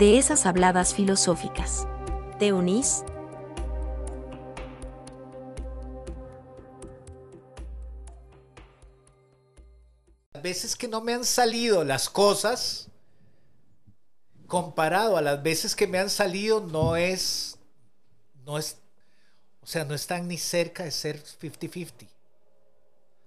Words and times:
de 0.00 0.16
esas 0.16 0.46
habladas 0.46 0.94
filosóficas. 0.94 1.86
¿Te 2.38 2.54
unís? 2.54 3.04
Las 10.32 10.42
veces 10.42 10.74
que 10.74 10.88
no 10.88 11.02
me 11.02 11.12
han 11.12 11.26
salido 11.26 11.84
las 11.84 12.08
cosas, 12.08 12.88
comparado 14.46 15.18
a 15.18 15.20
las 15.20 15.42
veces 15.42 15.76
que 15.76 15.86
me 15.86 15.98
han 15.98 16.08
salido, 16.08 16.62
no 16.62 16.96
es, 16.96 17.58
no 18.46 18.56
es, 18.56 18.78
o 19.60 19.66
sea, 19.66 19.84
no 19.84 19.94
están 19.94 20.28
ni 20.28 20.38
cerca 20.38 20.84
de 20.84 20.92
ser 20.92 21.22
50-50. 21.22 22.08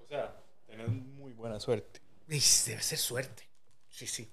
O 0.06 0.08
sea, 0.08 0.36
tenés 0.66 0.90
muy 0.90 1.34
buena 1.34 1.60
suerte. 1.60 2.02
debe 2.26 2.42
ser 2.42 2.98
suerte, 2.98 3.48
sí, 3.92 4.08
sí. 4.08 4.28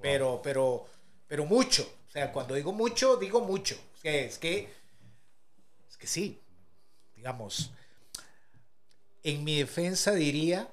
Pero, 0.00 0.40
pero, 0.42 0.86
pero 1.30 1.46
mucho. 1.46 1.88
O 2.08 2.10
sea, 2.10 2.32
cuando 2.32 2.56
digo 2.56 2.72
mucho, 2.72 3.16
digo 3.16 3.40
mucho. 3.40 3.76
Es 3.94 4.00
que, 4.02 4.24
es 4.24 4.38
que, 4.38 4.74
es 5.88 5.96
que 5.96 6.08
sí, 6.08 6.40
digamos, 7.14 7.70
en 9.22 9.44
mi 9.44 9.58
defensa 9.58 10.10
diría 10.10 10.68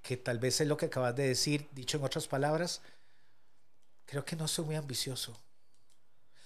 que 0.00 0.16
tal 0.16 0.38
vez 0.38 0.62
es 0.62 0.66
lo 0.66 0.78
que 0.78 0.86
acabas 0.86 1.14
de 1.14 1.28
decir, 1.28 1.68
dicho 1.72 1.98
en 1.98 2.04
otras 2.04 2.26
palabras, 2.26 2.80
creo 4.06 4.24
que 4.24 4.34
no 4.34 4.48
soy 4.48 4.64
muy 4.64 4.76
ambicioso. 4.76 5.38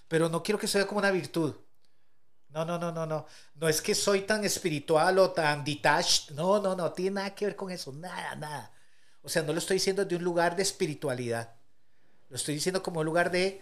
Pero 0.09 0.29
no 0.29 0.43
quiero 0.43 0.59
que 0.59 0.67
sea 0.67 0.85
como 0.89 0.99
una 0.99 1.13
virtud. 1.13 1.55
No, 2.49 2.65
no, 2.65 2.81
no, 2.81 2.91
no, 2.91 3.07
no. 3.07 3.27
No 3.55 3.69
es 3.69 3.81
que 3.81 3.95
soy 3.95 4.23
tan 4.23 4.45
espiritual 4.45 5.21
o 5.21 5.31
tan 5.31 5.63
detached. 5.63 6.35
No, 6.35 6.61
no, 6.61 6.75
no. 6.75 6.93
Tiene 6.93 7.13
nada 7.13 7.33
que 7.33 7.45
ver 7.45 7.55
con 7.55 7.71
eso. 7.71 7.93
Nada, 7.93 8.35
nada. 8.35 8.73
O 9.23 9.29
sea, 9.29 9.45
no 9.45 9.53
lo 9.53 9.61
estoy 9.61 9.77
diciendo 9.77 10.05
de 10.05 10.17
un 10.17 10.25
lugar 10.25 10.57
de 10.57 10.65
espiritualidad. 10.65 11.62
Lo 12.33 12.37
estoy 12.37 12.55
diciendo 12.55 12.83
como 12.83 13.05
lugar 13.05 13.31
de 13.31 13.61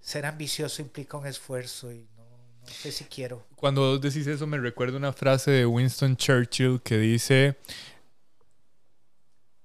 ser 0.00 0.26
ambicioso 0.26 0.82
implica 0.82 1.16
un 1.16 1.28
esfuerzo 1.28 1.92
y 1.92 2.08
no, 2.16 2.24
no 2.60 2.66
sé 2.66 2.90
si 2.90 3.04
quiero. 3.04 3.46
Cuando 3.54 4.00
decís 4.00 4.26
eso 4.26 4.48
me 4.48 4.58
recuerda 4.58 4.96
una 4.96 5.12
frase 5.12 5.52
de 5.52 5.64
Winston 5.64 6.16
Churchill 6.16 6.80
que 6.82 6.98
dice, 6.98 7.56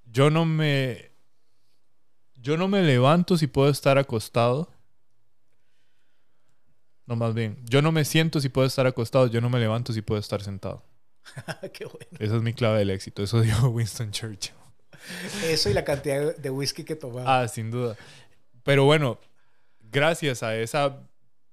yo 0.06 0.30
no 0.30 0.46
me. 0.46 1.10
Yo 2.36 2.56
no 2.56 2.68
me 2.68 2.84
levanto 2.84 3.36
si 3.36 3.48
puedo 3.48 3.72
estar 3.72 3.98
acostado. 3.98 4.70
No, 7.08 7.16
más 7.16 7.34
bien. 7.34 7.58
Yo 7.66 7.82
no 7.82 7.92
me 7.92 8.06
siento 8.06 8.40
si 8.40 8.50
puedo 8.50 8.68
estar 8.68 8.86
acostado. 8.86 9.26
Yo 9.26 9.42
no 9.42 9.50
me 9.50 9.60
levanto 9.60 9.92
si 9.92 10.04
puedo 10.04 10.20
estar 10.20 10.44
sentado. 10.44 10.84
Qué 11.74 11.86
bueno. 11.86 12.12
Esa 12.20 12.36
es 12.36 12.44
mi 12.44 12.54
clave 12.54 12.78
del 12.78 12.92
éxito. 12.92 13.24
Eso 13.24 13.42
dijo 13.42 13.70
Winston 13.70 14.12
Churchill. 14.12 14.54
Eso 15.46 15.70
y 15.70 15.74
la 15.74 15.84
cantidad 15.84 16.36
de 16.36 16.50
whisky 16.50 16.84
que 16.84 16.96
tomaba. 16.96 17.42
Ah, 17.42 17.48
sin 17.48 17.72
duda. 17.72 17.96
Pero 18.64 18.86
bueno, 18.86 19.20
gracias 19.80 20.44
a 20.44 20.56
esa 20.56 21.08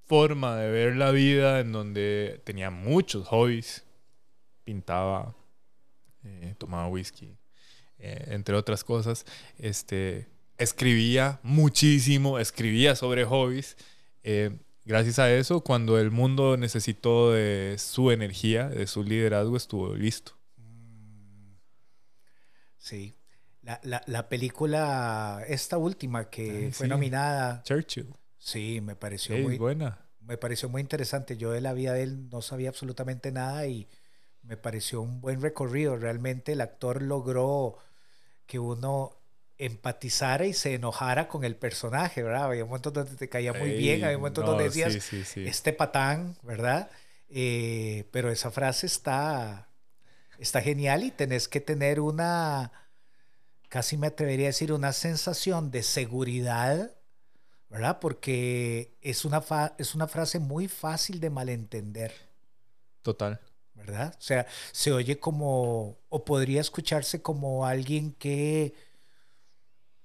forma 0.06 0.56
de 0.56 0.70
ver 0.70 0.96
la 0.96 1.10
vida 1.10 1.60
en 1.60 1.72
donde 1.72 2.40
tenía 2.44 2.70
muchos 2.70 3.26
hobbies, 3.28 3.84
pintaba, 4.64 5.34
eh, 6.24 6.54
tomaba 6.58 6.88
whisky, 6.88 7.36
eh, 7.98 8.24
entre 8.28 8.54
otras 8.54 8.84
cosas, 8.84 9.24
este, 9.58 10.28
escribía 10.58 11.40
muchísimo, 11.42 12.38
escribía 12.38 12.96
sobre 12.96 13.24
hobbies. 13.24 13.76
Eh, 14.22 14.58
gracias 14.84 15.18
a 15.18 15.32
eso, 15.32 15.60
cuando 15.60 15.98
el 15.98 16.10
mundo 16.10 16.56
necesitó 16.56 17.32
de 17.32 17.76
su 17.78 18.10
energía, 18.10 18.68
de 18.68 18.86
su 18.86 19.02
liderazgo, 19.02 19.56
estuvo 19.56 19.94
listo. 19.94 20.36
Sí. 22.78 23.14
La, 23.64 23.80
la, 23.82 24.02
la 24.06 24.28
película, 24.28 25.42
esta 25.48 25.78
última 25.78 26.28
que 26.30 26.66
Ay, 26.66 26.72
fue 26.72 26.86
sí. 26.86 26.90
nominada, 26.90 27.62
Churchill. 27.64 28.14
sí, 28.38 28.80
me 28.82 28.94
pareció 28.96 29.36
Es 29.36 29.42
muy, 29.42 29.56
buena. 29.56 29.98
me 30.20 30.36
pareció 30.38 30.68
muy 30.68 30.82
interesante. 30.82 31.36
Yo 31.36 31.50
de 31.52 31.60
la 31.60 31.72
vida 31.72 31.94
de 31.94 32.02
él 32.02 32.28
no 32.30 32.42
sabía 32.42 32.68
absolutamente 32.68 33.32
nada 33.32 33.66
y 33.66 33.88
me 34.42 34.56
pareció 34.56 35.00
un 35.02 35.20
buen 35.20 35.40
recorrido. 35.42 35.96
Realmente 35.96 36.52
el 36.52 36.60
actor 36.60 37.02
logró 37.02 37.78
que 38.46 38.58
uno 38.58 39.12
empatizara 39.58 40.46
y 40.46 40.52
se 40.54 40.74
enojara 40.74 41.28
con 41.28 41.44
el 41.44 41.56
personaje, 41.56 42.22
¿verdad? 42.22 42.44
Había 42.46 42.64
momentos 42.64 42.92
donde 42.92 43.16
te 43.16 43.28
caía 43.28 43.52
muy 43.54 43.72
bien, 43.72 44.04
había 44.04 44.18
momentos 44.18 44.44
no, 44.44 44.50
donde 44.50 44.64
decías, 44.64 44.92
sí, 44.94 45.00
sí, 45.00 45.24
sí. 45.24 45.46
este 45.46 45.72
patán, 45.72 46.36
¿verdad? 46.42 46.90
Eh, 47.28 48.08
pero 48.12 48.30
esa 48.30 48.50
frase 48.50 48.86
está, 48.86 49.68
está 50.38 50.60
genial 50.62 51.04
y 51.04 51.10
tenés 51.12 51.48
que 51.48 51.60
tener 51.60 52.00
una, 52.00 52.72
casi 53.74 53.96
me 53.96 54.06
atrevería 54.08 54.46
a 54.48 54.52
decir, 54.54 54.72
una 54.72 54.92
sensación 54.92 55.70
de 55.70 55.82
seguridad, 55.82 56.92
¿verdad? 57.70 58.00
Porque 58.00 58.96
es 59.02 59.24
una, 59.26 59.40
fa- 59.42 59.74
es 59.78 59.94
una 59.96 60.08
frase 60.08 60.38
muy 60.40 60.68
fácil 60.68 61.20
de 61.20 61.30
malentender. 61.30 62.12
Total. 63.02 63.38
¿verdad? 63.74 64.14
O 64.18 64.22
sea, 64.22 64.46
se 64.72 64.92
oye 64.92 65.18
como, 65.18 65.98
o 66.08 66.24
podría 66.24 66.60
escucharse 66.60 67.22
como 67.22 67.66
alguien 67.66 68.12
que, 68.12 68.74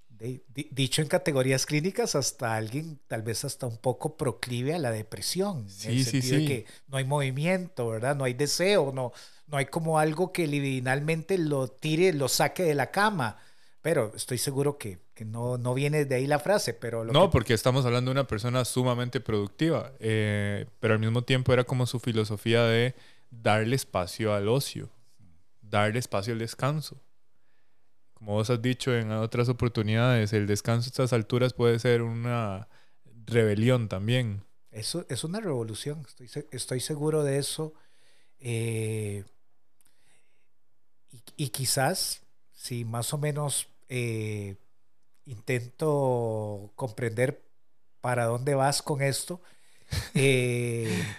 de- 0.10 0.44
di- 0.54 0.68
dicho 0.72 1.02
en 1.02 1.08
categorías 1.08 1.66
clínicas, 1.66 2.16
hasta 2.16 2.56
alguien 2.56 3.00
tal 3.08 3.22
vez 3.22 3.46
hasta 3.46 3.68
un 3.68 3.78
poco 3.78 4.18
proclive 4.18 4.74
a 4.76 4.80
la 4.80 4.92
depresión, 4.92 5.60
en 5.60 5.66
Sí, 5.70 5.90
el 5.92 6.04
sí, 6.04 6.22
sentido 6.22 6.36
de 6.36 6.42
sí. 6.42 6.46
que 6.46 6.66
no 6.88 6.98
hay 6.98 7.06
movimiento, 7.06 7.88
¿verdad? 7.90 8.16
No 8.16 8.24
hay 8.26 8.34
deseo, 8.34 8.92
no, 8.94 9.14
no 9.48 9.58
hay 9.58 9.68
como 9.68 10.00
algo 10.00 10.32
que 10.34 10.48
libidinalmente 10.48 11.38
lo 11.38 11.68
tire, 11.70 12.14
lo 12.14 12.28
saque 12.28 12.64
de 12.64 12.76
la 12.76 12.92
cama. 12.92 13.38
Pero 13.82 14.12
estoy 14.16 14.38
seguro 14.38 14.78
que, 14.78 15.00
que 15.14 15.24
no, 15.24 15.58
no 15.58 15.74
viene 15.74 16.04
de 16.06 16.16
ahí 16.16 16.28
la 16.28 16.40
frase, 16.40 16.74
pero 16.74 17.06
lo 17.06 17.14
No, 17.14 17.30
que- 17.30 17.32
porque 17.32 17.54
estamos 17.54 17.86
hablando 17.86 18.10
de 18.10 18.14
una 18.20 18.28
persona 18.28 18.66
sumamente 18.66 19.22
productiva, 19.22 19.94
eh, 20.00 20.66
pero 20.80 20.96
al 20.96 21.00
mismo 21.00 21.24
tiempo 21.24 21.54
era 21.54 21.64
como 21.64 21.86
su 21.86 22.00
filosofía 22.00 22.64
de 22.64 22.94
darle 23.32 23.76
espacio 23.78 24.34
al 24.34 24.50
ocio, 24.50 24.90
darle 25.62 26.00
espacio 26.00 26.34
al 26.34 26.40
descanso. 26.40 27.02
Como 28.16 28.34
vos 28.34 28.50
has 28.50 28.62
dicho 28.62 28.94
en 28.94 29.12
otras 29.14 29.48
oportunidades, 29.48 30.34
el 30.34 30.46
descanso 30.46 30.88
a 30.88 30.90
estas 30.90 31.14
alturas 31.14 31.54
puede 31.54 31.80
ser 31.80 32.02
una 32.02 32.68
rebelión 33.26 33.88
también. 33.88 34.44
Eso 34.72 35.06
es 35.08 35.24
una 35.24 35.40
revolución, 35.40 36.06
estoy, 36.06 36.46
estoy 36.52 36.80
seguro 36.82 37.24
de 37.24 37.38
eso. 37.38 37.74
Eh, 38.40 39.24
y, 41.12 41.22
y 41.46 41.50
quizás, 41.50 42.22
si 42.60 42.86
más 42.86 43.14
o 43.14 43.18
menos 43.18 43.70
eh, 43.90 44.58
intento 45.26 46.72
comprender 46.76 47.44
para 48.02 48.26
dónde 48.26 48.56
vas 48.56 48.82
con 48.84 49.02
esto, 49.02 49.42
eh, 50.16 51.18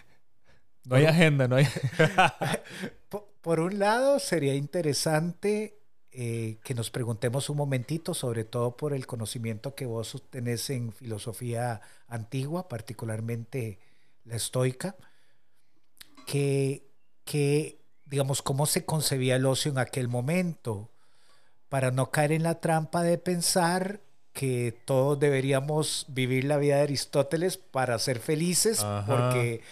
No 0.85 0.97
hay 0.97 1.05
Por- 1.05 1.07
agenda, 1.07 1.49
no 1.49 1.57
hay... 1.57 1.67
po- 3.09 3.29
por 3.41 3.61
un 3.61 3.79
lado, 3.79 4.19
sería 4.19 4.55
interesante 4.55 5.79
eh, 6.13 6.59
que 6.65 6.75
nos 6.75 6.91
preguntemos 6.91 7.49
un 7.51 7.57
momentito, 7.57 8.15
sobre 8.15 8.45
todo 8.45 8.77
por 8.77 8.93
el 8.95 9.07
conocimiento 9.07 9.75
que 9.75 9.87
vos 9.87 10.23
tenés 10.31 10.71
en 10.71 10.93
filosofía 10.93 11.81
antigua, 12.09 12.69
particularmente 12.69 13.79
la 14.25 14.37
estoica, 14.37 14.97
que, 16.27 16.87
que, 17.25 17.81
digamos, 18.05 18.43
cómo 18.43 18.67
se 18.67 18.85
concebía 18.85 19.37
el 19.37 19.47
ocio 19.47 19.71
en 19.73 19.79
aquel 19.79 20.09
momento, 20.09 20.90
para 21.71 21.91
no 21.91 22.11
caer 22.11 22.33
en 22.33 22.43
la 22.43 22.61
trampa 22.61 23.03
de 23.03 23.17
pensar 23.17 24.01
que 24.35 24.77
todos 24.85 25.19
deberíamos 25.19 26.05
vivir 26.09 26.45
la 26.45 26.59
vida 26.59 26.77
de 26.77 26.83
Aristóteles 26.83 27.57
para 27.57 27.99
ser 27.99 28.19
felices, 28.21 28.81
Ajá. 28.85 29.05
porque, 29.07 29.63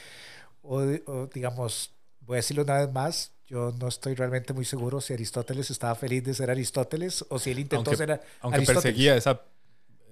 o, 0.62 0.78
o, 1.06 1.26
digamos, 1.32 1.92
voy 2.22 2.36
a 2.36 2.38
decirlo 2.38 2.62
una 2.62 2.78
vez 2.78 2.90
más, 2.92 3.32
yo 3.46 3.72
no 3.78 3.88
estoy 3.88 4.14
realmente 4.14 4.52
muy 4.52 4.64
seguro 4.64 5.00
si 5.00 5.12
Aristóteles 5.12 5.70
estaba 5.70 5.94
feliz 5.94 6.24
de 6.24 6.34
ser 6.34 6.50
Aristóteles 6.50 7.24
o 7.28 7.38
si 7.38 7.50
él 7.50 7.58
intentó 7.60 7.90
Aunque- 7.90 7.96
ser 7.96 8.12
a- 8.12 8.20
Aunque 8.40 8.56
Aristóteles. 8.56 8.82
perseguía 8.84 9.16
esa, 9.16 9.42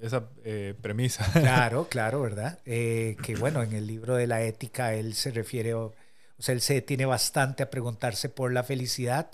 esa 0.00 0.24
eh, 0.44 0.74
premisa. 0.80 1.24
Claro, 1.32 1.86
claro, 1.90 2.20
¿verdad? 2.22 2.58
Eh, 2.66 3.16
que 3.22 3.34
bueno, 3.36 3.62
en 3.62 3.72
el 3.74 3.86
libro 3.86 4.14
de 4.16 4.26
la 4.26 4.42
ética 4.42 4.94
él 4.94 5.14
se 5.14 5.30
refiere, 5.32 5.74
o, 5.74 5.86
o 6.38 6.42
sea, 6.42 6.54
él 6.54 6.60
se 6.60 6.74
detiene 6.74 7.04
bastante 7.06 7.62
a 7.62 7.70
preguntarse 7.70 8.28
por 8.28 8.52
la 8.52 8.62
felicidad 8.62 9.30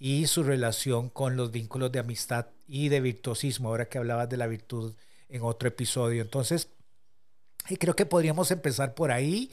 y 0.00 0.26
su 0.26 0.42
relación 0.42 1.10
con 1.10 1.36
los 1.36 1.52
vínculos 1.52 1.92
de 1.92 2.00
amistad 2.00 2.46
y 2.66 2.88
de 2.88 3.00
virtuosismo, 3.00 3.68
ahora 3.68 3.88
que 3.88 3.98
hablabas 3.98 4.30
de 4.30 4.38
la 4.38 4.46
virtud 4.46 4.94
en 5.28 5.42
otro 5.42 5.68
episodio. 5.68 6.22
Entonces, 6.22 6.70
creo 7.78 7.94
que 7.94 8.06
podríamos 8.06 8.50
empezar 8.50 8.94
por 8.94 9.12
ahí. 9.12 9.50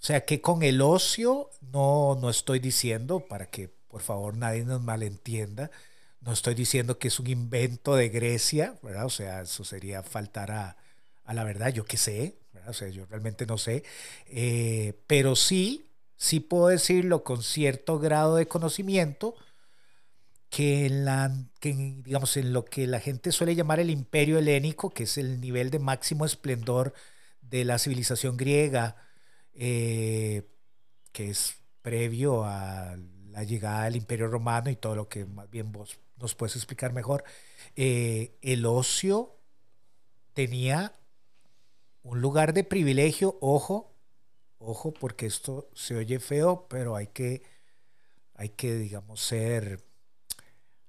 O 0.00 0.04
sea, 0.04 0.24
que 0.24 0.40
con 0.40 0.62
el 0.64 0.80
ocio 0.82 1.50
no, 1.60 2.16
no 2.20 2.28
estoy 2.28 2.58
diciendo, 2.58 3.20
para 3.20 3.46
que 3.46 3.68
por 3.88 4.02
favor 4.02 4.36
nadie 4.36 4.64
nos 4.64 4.82
malentienda, 4.82 5.70
no 6.20 6.32
estoy 6.32 6.54
diciendo 6.54 6.98
que 6.98 7.08
es 7.08 7.20
un 7.20 7.28
invento 7.28 7.94
de 7.96 8.08
Grecia, 8.08 8.78
¿verdad? 8.82 9.06
O 9.06 9.10
sea, 9.10 9.42
eso 9.42 9.64
sería 9.64 10.02
faltar 10.02 10.50
a, 10.50 10.76
a 11.24 11.34
la 11.34 11.44
verdad, 11.44 11.72
yo 11.72 11.84
qué 11.84 11.96
sé, 11.96 12.36
¿verdad? 12.52 12.70
O 12.70 12.74
sea, 12.74 12.88
yo 12.88 13.06
realmente 13.06 13.46
no 13.46 13.58
sé, 13.58 13.84
eh, 14.26 14.94
pero 15.06 15.36
sí, 15.36 15.86
sí 16.16 16.40
puedo 16.40 16.68
decirlo 16.68 17.22
con 17.24 17.42
cierto 17.42 17.98
grado 17.98 18.36
de 18.36 18.48
conocimiento, 18.48 19.34
que 20.50 20.86
en, 20.86 21.04
la, 21.04 21.30
que 21.60 21.72
digamos, 22.04 22.36
en 22.36 22.52
lo 22.52 22.64
que 22.64 22.86
la 22.86 23.00
gente 23.00 23.32
suele 23.32 23.54
llamar 23.54 23.80
el 23.80 23.90
imperio 23.90 24.38
helénico, 24.38 24.90
que 24.90 25.04
es 25.04 25.18
el 25.18 25.40
nivel 25.40 25.70
de 25.70 25.78
máximo 25.78 26.24
esplendor 26.24 26.94
de 27.42 27.64
la 27.64 27.78
civilización 27.78 28.36
griega, 28.36 28.96
eh, 29.54 30.48
que 31.12 31.30
es 31.30 31.56
previo 31.82 32.44
a 32.44 32.96
la 33.30 33.44
llegada 33.44 33.84
del 33.84 33.96
imperio 33.96 34.28
romano 34.28 34.70
y 34.70 34.76
todo 34.76 34.96
lo 34.96 35.08
que 35.08 35.24
más 35.26 35.50
bien 35.50 35.72
vos 35.72 35.98
nos 36.16 36.34
puedes 36.34 36.56
explicar 36.56 36.92
mejor, 36.92 37.24
eh, 37.76 38.36
el 38.42 38.66
ocio 38.66 39.36
tenía 40.34 40.92
un 42.02 42.20
lugar 42.20 42.54
de 42.54 42.64
privilegio, 42.64 43.38
ojo, 43.40 43.94
ojo, 44.58 44.92
porque 44.92 45.26
esto 45.26 45.68
se 45.74 45.96
oye 45.96 46.20
feo, 46.20 46.66
pero 46.68 46.96
hay 46.96 47.08
que, 47.08 47.42
hay 48.34 48.50
que, 48.50 48.74
digamos, 48.76 49.20
ser 49.20 49.87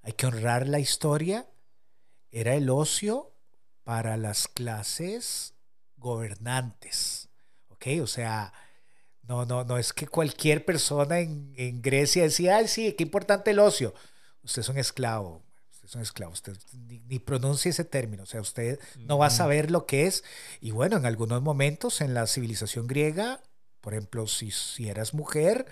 hay 0.02 0.12
que 0.12 0.26
honrar 0.26 0.66
la 0.66 0.78
historia, 0.78 1.48
era 2.30 2.54
el 2.54 2.70
ocio 2.70 3.32
para 3.84 4.16
las 4.16 4.48
clases 4.48 5.54
gobernantes. 5.96 7.28
¿Ok? 7.68 7.86
O 8.02 8.06
sea, 8.06 8.52
no, 9.22 9.44
no, 9.44 9.64
no 9.64 9.78
es 9.78 9.92
que 9.92 10.06
cualquier 10.06 10.64
persona 10.64 11.20
en, 11.20 11.82
Grecia 11.82 12.24
decía, 12.24 12.56
ay, 12.56 12.68
sí, 12.68 12.94
qué 12.94 13.04
importante 13.04 13.52
el 13.52 13.58
ocio. 13.58 13.94
Usted 14.42 14.62
es 14.62 14.68
un 14.68 14.78
esclavo. 14.78 15.42
Usted 15.70 15.88
es 15.88 15.94
un 15.94 16.02
esclavo. 16.02 16.32
Usted 16.32 16.56
ni, 16.72 17.18
pronuncia 17.18 17.68
ese 17.68 17.84
término. 17.84 18.24
O 18.24 18.26
sea, 18.26 18.40
usted 18.40 18.80
no 18.98 19.18
va 19.18 19.26
a 19.26 19.30
saber 19.30 19.70
lo 19.70 19.86
que 19.86 20.06
es. 20.06 20.24
Y 20.60 20.72
bueno, 20.72 20.96
en 20.96 21.06
algunos 21.06 21.42
momentos 21.42 22.00
en 22.00 22.14
la 22.14 22.26
civilización 22.26 22.86
griega, 22.86 23.40
por 23.80 23.94
ejemplo, 23.94 24.26
si, 24.26 24.50
si 24.50 24.88
eras 24.88 25.14
mujer, 25.14 25.66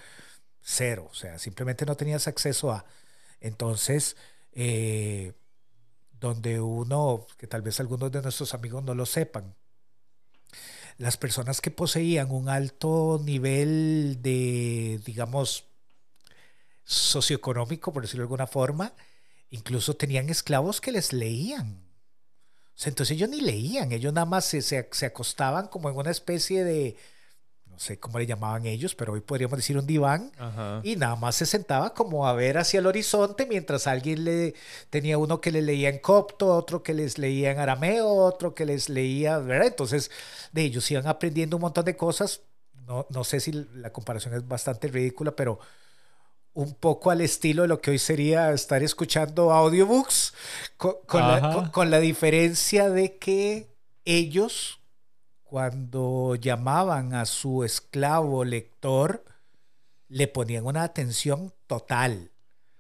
cero. 0.61 1.09
O 1.11 1.15
sea, 1.15 1.39
simplemente 1.39 1.87
no 1.87 1.97
tenías 1.97 2.29
acceso 2.29 2.71
a. 2.71 2.85
Entonces, 3.41 4.17
eh, 4.53 5.33
donde 6.21 6.61
uno, 6.61 7.27
que 7.37 7.47
tal 7.47 7.63
vez 7.63 7.81
algunos 7.81 8.11
de 8.11 8.23
nuestros 8.23 8.55
amigos 8.55 8.83
no 8.83 8.95
lo 8.95 9.07
sepan, 9.07 9.55
las 10.97 11.17
personas 11.17 11.61
que 11.61 11.71
poseían 11.71 12.31
un 12.33 12.49
alto 12.49 13.21
nivel 13.23 14.19
de, 14.21 15.01
digamos, 15.05 15.65
socioeconómico, 16.85 17.93
por 17.93 18.03
decirlo 18.03 18.23
de 18.23 18.27
alguna 18.27 18.47
forma, 18.47 18.93
incluso 19.51 19.95
tenían 19.95 20.29
esclavos 20.29 20.81
que 20.81 20.91
les 20.91 21.13
leían. 21.13 21.85
entonces 22.85 23.17
ellos 23.17 23.29
ni 23.29 23.41
leían, 23.41 23.93
ellos 23.93 24.13
nada 24.13 24.27
más 24.27 24.45
se 24.47 25.07
acostaban 25.07 25.69
como 25.69 25.89
en 25.89 25.97
una 25.97 26.11
especie 26.11 26.65
de, 26.65 26.97
sé 27.79 27.99
cómo 27.99 28.19
le 28.19 28.27
llamaban 28.27 28.67
ellos, 28.67 28.95
pero 28.95 29.13
hoy 29.13 29.21
podríamos 29.21 29.57
decir 29.57 29.79
un 29.79 29.87
diván, 29.87 30.33
y 30.83 30.97
nada 30.97 31.17
más 31.17 31.37
se 31.37 31.47
sentaba 31.47 31.95
como 31.95 32.27
a 32.27 32.33
ver 32.33 32.59
hacia 32.59 32.81
el 32.81 32.87
horizonte 32.87 33.47
mientras 33.47 33.87
alguien 33.87 34.25
le 34.25 34.55
tenía 34.91 35.17
uno 35.17 35.41
que 35.41 35.53
le 35.53 35.63
leía 35.63 35.89
en 35.89 35.99
copto, 35.99 36.49
otro 36.49 36.83
que 36.83 36.93
les 36.95 37.19
leía 37.19 37.53
en 37.53 37.59
arameo, 37.59 38.09
otro 38.09 38.55
que 38.55 38.67
les 38.67 38.89
leía, 38.89 39.39
¿verdad? 39.39 39.69
Entonces, 39.69 40.11
de 40.53 40.63
ellos 40.63 40.91
iban 40.91 41.07
aprendiendo 41.07 41.57
un 41.57 41.63
montón 41.63 41.85
de 41.85 41.97
cosas. 41.97 42.43
No, 42.87 43.07
no 43.11 43.23
sé 43.23 43.39
si 43.41 43.53
la 43.53 43.93
comparación 43.93 44.35
es 44.35 44.47
bastante 44.47 44.89
ridícula, 44.89 45.33
pero 45.37 45.61
un 46.55 46.75
poco 46.75 47.11
al 47.11 47.21
estilo 47.21 47.63
de 47.63 47.69
lo 47.69 47.81
que 47.81 47.93
hoy 47.93 47.99
sería 47.99 48.51
estar 48.51 48.83
escuchando 48.83 49.53
audiobooks, 49.53 50.35
con, 50.77 50.97
la, 51.13 51.71
con 51.73 51.91
la 51.91 52.01
diferencia 52.01 52.91
de 52.91 53.17
que 53.19 53.69
ellos 54.05 54.78
cuando 55.49 56.35
llamaban 56.35 57.15
a 57.15 57.25
su 57.25 57.65
esclavo 57.65 58.45
lector, 58.45 59.25
le 60.09 60.29
ponían 60.29 60.67
una 60.67 60.83
atención 60.83 61.55
total. 61.67 62.31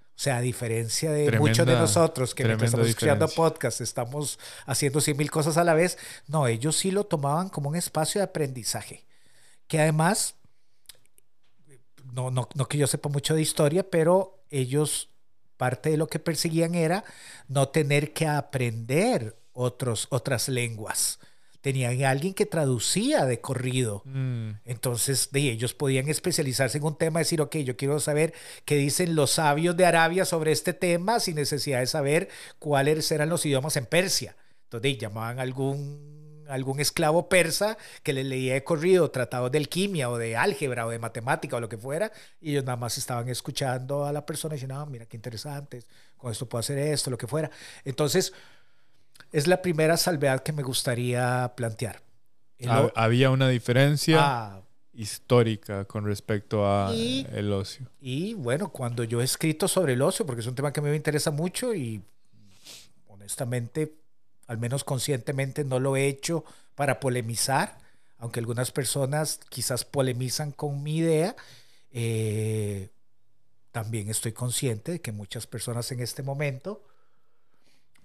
O 0.08 0.20
sea, 0.20 0.36
a 0.36 0.40
diferencia 0.42 1.10
de 1.10 1.38
muchos 1.38 1.66
de 1.66 1.72
nosotros 1.72 2.34
que 2.34 2.44
mientras 2.44 2.68
estamos 2.68 2.88
escuchando 2.88 3.26
podcast 3.28 3.80
estamos 3.80 4.38
haciendo 4.66 5.00
cien 5.00 5.16
mil 5.16 5.30
cosas 5.30 5.56
a 5.56 5.64
la 5.64 5.72
vez, 5.72 5.96
no, 6.26 6.46
ellos 6.46 6.76
sí 6.76 6.90
lo 6.90 7.04
tomaban 7.04 7.48
como 7.48 7.70
un 7.70 7.76
espacio 7.76 8.20
de 8.20 8.26
aprendizaje. 8.26 9.06
Que 9.66 9.80
además, 9.80 10.34
no, 12.12 12.30
no, 12.30 12.50
no 12.54 12.66
que 12.66 12.76
yo 12.76 12.86
sepa 12.86 13.08
mucho 13.08 13.34
de 13.34 13.40
historia, 13.40 13.88
pero 13.88 14.42
ellos, 14.50 15.08
parte 15.56 15.88
de 15.88 15.96
lo 15.96 16.08
que 16.08 16.18
perseguían 16.18 16.74
era 16.74 17.04
no 17.46 17.68
tener 17.68 18.12
que 18.12 18.26
aprender 18.26 19.38
otros, 19.52 20.06
otras 20.10 20.48
lenguas 20.48 21.18
tenían 21.60 22.02
alguien 22.04 22.34
que 22.34 22.46
traducía 22.46 23.26
de 23.26 23.40
corrido. 23.40 24.02
Mm. 24.04 24.50
Entonces, 24.64 25.30
de, 25.32 25.40
ellos 25.50 25.74
podían 25.74 26.08
especializarse 26.08 26.78
en 26.78 26.84
un 26.84 26.96
tema, 26.96 27.18
decir, 27.18 27.40
ok, 27.40 27.56
yo 27.56 27.76
quiero 27.76 27.98
saber 28.00 28.32
qué 28.64 28.76
dicen 28.76 29.14
los 29.14 29.32
sabios 29.32 29.76
de 29.76 29.86
Arabia 29.86 30.24
sobre 30.24 30.52
este 30.52 30.72
tema 30.72 31.20
sin 31.20 31.36
necesidad 31.36 31.80
de 31.80 31.86
saber 31.86 32.28
cuáles 32.58 33.10
eran 33.10 33.28
los 33.28 33.44
idiomas 33.44 33.76
en 33.76 33.86
Persia. 33.86 34.36
Entonces, 34.64 34.98
llamaban 34.98 35.38
a 35.38 35.42
algún, 35.42 36.44
algún 36.48 36.78
esclavo 36.78 37.28
persa 37.28 37.76
que 38.02 38.12
les 38.12 38.26
leía 38.26 38.54
de 38.54 38.64
corrido 38.64 39.10
tratados 39.10 39.50
de 39.50 39.58
alquimia 39.58 40.10
o 40.10 40.18
de 40.18 40.36
álgebra 40.36 40.86
o 40.86 40.90
de 40.90 40.98
matemática 40.98 41.56
o 41.56 41.60
lo 41.60 41.68
que 41.68 41.78
fuera, 41.78 42.12
y 42.40 42.50
ellos 42.50 42.64
nada 42.64 42.76
más 42.76 42.98
estaban 42.98 43.28
escuchando 43.28 44.04
a 44.04 44.12
la 44.12 44.24
persona 44.24 44.54
y 44.54 44.56
diciendo, 44.56 44.76
ah, 44.76 44.86
mira 44.86 45.06
qué 45.06 45.16
interesante, 45.16 45.82
con 46.16 46.30
esto 46.30 46.48
puedo 46.48 46.60
hacer 46.60 46.78
esto, 46.78 47.10
lo 47.10 47.18
que 47.18 47.26
fuera. 47.26 47.50
Entonces, 47.84 48.32
es 49.32 49.46
la 49.46 49.62
primera 49.62 49.96
salvedad 49.96 50.42
que 50.42 50.52
me 50.52 50.62
gustaría 50.62 51.52
plantear. 51.56 52.02
Había 52.94 53.30
una 53.30 53.48
diferencia 53.48 54.18
ah. 54.20 54.62
histórica 54.92 55.84
con 55.84 56.04
respecto 56.04 56.66
a 56.66 56.92
el 56.92 57.52
ocio. 57.52 57.88
Y 58.00 58.34
bueno, 58.34 58.70
cuando 58.70 59.04
yo 59.04 59.20
he 59.20 59.24
escrito 59.24 59.68
sobre 59.68 59.92
el 59.92 60.02
ocio, 60.02 60.26
porque 60.26 60.40
es 60.40 60.46
un 60.46 60.54
tema 60.54 60.72
que 60.72 60.80
me 60.80 60.94
interesa 60.94 61.30
mucho 61.30 61.74
y 61.74 62.02
honestamente, 63.06 63.94
al 64.46 64.58
menos 64.58 64.82
conscientemente, 64.82 65.64
no 65.64 65.78
lo 65.78 65.96
he 65.96 66.08
hecho 66.08 66.44
para 66.74 66.98
polemizar, 67.00 67.78
aunque 68.18 68.40
algunas 68.40 68.72
personas 68.72 69.38
quizás 69.48 69.84
polemizan 69.84 70.50
con 70.50 70.82
mi 70.82 70.96
idea. 70.96 71.36
Eh, 71.92 72.88
también 73.70 74.08
estoy 74.08 74.32
consciente 74.32 74.92
de 74.92 75.00
que 75.00 75.12
muchas 75.12 75.46
personas 75.46 75.92
en 75.92 76.00
este 76.00 76.22
momento 76.22 76.82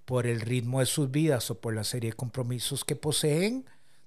por 0.05 0.27
el 0.27 0.41
ritmo 0.41 0.79
de 0.79 0.85
sus 0.85 1.11
vidas 1.11 1.49
o 1.49 1.59
por 1.59 1.73
la 1.73 1.83
serie 1.83 2.11
de 2.11 2.15
compromisos 2.15 2.83
que 2.83 2.95
poseen, 2.95 3.65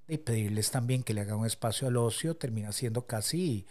y 0.09 0.19
pedirles 0.19 0.71
también 0.71 1.03
que 1.03 1.15
le 1.15 1.23
hagan 1.23 1.39
un 1.39 1.47
espacio 1.47 1.89
al 1.89 1.97
ocio 1.97 2.37
termina 2.37 2.71
siendo 2.73 3.07
casi, 3.07 3.67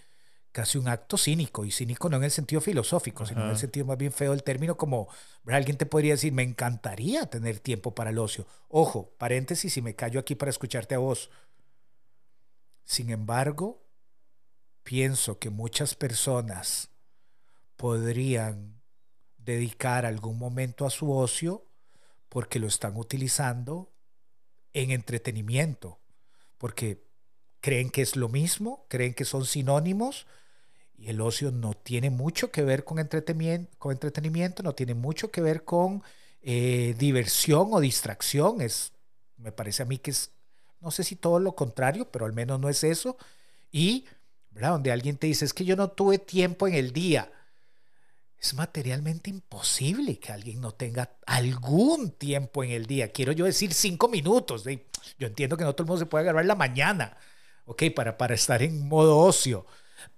casi 0.52 0.78
un 0.78 0.88
acto 0.88 1.18
cínico, 1.18 1.64
y 1.64 1.72
cínico 1.72 2.10
no 2.10 2.18
en 2.18 2.26
el 2.26 2.32
sentido 2.32 2.60
filosófico, 2.62 3.26
sino 3.26 3.44
en 3.46 3.52
el 3.52 3.58
sentido 3.58 3.86
más 3.86 3.98
bien 3.98 4.12
feo 4.12 4.32
del 4.32 4.44
término, 4.44 4.76
como 4.76 5.08
alguien 5.46 5.78
te 5.78 5.86
podría 5.86 6.14
decir, 6.14 6.34
me 6.34 6.44
encantaría 6.44 7.26
tener 7.28 7.60
tiempo 7.60 7.96
para 7.96 8.10
el 8.10 8.18
ocio. 8.18 8.46
Ojo, 8.68 9.14
paréntesis, 9.18 9.72
si 9.72 9.82
me 9.82 9.96
callo 9.96 10.20
aquí 10.20 10.36
para 10.36 10.50
escucharte 10.50 10.96
a 10.96 11.00
vos. 11.00 11.30
Sin 12.84 13.10
embargo, 13.10 13.86
pienso 14.84 15.40
que 15.40 15.50
muchas 15.50 15.96
personas 15.96 16.90
podrían 17.78 18.82
dedicar 19.38 20.06
algún 20.06 20.38
momento 20.38 20.86
a 20.86 20.90
su 20.90 21.12
ocio 21.12 21.66
porque 22.36 22.60
lo 22.60 22.68
están 22.68 22.98
utilizando 22.98 23.94
en 24.74 24.92
entretenimiento, 24.92 26.00
porque 26.58 27.02
creen 27.62 27.90
que 27.90 28.02
es 28.02 28.18
lo 28.18 28.28
mismo, 28.28 28.86
creen 28.90 29.14
que 29.14 29.24
son 29.24 29.46
sinónimos 29.46 30.28
y 30.98 31.08
el 31.08 31.22
ocio 31.22 31.52
no 31.52 31.76
tiene 31.76 32.10
mucho 32.10 32.52
que 32.52 32.62
ver 32.62 32.84
con 32.84 33.00
entretenimiento, 33.00 33.72
con 33.78 33.94
entretenimiento 33.94 34.64
no 34.64 34.76
tiene 34.76 34.96
mucho 34.96 35.32
que 35.32 35.40
ver 35.40 35.64
con 35.64 36.04
eh, 36.42 36.94
diversión 36.98 37.70
o 37.72 37.80
distracción. 37.80 38.60
Es, 38.60 38.92
me 39.38 39.54
parece 39.54 39.84
a 39.84 39.86
mí 39.86 39.98
que 39.98 40.12
es, 40.12 40.32
no 40.82 40.92
sé 40.92 41.06
si 41.06 41.16
todo 41.16 41.40
lo 41.40 41.56
contrario, 41.56 42.12
pero 42.12 42.26
al 42.26 42.34
menos 42.34 42.60
no 42.60 42.68
es 42.68 42.84
eso. 42.84 43.16
Y, 43.72 44.08
¿verdad? 44.52 44.72
Donde 44.72 44.92
alguien 44.92 45.16
te 45.16 45.28
dice, 45.28 45.46
es 45.46 45.54
que 45.54 45.64
yo 45.64 45.78
no 45.78 45.90
tuve 45.90 46.18
tiempo 46.18 46.68
en 46.68 46.74
el 46.74 46.92
día 46.92 47.32
es 48.46 48.54
materialmente 48.54 49.32
imposible 49.32 50.20
que 50.20 50.32
alguien 50.32 50.62
no 50.62 50.72
tenga 50.72 51.18
algún 51.26 52.12
tiempo 52.12 52.64
en 52.64 52.72
el 52.72 52.86
día. 52.86 53.12
Quiero 53.12 53.32
yo 53.32 53.46
decir 53.46 53.74
cinco 53.74 54.08
minutos. 54.08 54.64
Yo 55.18 55.28
entiendo 55.28 55.58
que 55.58 55.64
no 55.64 55.74
todo 55.74 55.84
el 55.84 55.88
mundo 55.88 56.00
se 56.00 56.06
puede 56.06 56.24
agarrar 56.24 56.46
la 56.46 56.56
mañana, 56.56 57.18
¿ok? 57.66 57.84
Para, 57.96 58.18
para 58.18 58.36
estar 58.36 58.62
en 58.62 58.88
modo 58.88 59.18
ocio. 59.18 59.66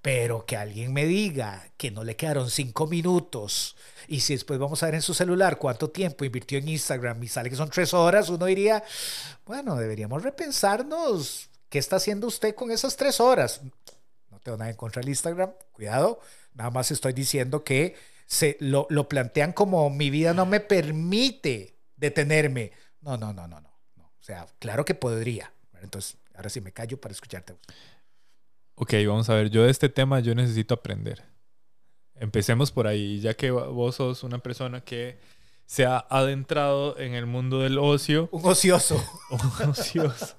Pero 0.02 0.46
que 0.46 0.58
alguien 0.58 0.92
me 0.92 1.06
diga 1.06 1.70
que 1.78 1.92
no 1.92 2.04
le 2.04 2.18
quedaron 2.18 2.50
cinco 2.50 2.88
minutos 2.88 3.78
y 4.08 4.22
si 4.22 4.34
después 4.34 4.60
vamos 4.60 4.82
a 4.82 4.88
ver 4.88 4.96
en 4.96 5.02
su 5.02 5.14
celular 5.14 5.58
cuánto 5.58 5.90
tiempo 5.90 6.26
invirtió 6.26 6.58
en 6.58 6.68
Instagram 6.68 7.24
y 7.24 7.28
sale 7.28 7.50
que 7.50 7.56
son 7.56 7.70
tres 7.70 7.94
horas, 7.94 8.30
uno 8.30 8.46
diría, 8.46 8.84
bueno, 9.46 9.76
deberíamos 9.76 10.24
repensarnos 10.24 11.50
qué 11.70 11.80
está 11.80 11.98
haciendo 11.98 12.28
usted 12.28 12.56
con 12.56 12.72
esas 12.72 12.98
tres 12.98 13.20
horas. 13.20 13.62
No 14.32 14.40
tengo 14.40 14.58
nada 14.58 14.72
en 14.72 14.78
contra 14.78 15.02
del 15.02 15.10
Instagram, 15.10 15.52
cuidado, 15.72 16.20
nada 16.54 16.70
más 16.70 16.90
estoy 16.92 17.14
diciendo 17.14 17.64
que 17.64 17.96
se 18.28 18.58
lo, 18.60 18.86
lo 18.90 19.10
plantean 19.10 19.54
como 19.54 19.90
mi 19.90 20.10
vida 20.10 20.34
no 20.34 20.46
me 20.46 20.60
permite 20.60 21.80
detenerme. 21.96 22.74
No, 23.02 23.18
no, 23.18 23.34
no, 23.34 23.48
no, 23.48 23.62
no. 23.62 23.72
no. 23.96 24.04
O 24.04 24.24
sea, 24.24 24.46
claro 24.60 24.86
que 24.86 24.94
podría. 24.94 25.52
Entonces, 25.82 26.18
ahora 26.36 26.50
sí 26.50 26.62
me 26.62 26.74
callo 26.74 27.00
para 27.00 27.14
escucharte. 27.14 27.56
Ok, 28.76 28.94
vamos 29.08 29.30
a 29.30 29.34
ver. 29.34 29.50
Yo 29.50 29.64
de 29.64 29.72
este 29.72 29.90
tema 29.90 30.20
yo 30.20 30.36
necesito 30.36 30.74
aprender. 30.74 31.24
Empecemos 32.16 32.72
por 32.72 32.86
ahí, 32.86 33.20
ya 33.22 33.34
que 33.34 33.50
vos 33.50 33.96
sos 33.96 34.24
una 34.24 34.40
persona 34.40 34.82
que 34.82 35.18
se 35.66 35.86
ha 35.86 36.06
adentrado 36.10 36.98
en 37.00 37.14
el 37.14 37.28
mundo 37.28 37.60
del 37.60 37.78
ocio. 37.78 38.28
Un 38.32 38.46
ocioso. 38.46 39.02
Un 39.30 39.70
ocioso. 39.70 40.36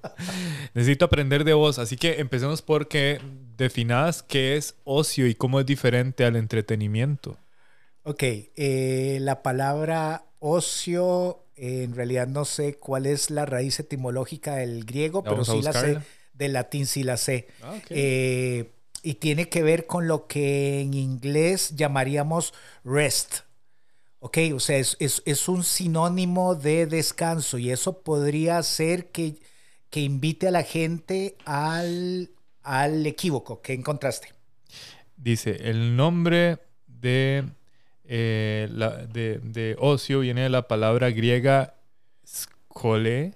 Necesito 0.74 1.06
aprender 1.06 1.44
de 1.44 1.54
vos, 1.54 1.78
así 1.78 1.96
que 1.96 2.20
empecemos 2.20 2.60
por 2.60 2.88
que 2.88 3.20
definas 3.56 4.22
qué 4.22 4.56
es 4.56 4.76
ocio 4.84 5.26
y 5.26 5.34
cómo 5.34 5.60
es 5.60 5.66
diferente 5.66 6.24
al 6.24 6.36
entretenimiento. 6.36 7.38
Ok, 8.04 8.22
eh, 8.22 9.18
la 9.20 9.42
palabra 9.42 10.24
ocio, 10.38 11.44
en 11.56 11.94
realidad 11.94 12.26
no 12.26 12.44
sé 12.44 12.74
cuál 12.74 13.06
es 13.06 13.30
la 13.30 13.44
raíz 13.44 13.80
etimológica 13.80 14.56
del 14.56 14.84
griego, 14.84 15.22
pero 15.24 15.44
sí 15.44 15.60
la 15.62 15.72
sé, 15.72 15.98
del 16.32 16.52
latín 16.52 16.86
sí 16.86 17.02
la 17.02 17.16
sé. 17.16 17.48
Ah, 17.62 17.76
eh, 17.90 18.70
y 19.02 19.14
tiene 19.14 19.48
que 19.48 19.62
ver 19.62 19.86
con 19.86 20.08
lo 20.08 20.26
que 20.26 20.80
en 20.80 20.94
inglés 20.94 21.74
llamaríamos 21.76 22.54
rest. 22.84 23.40
Ok, 24.20 24.38
o 24.52 24.58
sea, 24.58 24.78
es, 24.78 25.48
un 25.48 25.62
sinónimo 25.62 26.56
de 26.56 26.86
descanso 26.86 27.58
y 27.58 27.70
eso 27.70 28.00
podría 28.02 28.60
ser 28.64 29.10
que, 29.10 29.36
que 29.90 30.00
invite 30.00 30.48
a 30.48 30.50
la 30.50 30.64
gente 30.64 31.36
al, 31.44 32.30
al 32.62 33.06
equívoco. 33.06 33.62
¿Qué 33.62 33.74
encontraste? 33.74 34.32
Dice, 35.16 35.56
el 35.68 35.94
nombre 35.94 36.58
de 36.86 37.44
eh, 38.10 38.68
la, 38.72 39.04
de, 39.04 39.76
ocio 39.78 40.20
viene 40.20 40.40
de 40.40 40.48
la 40.48 40.66
palabra 40.66 41.10
griega 41.10 41.74
skole, 42.26 43.34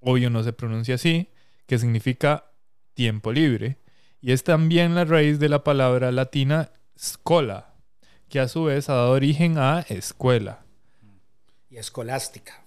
obvio 0.00 0.30
no 0.30 0.42
se 0.42 0.54
pronuncia 0.54 0.94
así, 0.94 1.28
que 1.66 1.78
significa 1.78 2.46
tiempo 2.94 3.32
libre. 3.32 3.76
Y 4.22 4.32
es 4.32 4.44
también 4.44 4.94
la 4.94 5.04
raíz 5.04 5.38
de 5.38 5.50
la 5.50 5.62
palabra 5.62 6.10
latina 6.10 6.70
scola, 6.98 7.74
que 8.30 8.40
a 8.40 8.48
su 8.48 8.64
vez 8.64 8.88
ha 8.88 8.94
dado 8.94 9.12
origen 9.12 9.58
a 9.58 9.80
escuela. 9.80 10.64
Y 11.68 11.76
escolástica. 11.76 12.64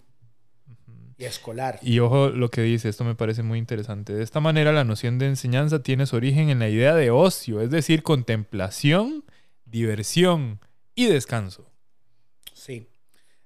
Y 1.17 1.25
escolar. 1.25 1.79
Y 1.81 1.99
ojo 1.99 2.29
lo 2.29 2.49
que 2.49 2.61
dice, 2.61 2.87
esto 2.87 3.03
me 3.03 3.15
parece 3.15 3.41
muy 3.41 3.57
interesante. 3.57 4.13
De 4.13 4.21
esta 4.21 4.41
manera 4.41 4.71
la 4.71 4.83
noción 4.83 5.17
de 5.17 5.25
enseñanza 5.25 5.81
tiene 5.81 6.05
su 6.05 6.15
origen 6.15 6.49
en 6.49 6.59
la 6.59 6.69
idea 6.69 6.93
de 6.93 7.09
ocio, 7.09 7.61
es 7.61 7.71
decir, 7.71 8.03
contemplación, 8.03 9.25
diversión, 9.65 10.59
y 11.05 11.07
descanso. 11.07 11.65
Sí. 12.53 12.87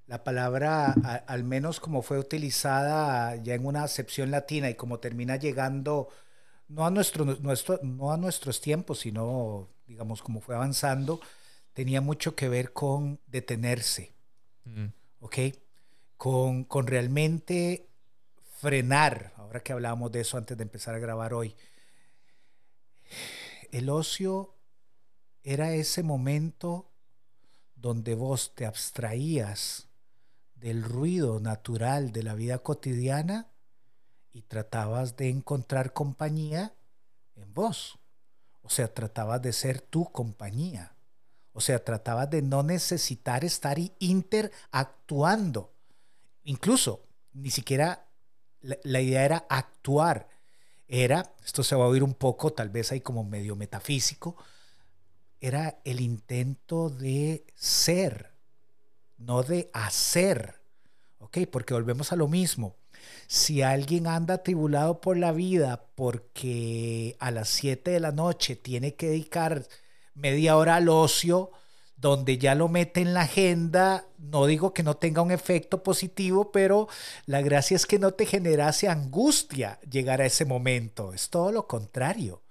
La 0.08 0.24
palabra, 0.24 0.92
al 1.28 1.44
menos 1.44 1.80
como 1.80 2.02
fue 2.02 2.20
utilizada 2.20 3.36
ya 3.38 3.54
en 3.54 3.66
una 3.66 3.84
acepción 3.84 4.32
latina 4.32 4.70
y 4.70 4.76
como 4.76 5.00
termina 5.00 5.38
llegando 5.38 6.10
no 6.68 6.86
a, 6.86 6.90
nuestro, 6.90 7.26
nuestro, 7.26 7.80
no 7.84 8.12
a 8.12 8.18
nuestros 8.18 8.60
tiempos, 8.60 9.00
sino, 9.00 9.70
digamos, 9.88 10.22
como 10.22 10.42
fue 10.42 10.56
avanzando, 10.56 11.20
tenía 11.74 12.02
mucho 12.02 12.36
que 12.36 12.50
ver 12.50 12.74
con 12.74 13.20
detenerse, 13.28 14.14
mm. 14.66 14.86
¿ok? 15.22 15.38
Con, 16.18 16.64
con 16.64 16.88
realmente 16.88 17.88
frenar, 18.60 19.34
ahora 19.38 19.62
que 19.62 19.74
hablábamos 19.74 20.12
de 20.12 20.22
eso 20.22 20.38
antes 20.38 20.58
de 20.58 20.64
empezar 20.64 20.96
a 20.96 21.00
grabar 21.00 21.34
hoy. 21.34 21.56
El 23.72 23.90
ocio 23.90 24.56
era 25.44 25.74
ese 25.74 26.04
momento 26.04 26.93
donde 27.84 28.16
vos 28.16 28.56
te 28.56 28.66
abstraías 28.66 29.90
del 30.56 30.86
ruido 30.86 31.42
natural 31.42 32.14
de 32.14 32.24
la 32.24 32.34
vida 32.34 32.60
cotidiana 32.60 33.52
y 34.32 34.44
tratabas 34.44 35.18
de 35.18 35.28
encontrar 35.28 35.92
compañía 35.92 36.74
en 37.36 37.54
vos. 37.54 38.00
O 38.62 38.70
sea, 38.70 38.88
tratabas 38.88 39.42
de 39.42 39.52
ser 39.52 39.82
tu 39.82 40.06
compañía. 40.06 40.96
O 41.52 41.60
sea, 41.60 41.84
tratabas 41.84 42.30
de 42.30 42.42
no 42.42 42.64
necesitar 42.64 43.44
estar 43.44 43.78
interactuando. 44.00 45.74
Incluso, 46.46 47.04
ni 47.34 47.52
siquiera 47.52 48.08
la, 48.62 48.78
la, 48.84 49.02
idea 49.02 49.26
era 49.26 49.46
actuar. 49.50 50.30
Era, 50.88 51.34
esto 51.44 51.64
se 51.64 51.76
va 51.76 51.84
a 51.84 51.90
oír 51.90 52.04
un 52.04 52.14
poco, 52.14 52.54
tal 52.54 52.70
vez 52.70 52.94
ahí 52.94 53.02
como 53.02 53.26
medio 53.26 53.58
metafísico, 53.58 54.38
era 55.44 55.82
el 55.84 56.00
intento 56.00 56.90
de 56.90 57.46
ser, 57.54 58.32
no 59.18 59.44
de 59.44 59.70
hacer. 59.74 60.62
¿Ok? 61.20 61.40
Porque 61.52 61.74
volvemos 61.74 62.14
a 62.14 62.16
lo 62.16 62.30
mismo. 62.30 62.78
Si 63.28 63.62
alguien 63.62 64.08
anda 64.08 64.36
atribulado 64.36 65.02
por 65.02 65.18
la 65.18 65.34
vida 65.34 65.86
porque 65.96 67.18
a 67.20 67.30
las 67.30 67.50
7 67.50 67.92
de 67.92 68.00
la 68.00 68.14
noche 68.14 68.56
tiene 68.56 68.96
que 68.96 69.08
dedicar 69.08 69.68
media 70.14 70.56
hora 70.56 70.78
al 70.78 70.88
ocio, 70.88 71.52
donde 71.98 72.38
ya 72.38 72.56
lo 72.56 72.70
mete 72.70 73.02
en 73.02 73.14
la 73.14 73.22
agenda, 73.24 74.06
no 74.18 74.46
digo 74.46 74.74
que 74.74 74.84
no 74.84 74.96
tenga 74.96 75.22
un 75.22 75.32
efecto 75.32 75.84
positivo, 75.84 76.54
pero 76.54 76.88
la 77.26 77.42
gracia 77.42 77.76
es 77.76 77.86
que 77.86 78.00
no 78.00 78.14
te 78.14 78.26
generase 78.26 78.88
angustia 78.88 79.78
llegar 79.90 80.22
a 80.22 80.26
ese 80.26 80.46
momento. 80.46 81.14
Es 81.14 81.30
todo 81.30 81.52
lo 81.52 81.68
contrario. 81.68 82.43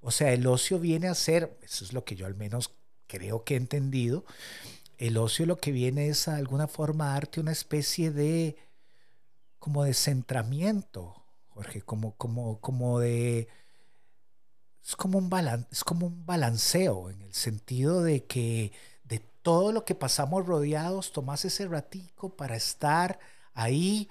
O 0.00 0.10
sea, 0.10 0.32
el 0.32 0.46
ocio 0.46 0.78
viene 0.78 1.08
a 1.08 1.14
ser, 1.14 1.58
eso 1.62 1.84
es 1.84 1.92
lo 1.92 2.04
que 2.04 2.16
yo 2.16 2.26
al 2.26 2.34
menos 2.34 2.74
creo 3.06 3.44
que 3.44 3.54
he 3.54 3.56
entendido, 3.56 4.24
el 4.98 5.16
ocio 5.16 5.46
lo 5.46 5.58
que 5.58 5.72
viene 5.72 6.08
es 6.08 6.28
a 6.28 6.36
alguna 6.36 6.68
forma 6.68 7.14
darte 7.14 7.40
una 7.40 7.52
especie 7.52 8.10
de, 8.10 8.56
como 9.58 9.84
de 9.84 9.94
centramiento, 9.94 11.24
Jorge, 11.48 11.82
como, 11.82 12.16
como, 12.16 12.60
como 12.60 13.00
de, 13.00 13.48
es 14.84 14.96
como 14.96 15.18
un 15.18 15.30
es 15.70 15.84
como 15.84 16.06
un 16.06 16.26
balanceo 16.26 17.10
en 17.10 17.22
el 17.22 17.34
sentido 17.34 18.02
de 18.02 18.24
que 18.24 18.72
de 19.04 19.20
todo 19.42 19.72
lo 19.72 19.84
que 19.84 19.94
pasamos 19.94 20.46
rodeados, 20.46 21.12
tomás 21.12 21.44
ese 21.44 21.66
ratico 21.66 22.36
para 22.36 22.56
estar 22.56 23.18
ahí 23.54 24.08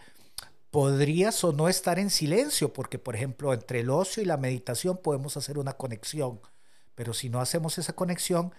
podrías 0.72 1.44
o 1.44 1.52
no 1.52 1.68
estar 1.68 2.00
en 2.00 2.10
silencio, 2.10 2.74
porque 2.74 3.00
por 3.00 3.16
ejemplo 3.16 3.54
entre 3.54 3.82
el 3.82 3.90
ocio 3.90 4.22
y 4.22 4.26
la 4.26 4.38
meditación 4.38 4.98
podemos 4.98 5.38
hacer 5.38 5.58
una 5.58 5.74
conexión, 5.74 6.40
pero 6.96 7.14
si 7.14 7.30
no 7.30 7.42
hacemos 7.42 7.78
esa 7.78 7.94
conexión, 7.94 8.54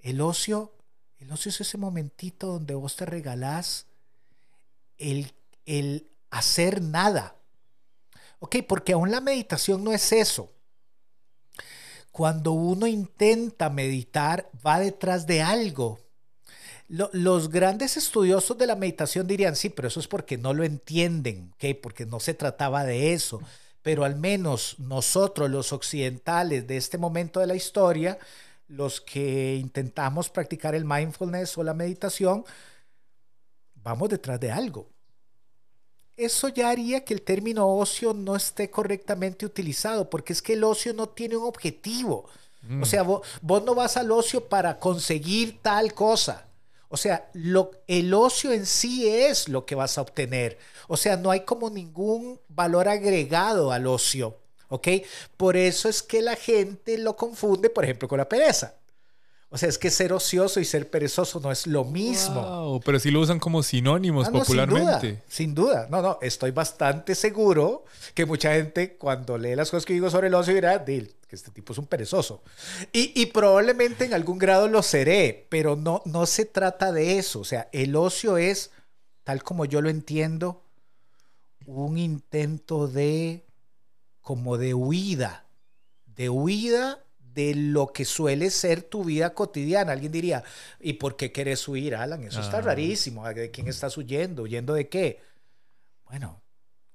el 0.00 0.20
ocio, 0.20 0.74
el 1.18 1.32
ocio 1.32 1.48
es 1.48 1.60
ese 1.60 1.78
momentito 1.78 2.46
donde 2.48 2.74
vos 2.74 2.96
te 2.96 3.06
regalás 3.06 3.86
el, 4.98 5.32
el 5.64 6.08
hacer 6.30 6.82
nada. 6.82 7.36
Ok, 8.38 8.56
porque 8.68 8.92
aún 8.92 9.10
la 9.10 9.20
meditación 9.20 9.82
no 9.82 9.92
es 9.92 10.12
eso. 10.12 10.52
Cuando 12.12 12.52
uno 12.52 12.86
intenta 12.86 13.70
meditar, 13.70 14.50
va 14.64 14.78
detrás 14.78 15.26
de 15.26 15.42
algo 15.42 16.05
los 16.88 17.50
grandes 17.50 17.96
estudiosos 17.96 18.56
de 18.58 18.66
la 18.66 18.76
meditación 18.76 19.26
dirían, 19.26 19.56
sí, 19.56 19.68
pero 19.70 19.88
eso 19.88 20.00
es 20.00 20.06
porque 20.06 20.38
no 20.38 20.54
lo 20.54 20.64
entienden, 20.64 21.52
porque 21.82 22.06
no 22.06 22.20
se 22.20 22.34
trataba 22.34 22.84
de 22.84 23.12
eso. 23.12 23.40
Pero 23.82 24.04
al 24.04 24.16
menos 24.16 24.76
nosotros, 24.78 25.50
los 25.50 25.72
occidentales 25.72 26.66
de 26.66 26.76
este 26.76 26.98
momento 26.98 27.40
de 27.40 27.46
la 27.46 27.54
historia, 27.54 28.18
los 28.68 29.00
que 29.00 29.56
intentamos 29.56 30.28
practicar 30.28 30.74
el 30.74 30.84
mindfulness 30.84 31.56
o 31.58 31.62
la 31.62 31.74
meditación, 31.74 32.44
vamos 33.74 34.08
detrás 34.08 34.40
de 34.40 34.50
algo. 34.50 34.88
Eso 36.16 36.48
ya 36.48 36.70
haría 36.70 37.04
que 37.04 37.14
el 37.14 37.22
término 37.22 37.68
ocio 37.68 38.14
no 38.14 38.36
esté 38.36 38.70
correctamente 38.70 39.44
utilizado, 39.44 40.08
porque 40.08 40.32
es 40.32 40.40
que 40.40 40.54
el 40.54 40.64
ocio 40.64 40.94
no 40.94 41.08
tiene 41.08 41.36
un 41.36 41.44
objetivo. 41.44 42.28
O 42.68 42.72
mm. 42.72 42.84
sea, 42.84 43.02
vos, 43.02 43.22
no 43.42 43.74
vas 43.74 43.96
al 43.96 44.10
ocio 44.10 44.48
para 44.48 44.78
conseguir 44.78 45.60
tal 45.62 45.94
cosa. 45.94 46.45
O 46.88 46.96
sea, 46.96 47.28
lo, 47.32 47.72
el 47.86 48.14
ocio 48.14 48.52
en 48.52 48.66
sí 48.66 49.08
es 49.08 49.48
lo 49.48 49.66
que 49.66 49.74
vas 49.74 49.98
a 49.98 50.02
obtener. 50.02 50.58
O 50.88 50.96
sea, 50.96 51.16
no 51.16 51.30
hay 51.30 51.40
como 51.40 51.68
ningún 51.70 52.40
valor 52.48 52.88
agregado 52.88 53.72
al 53.72 53.86
ocio. 53.86 54.36
¿Ok? 54.68 54.88
Por 55.36 55.56
eso 55.56 55.88
es 55.88 56.02
que 56.02 56.22
la 56.22 56.34
gente 56.34 56.98
lo 56.98 57.16
confunde, 57.16 57.70
por 57.70 57.84
ejemplo, 57.84 58.08
con 58.08 58.18
la 58.18 58.28
pereza. 58.28 58.74
O 59.48 59.58
sea, 59.58 59.68
es 59.68 59.78
que 59.78 59.90
ser 59.90 60.12
ocioso 60.12 60.58
y 60.58 60.64
ser 60.64 60.90
perezoso 60.90 61.38
no 61.38 61.52
es 61.52 61.66
lo 61.68 61.84
mismo. 61.84 62.42
Wow, 62.42 62.80
pero 62.80 62.98
sí 62.98 63.10
lo 63.12 63.20
usan 63.20 63.38
como 63.38 63.62
sinónimos 63.62 64.26
Ah, 64.26 64.30
no, 64.32 64.38
popularmente. 64.40 65.22
Sin 65.28 65.54
duda, 65.54 65.86
sin 65.86 65.86
duda. 65.86 65.88
No, 65.90 66.02
no, 66.02 66.18
estoy 66.20 66.50
bastante 66.50 67.14
seguro 67.14 67.84
que 68.14 68.26
mucha 68.26 68.52
gente 68.54 68.96
cuando 68.96 69.38
lee 69.38 69.54
las 69.54 69.70
cosas 69.70 69.86
que 69.86 69.92
digo 69.92 70.10
sobre 70.10 70.26
el 70.26 70.34
ocio 70.34 70.52
dirá, 70.52 70.78
"Dil, 70.78 71.14
que 71.28 71.36
este 71.36 71.52
tipo 71.52 71.72
es 71.72 71.78
un 71.78 71.86
perezoso. 71.86 72.42
Y, 72.92 73.12
y 73.20 73.26
probablemente 73.26 74.04
en 74.04 74.14
algún 74.14 74.38
grado 74.38 74.66
lo 74.68 74.82
seré, 74.82 75.46
pero 75.48 75.76
no, 75.76 76.02
no 76.04 76.26
se 76.26 76.44
trata 76.44 76.90
de 76.90 77.18
eso. 77.18 77.40
O 77.40 77.44
sea, 77.44 77.68
el 77.72 77.94
ocio 77.94 78.38
es, 78.38 78.72
tal 79.22 79.44
como 79.44 79.64
yo 79.64 79.80
lo 79.80 79.90
entiendo, 79.90 80.64
un 81.66 81.98
intento 81.98 82.88
de, 82.88 83.44
como 84.20 84.56
de 84.58 84.74
huida, 84.74 85.44
de 86.06 86.30
huida 86.30 87.00
de 87.36 87.54
lo 87.54 87.88
que 87.92 88.04
suele 88.04 88.50
ser 88.50 88.82
tu 88.82 89.04
vida 89.04 89.34
cotidiana. 89.34 89.92
Alguien 89.92 90.10
diría, 90.10 90.42
¿y 90.80 90.94
por 90.94 91.16
qué 91.16 91.30
querés 91.30 91.68
huir, 91.68 91.94
Alan? 91.94 92.24
Eso 92.24 92.40
está 92.40 92.58
Ah. 92.58 92.62
rarísimo. 92.62 93.28
¿De 93.28 93.50
quién 93.52 93.68
estás 93.68 93.96
huyendo? 93.98 94.42
¿Huyendo 94.42 94.72
de 94.74 94.88
qué? 94.88 95.20
Bueno, 96.06 96.42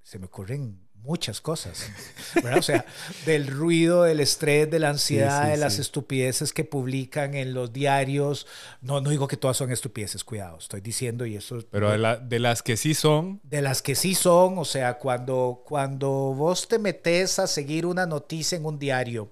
se 0.02 0.18
me 0.20 0.26
ocurren 0.26 0.82
muchas 0.96 1.42
cosas. 1.42 1.90
¿verdad? 2.36 2.58
O 2.60 2.62
sea, 2.62 2.86
del 3.26 3.48
ruido, 3.48 4.04
del 4.04 4.20
estrés, 4.20 4.70
de 4.70 4.80
la 4.80 4.90
ansiedad, 4.90 5.46
sí, 5.46 5.52
de 5.52 5.58
las 5.58 5.76
sí. 5.76 5.82
estupideces 5.82 6.54
que 6.54 6.64
publican 6.64 7.34
en 7.36 7.54
los 7.54 7.72
diarios. 7.74 8.46
No, 8.82 9.00
no 9.02 9.10
digo 9.12 9.28
que 9.28 9.38
todas 9.38 9.58
son 9.58 9.72
estupideces, 9.72 10.24
cuidado. 10.24 10.58
Estoy 10.58 10.82
diciendo 10.82 11.26
y 11.26 11.36
eso... 11.36 11.60
Pero 11.72 11.92
de, 11.92 11.98
la- 12.00 12.18
de 12.18 12.40
las 12.40 12.62
que 12.64 12.78
sí 12.78 12.94
son, 12.96 13.42
De 13.44 13.62
las 13.62 13.82
que 13.82 13.96
sí 13.96 14.16
son, 14.16 14.58
o 14.58 14.66
sea, 14.66 14.98
cuando, 15.00 15.64
cuando 15.66 16.10
vos 16.10 16.68
te 16.68 16.80
metes 16.80 17.38
a 17.40 17.46
seguir 17.48 17.86
una 17.86 18.06
noticia 18.06 18.56
en 18.58 18.66
un 18.66 18.78
diario, 18.80 19.32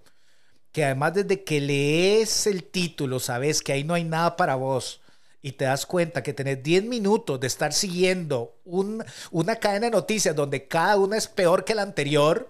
que 0.71 0.85
además 0.85 1.13
desde 1.15 1.43
que 1.43 1.59
lees 1.61 2.47
el 2.47 2.63
título 2.63 3.19
sabes 3.19 3.61
que 3.61 3.73
ahí 3.73 3.83
no 3.83 3.93
hay 3.93 4.03
nada 4.03 4.35
para 4.35 4.55
vos 4.55 5.01
y 5.41 5.53
te 5.53 5.65
das 5.65 5.85
cuenta 5.85 6.21
que 6.23 6.33
tenés 6.33 6.61
10 6.63 6.83
minutos 6.83 7.39
de 7.39 7.47
estar 7.47 7.73
siguiendo 7.73 8.55
un- 8.65 9.03
una 9.31 9.55
cadena 9.57 9.85
de 9.87 9.91
noticias 9.91 10.35
donde 10.35 10.67
cada 10.67 10.97
una 10.97 11.17
es 11.17 11.27
peor 11.27 11.63
que 11.65 11.75
la 11.75 11.81
anterior, 11.83 12.49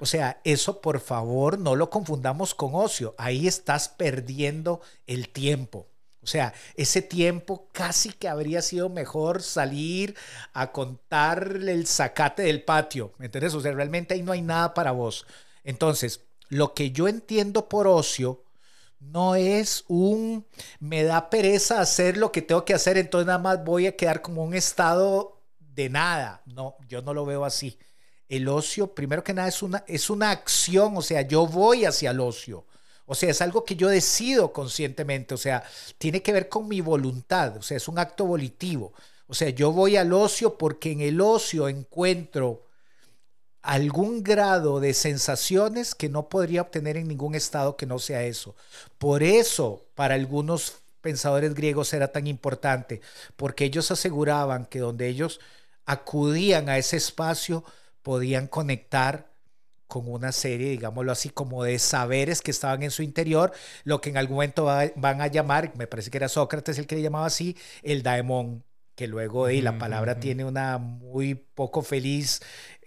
o 0.00 0.06
sea, 0.06 0.40
eso 0.44 0.80
por 0.80 1.00
favor 1.00 1.58
no 1.58 1.76
lo 1.76 1.90
confundamos 1.90 2.54
con 2.54 2.72
ocio. 2.74 3.14
Ahí 3.18 3.46
estás 3.46 3.88
perdiendo 3.88 4.80
el 5.06 5.28
tiempo. 5.28 5.86
O 6.22 6.26
sea, 6.26 6.54
ese 6.76 7.02
tiempo 7.02 7.68
casi 7.72 8.12
que 8.12 8.28
habría 8.28 8.62
sido 8.62 8.88
mejor 8.88 9.42
salir 9.42 10.16
a 10.52 10.72
contar 10.72 11.56
el 11.56 11.86
zacate 11.86 12.42
del 12.42 12.64
patio. 12.64 13.12
¿Me 13.18 13.26
entiendes? 13.26 13.54
O 13.54 13.60
sea, 13.60 13.72
realmente 13.72 14.14
ahí 14.14 14.22
no 14.22 14.32
hay 14.32 14.42
nada 14.42 14.74
para 14.74 14.92
vos. 14.92 15.26
Entonces, 15.64 16.20
lo 16.52 16.74
que 16.74 16.90
yo 16.90 17.08
entiendo 17.08 17.66
por 17.66 17.86
ocio 17.86 18.44
no 19.00 19.36
es 19.36 19.84
un 19.88 20.44
me 20.80 21.02
da 21.02 21.30
pereza 21.30 21.80
hacer 21.80 22.18
lo 22.18 22.30
que 22.30 22.42
tengo 22.42 22.66
que 22.66 22.74
hacer, 22.74 22.98
entonces 22.98 23.26
nada 23.26 23.38
más 23.38 23.64
voy 23.64 23.86
a 23.86 23.96
quedar 23.96 24.20
como 24.20 24.44
un 24.44 24.52
estado 24.52 25.40
de 25.58 25.88
nada. 25.88 26.42
No, 26.44 26.76
yo 26.86 27.00
no 27.00 27.14
lo 27.14 27.24
veo 27.24 27.46
así. 27.46 27.78
El 28.28 28.48
ocio, 28.48 28.94
primero 28.94 29.24
que 29.24 29.32
nada, 29.32 29.48
es 29.48 29.62
una, 29.62 29.82
es 29.88 30.10
una 30.10 30.30
acción, 30.30 30.94
o 30.94 31.00
sea, 31.00 31.22
yo 31.22 31.46
voy 31.46 31.86
hacia 31.86 32.10
el 32.10 32.20
ocio. 32.20 32.66
O 33.06 33.14
sea, 33.14 33.30
es 33.30 33.40
algo 33.40 33.64
que 33.64 33.74
yo 33.74 33.88
decido 33.88 34.52
conscientemente, 34.52 35.32
o 35.32 35.38
sea, 35.38 35.64
tiene 35.96 36.20
que 36.20 36.32
ver 36.32 36.50
con 36.50 36.68
mi 36.68 36.82
voluntad, 36.82 37.56
o 37.56 37.62
sea, 37.62 37.78
es 37.78 37.88
un 37.88 37.98
acto 37.98 38.26
volitivo. 38.26 38.92
O 39.26 39.32
sea, 39.32 39.48
yo 39.48 39.72
voy 39.72 39.96
al 39.96 40.12
ocio 40.12 40.58
porque 40.58 40.92
en 40.92 41.00
el 41.00 41.18
ocio 41.22 41.66
encuentro 41.66 42.66
algún 43.62 44.22
grado 44.22 44.80
de 44.80 44.94
sensaciones 44.94 45.94
que 45.94 46.08
no 46.08 46.28
podría 46.28 46.62
obtener 46.62 46.96
en 46.96 47.08
ningún 47.08 47.34
estado 47.34 47.76
que 47.76 47.86
no 47.86 47.98
sea 47.98 48.24
eso. 48.24 48.56
Por 48.98 49.22
eso, 49.22 49.84
para 49.94 50.14
algunos 50.14 50.78
pensadores 51.00 51.54
griegos 51.54 51.92
era 51.92 52.08
tan 52.12 52.26
importante, 52.26 53.00
porque 53.36 53.64
ellos 53.64 53.90
aseguraban 53.90 54.66
que 54.66 54.78
donde 54.80 55.08
ellos 55.08 55.40
acudían 55.86 56.68
a 56.68 56.78
ese 56.78 56.96
espacio 56.96 57.64
podían 58.02 58.46
conectar 58.48 59.30
con 59.88 60.08
una 60.10 60.32
serie, 60.32 60.70
digámoslo 60.70 61.12
así, 61.12 61.28
como 61.30 61.64
de 61.64 61.78
saberes 61.78 62.40
que 62.40 62.50
estaban 62.50 62.82
en 62.82 62.90
su 62.90 63.02
interior, 63.02 63.52
lo 63.84 64.00
que 64.00 64.08
en 64.10 64.16
algún 64.16 64.36
momento 64.36 64.64
va- 64.64 64.90
van 64.96 65.20
a 65.20 65.26
llamar, 65.26 65.72
me 65.76 65.86
parece 65.86 66.10
que 66.10 66.16
era 66.18 66.28
Sócrates 66.30 66.78
el 66.78 66.86
que 66.86 66.96
le 66.96 67.02
llamaba 67.02 67.26
así, 67.26 67.56
el 67.82 68.02
daemón, 68.02 68.64
que 68.94 69.06
luego 69.06 69.46
de 69.46 69.62
la 69.62 69.78
palabra 69.78 70.20
tiene 70.20 70.44
una 70.44 70.76
muy 70.78 71.34
poco 71.34 71.82
feliz 71.82 72.40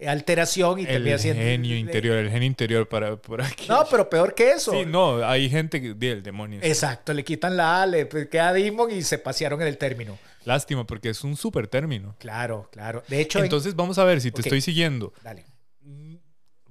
alteración 0.06 0.78
y 0.78 0.82
el 0.82 0.88
termina 0.88 1.18
siendo... 1.18 1.42
genio 1.42 1.76
interior, 1.76 2.16
el 2.18 2.30
genio 2.30 2.46
interior 2.46 2.88
para, 2.88 3.16
por 3.16 3.42
aquí. 3.42 3.66
No, 3.68 3.84
pero 3.90 4.08
peor 4.08 4.34
que 4.34 4.52
eso. 4.52 4.70
Sí, 4.72 4.84
no, 4.86 5.24
hay 5.26 5.50
gente 5.50 5.80
que... 5.80 5.94
di, 5.94 6.06
El 6.08 6.22
demonio. 6.22 6.60
Exacto, 6.62 7.12
le 7.12 7.24
quitan 7.24 7.56
la 7.56 7.82
A, 7.82 7.86
le 7.86 8.06
pues, 8.06 8.28
queda 8.28 8.52
Demon 8.52 8.90
y 8.90 9.02
se 9.02 9.18
pasearon 9.18 9.60
en 9.62 9.68
el 9.68 9.78
término. 9.78 10.18
Lástima, 10.44 10.86
porque 10.86 11.10
es 11.10 11.24
un 11.24 11.36
súper 11.36 11.66
término. 11.66 12.14
Claro, 12.20 12.68
claro. 12.70 13.02
De 13.08 13.20
hecho, 13.20 13.38
en- 13.40 13.46
Entonces 13.46 13.74
vamos 13.74 13.98
a 13.98 14.04
ver 14.04 14.20
si 14.20 14.30
te 14.30 14.42
estoy 14.42 14.60
siguiendo. 14.60 15.12
dale. 15.24 15.44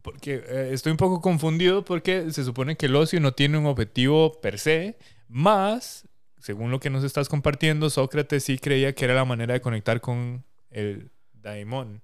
Porque 0.02 0.36
eh, 0.48 0.70
estoy 0.72 0.92
un 0.92 0.98
poco 0.98 1.20
confundido 1.20 1.84
porque 1.84 2.32
se 2.32 2.44
supone 2.44 2.76
que 2.78 2.86
el 2.86 2.96
ocio 2.96 3.20
no 3.20 3.34
tiene 3.34 3.58
un 3.58 3.66
objetivo 3.66 4.40
per 4.40 4.60
se, 4.60 4.98
más, 5.28 6.08
según 6.46 6.70
lo 6.70 6.80
que 6.80 6.92
nos 6.92 7.04
estás 7.04 7.28
compartiendo, 7.28 7.90
Sócrates 7.90 8.44
sí 8.44 8.60
creía 8.60 8.94
que 8.94 9.06
era 9.06 9.16
la 9.16 9.26
manera 9.26 9.56
de 9.56 9.62
conectar 9.62 10.00
con 10.00 10.46
el 10.70 11.10
daimon, 11.34 12.04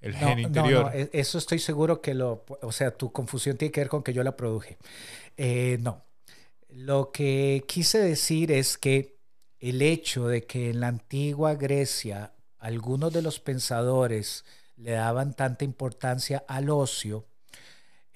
el 0.00 0.12
No, 0.14 0.18
genio 0.18 0.48
no, 0.48 0.48
interior. 0.48 0.84
no, 0.86 0.92
e- 0.92 1.10
eso 1.12 1.36
estoy 1.36 1.58
seguro 1.58 2.00
que 2.00 2.14
lo, 2.14 2.46
o 2.62 2.72
sea, 2.72 2.90
tu 2.96 3.12
confusión 3.12 3.58
tiene 3.58 3.72
que 3.72 3.80
ver 3.82 3.90
con 3.90 4.02
que 4.02 4.14
yo 4.14 4.22
la 4.24 4.34
produje. 4.34 4.78
Eh, 5.36 5.76
no, 5.82 6.06
lo 6.70 7.12
que 7.12 7.64
quise 7.68 7.98
decir 7.98 8.50
es 8.50 8.78
que 8.78 9.18
el 9.60 9.82
hecho 9.82 10.26
de 10.26 10.46
que 10.46 10.70
en 10.70 10.80
la 10.80 10.88
antigua 10.88 11.54
Grecia 11.54 12.32
algunos 12.58 13.12
de 13.12 13.20
los 13.20 13.40
pensadores 13.40 14.46
le 14.76 14.92
daban 14.92 15.34
tanta 15.34 15.66
importancia 15.66 16.44
al 16.48 16.70
ocio 16.70 17.26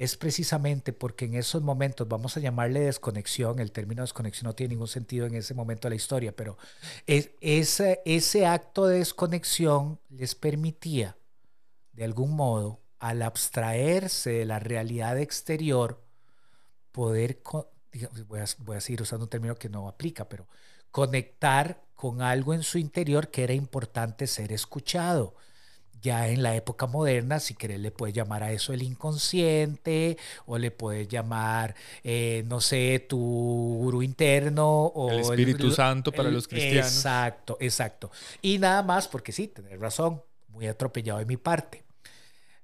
es 0.01 0.17
precisamente 0.17 0.95
porque 0.95 1.27
en 1.27 1.35
esos 1.35 1.61
momentos, 1.61 2.09
vamos 2.09 2.35
a 2.35 2.41
llamarle 2.41 2.81
desconexión, 2.81 3.59
el 3.59 3.71
término 3.71 4.01
desconexión 4.01 4.47
no 4.47 4.55
tiene 4.55 4.73
ningún 4.73 4.89
sentido 4.89 5.27
en 5.27 5.35
ese 5.35 5.53
momento 5.53 5.89
de 5.89 5.91
la 5.91 5.97
historia, 5.97 6.35
pero 6.35 6.57
es, 7.07 7.29
ese, 7.43 8.47
acto 8.47 8.87
de 8.87 9.01
desconexión 9.01 10.01
les 10.09 10.35
permitía 10.35 11.19
de 11.93 12.05
algún 12.05 12.35
modo, 12.35 12.81
al 12.99 13.21
abstraerse 13.21 14.31
de 14.31 14.47
la 14.47 14.59
realidad 14.59 15.19
exterior, 15.19 16.03
poder, 16.93 17.43
voy, 18.27 18.41
voy 18.57 18.77
a 18.79 18.81
seguir 18.81 19.03
usando 19.03 19.27
un 19.27 19.31
término 19.31 19.57
que 19.57 19.69
no 19.69 19.87
aplica, 19.87 20.31
pero 20.31 20.49
conectar 20.91 21.85
con 21.95 22.23
algo 22.23 22.55
en 22.55 22.63
su 22.63 22.79
interior 22.79 23.31
que 23.31 23.45
era 23.45 23.53
importante 23.53 24.27
ser 24.27 24.51
escuchado. 24.51 25.35
Ya 26.03 26.29
en 26.29 26.43
la 26.43 26.55
época 26.57 26.87
moderna, 26.87 27.41
si 27.41 27.55
querés, 27.55 27.81
le 27.81 27.91
puedes 27.91 28.15
llamar 28.15 28.43
a 28.43 28.53
eso 28.53 28.73
el 28.73 28.83
inconsciente 28.83 30.17
o 30.47 30.59
le 30.59 30.71
puedes 30.71 31.09
llamar, 31.09 31.75
eh, 32.03 32.43
no 32.47 32.61
sé, 32.61 33.05
tu 33.09 33.19
gurú 33.19 34.03
interno 34.03 34.87
o 34.87 35.11
El 35.11 35.21
Espíritu 35.21 35.71
Santo 35.71 36.13
para 36.13 36.31
los 36.31 36.49
cristianos. 36.49 36.87
Exacto, 36.87 37.57
exacto. 37.61 38.11
Y 38.41 38.59
nada 38.59 38.83
más, 38.83 39.09
porque 39.09 39.33
sí, 39.33 39.49
tenés 39.49 39.79
razón, 39.79 40.23
muy 40.49 40.67
atropellado 40.67 41.19
de 41.19 41.27
mi 41.27 41.37
parte. 41.37 41.85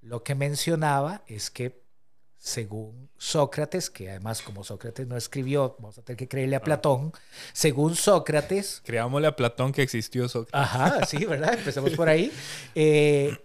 Lo 0.01 0.23
que 0.23 0.35
mencionaba 0.35 1.23
es 1.27 1.51
que 1.51 1.86
según 2.47 3.11
Sócrates, 3.19 3.91
que 3.91 4.09
además 4.09 4.41
como 4.41 4.63
Sócrates 4.63 5.05
no 5.09 5.17
escribió, 5.17 5.75
vamos 5.81 5.99
a 5.99 6.03
tener 6.03 6.17
que 6.17 6.29
creerle 6.29 6.55
a 6.55 6.63
Platón, 6.63 7.13
según 7.53 7.97
Sócrates, 7.97 8.83
Creámosle 8.85 9.27
a 9.27 9.35
Platón 9.35 9.73
que 9.73 9.83
existió 9.83 10.29
Sócrates. 10.29 10.55
Ajá, 10.55 11.05
sí, 11.07 11.25
¿verdad? 11.25 11.55
Empecemos 11.55 11.91
por 11.95 12.09
ahí. 12.09 12.31
Eh, 12.77 13.37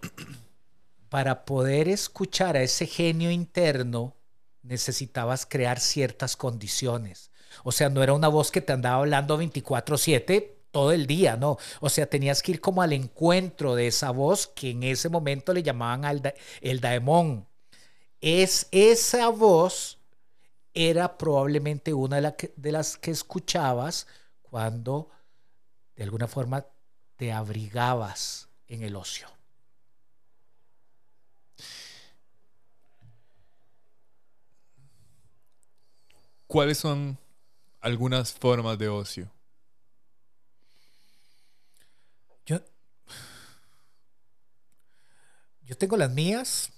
para 1.08 1.44
poder 1.44 1.88
escuchar 1.88 2.56
a 2.56 2.62
ese 2.62 2.86
genio 2.86 3.32
interno, 3.32 4.14
necesitabas 4.62 5.46
crear 5.46 5.80
ciertas 5.80 6.36
condiciones. 6.36 7.32
O 7.64 7.72
sea, 7.72 7.88
no 7.90 8.04
era 8.04 8.12
una 8.14 8.28
voz 8.28 8.52
que 8.52 8.60
te 8.60 8.72
andaba 8.72 8.98
hablando 8.98 9.36
24/7 9.36 10.58
todo 10.70 10.92
el 10.92 11.08
día, 11.08 11.36
¿no? 11.36 11.58
O 11.80 11.90
sea, 11.90 12.06
tenías 12.06 12.40
que 12.40 12.52
ir 12.52 12.60
como 12.60 12.82
al 12.82 12.92
encuentro 12.92 13.74
de 13.74 13.88
esa 13.88 14.12
voz 14.12 14.46
que 14.46 14.70
en 14.70 14.84
ese 14.84 15.08
momento 15.08 15.52
le 15.52 15.64
llamaban 15.64 16.04
al 16.04 16.22
da- 16.22 16.34
el 16.60 16.80
daemón. 16.80 17.48
Es 18.22 18.68
esa 18.70 19.28
voz 19.28 19.98
era 20.74 21.18
probablemente 21.18 21.94
una 21.94 22.16
de, 22.16 22.22
la 22.22 22.36
que- 22.36 22.52
de 22.56 22.72
las 22.72 22.96
que 22.98 23.10
escuchabas 23.12 24.06
cuando 24.42 25.10
de 25.96 26.04
alguna 26.04 26.28
forma 26.28 26.66
te 27.16 27.32
abrigabas 27.32 28.48
en 28.68 28.82
el 28.84 28.96
ocio. 28.96 29.28
¿Cuáles 36.46 36.78
son 36.78 37.18
algunas 37.80 38.32
formas 38.32 38.78
de 38.78 38.88
ocio? 38.88 39.30
Yo, 42.46 42.60
yo 45.66 45.76
tengo 45.76 45.96
las 45.96 46.10
mías. 46.10 46.71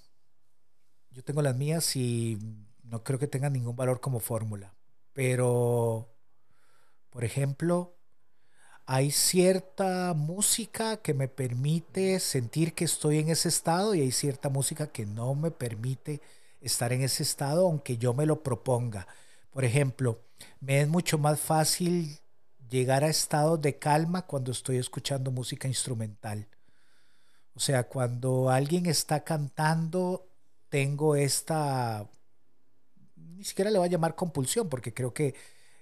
Yo 1.15 1.23
tengo 1.23 1.41
las 1.41 1.55
mías 1.55 1.95
y 1.95 2.37
no 2.83 3.03
creo 3.03 3.17
que 3.19 3.27
tengan 3.27 3.53
ningún 3.53 3.75
valor 3.75 4.01
como 4.01 4.19
fórmula. 4.19 4.75
Pero 5.13 6.11
Por 7.09 7.23
ejemplo, 7.23 7.95
hay 8.85 9.11
cierta 9.11 10.13
música 10.15 10.97
que 10.97 11.13
me 11.13 11.27
permite 11.27 12.19
sentir 12.19 12.73
que 12.73 12.85
estoy 12.85 13.19
en 13.19 13.29
ese 13.29 13.49
estado 13.49 13.95
y 13.95 14.01
hay 14.01 14.11
cierta 14.11 14.49
música 14.49 14.87
que 14.87 15.05
no 15.05 15.35
me 15.35 15.51
permite 15.51 16.21
estar 16.61 16.93
en 16.93 17.01
ese 17.03 17.23
estado 17.23 17.67
aunque 17.67 17.97
yo 17.97 18.13
me 18.13 18.25
lo 18.25 18.43
proponga. 18.43 19.07
Por 19.51 19.65
ejemplo, 19.65 20.21
me 20.59 20.81
es 20.81 20.87
mucho 20.89 21.17
más 21.17 21.39
fácil 21.39 22.19
llegar 22.69 23.03
a 23.03 23.09
estados 23.09 23.61
de 23.61 23.79
calma 23.79 24.25
cuando 24.27 24.51
estoy 24.51 24.77
escuchando 24.77 25.31
música 25.31 25.67
instrumental. 25.67 26.47
O 27.55 27.59
sea, 27.59 27.87
cuando 27.87 28.49
alguien 28.49 28.85
está 28.85 29.23
cantando, 29.23 30.24
tengo 30.75 31.15
esta, 31.15 32.05
ni 33.15 33.45
siquiera 33.45 33.71
le 33.71 33.77
voy 33.77 33.87
a 33.87 33.91
llamar 33.91 34.13
compulsión, 34.13 34.67
porque 34.67 34.93
creo 34.93 35.13
que 35.13 35.33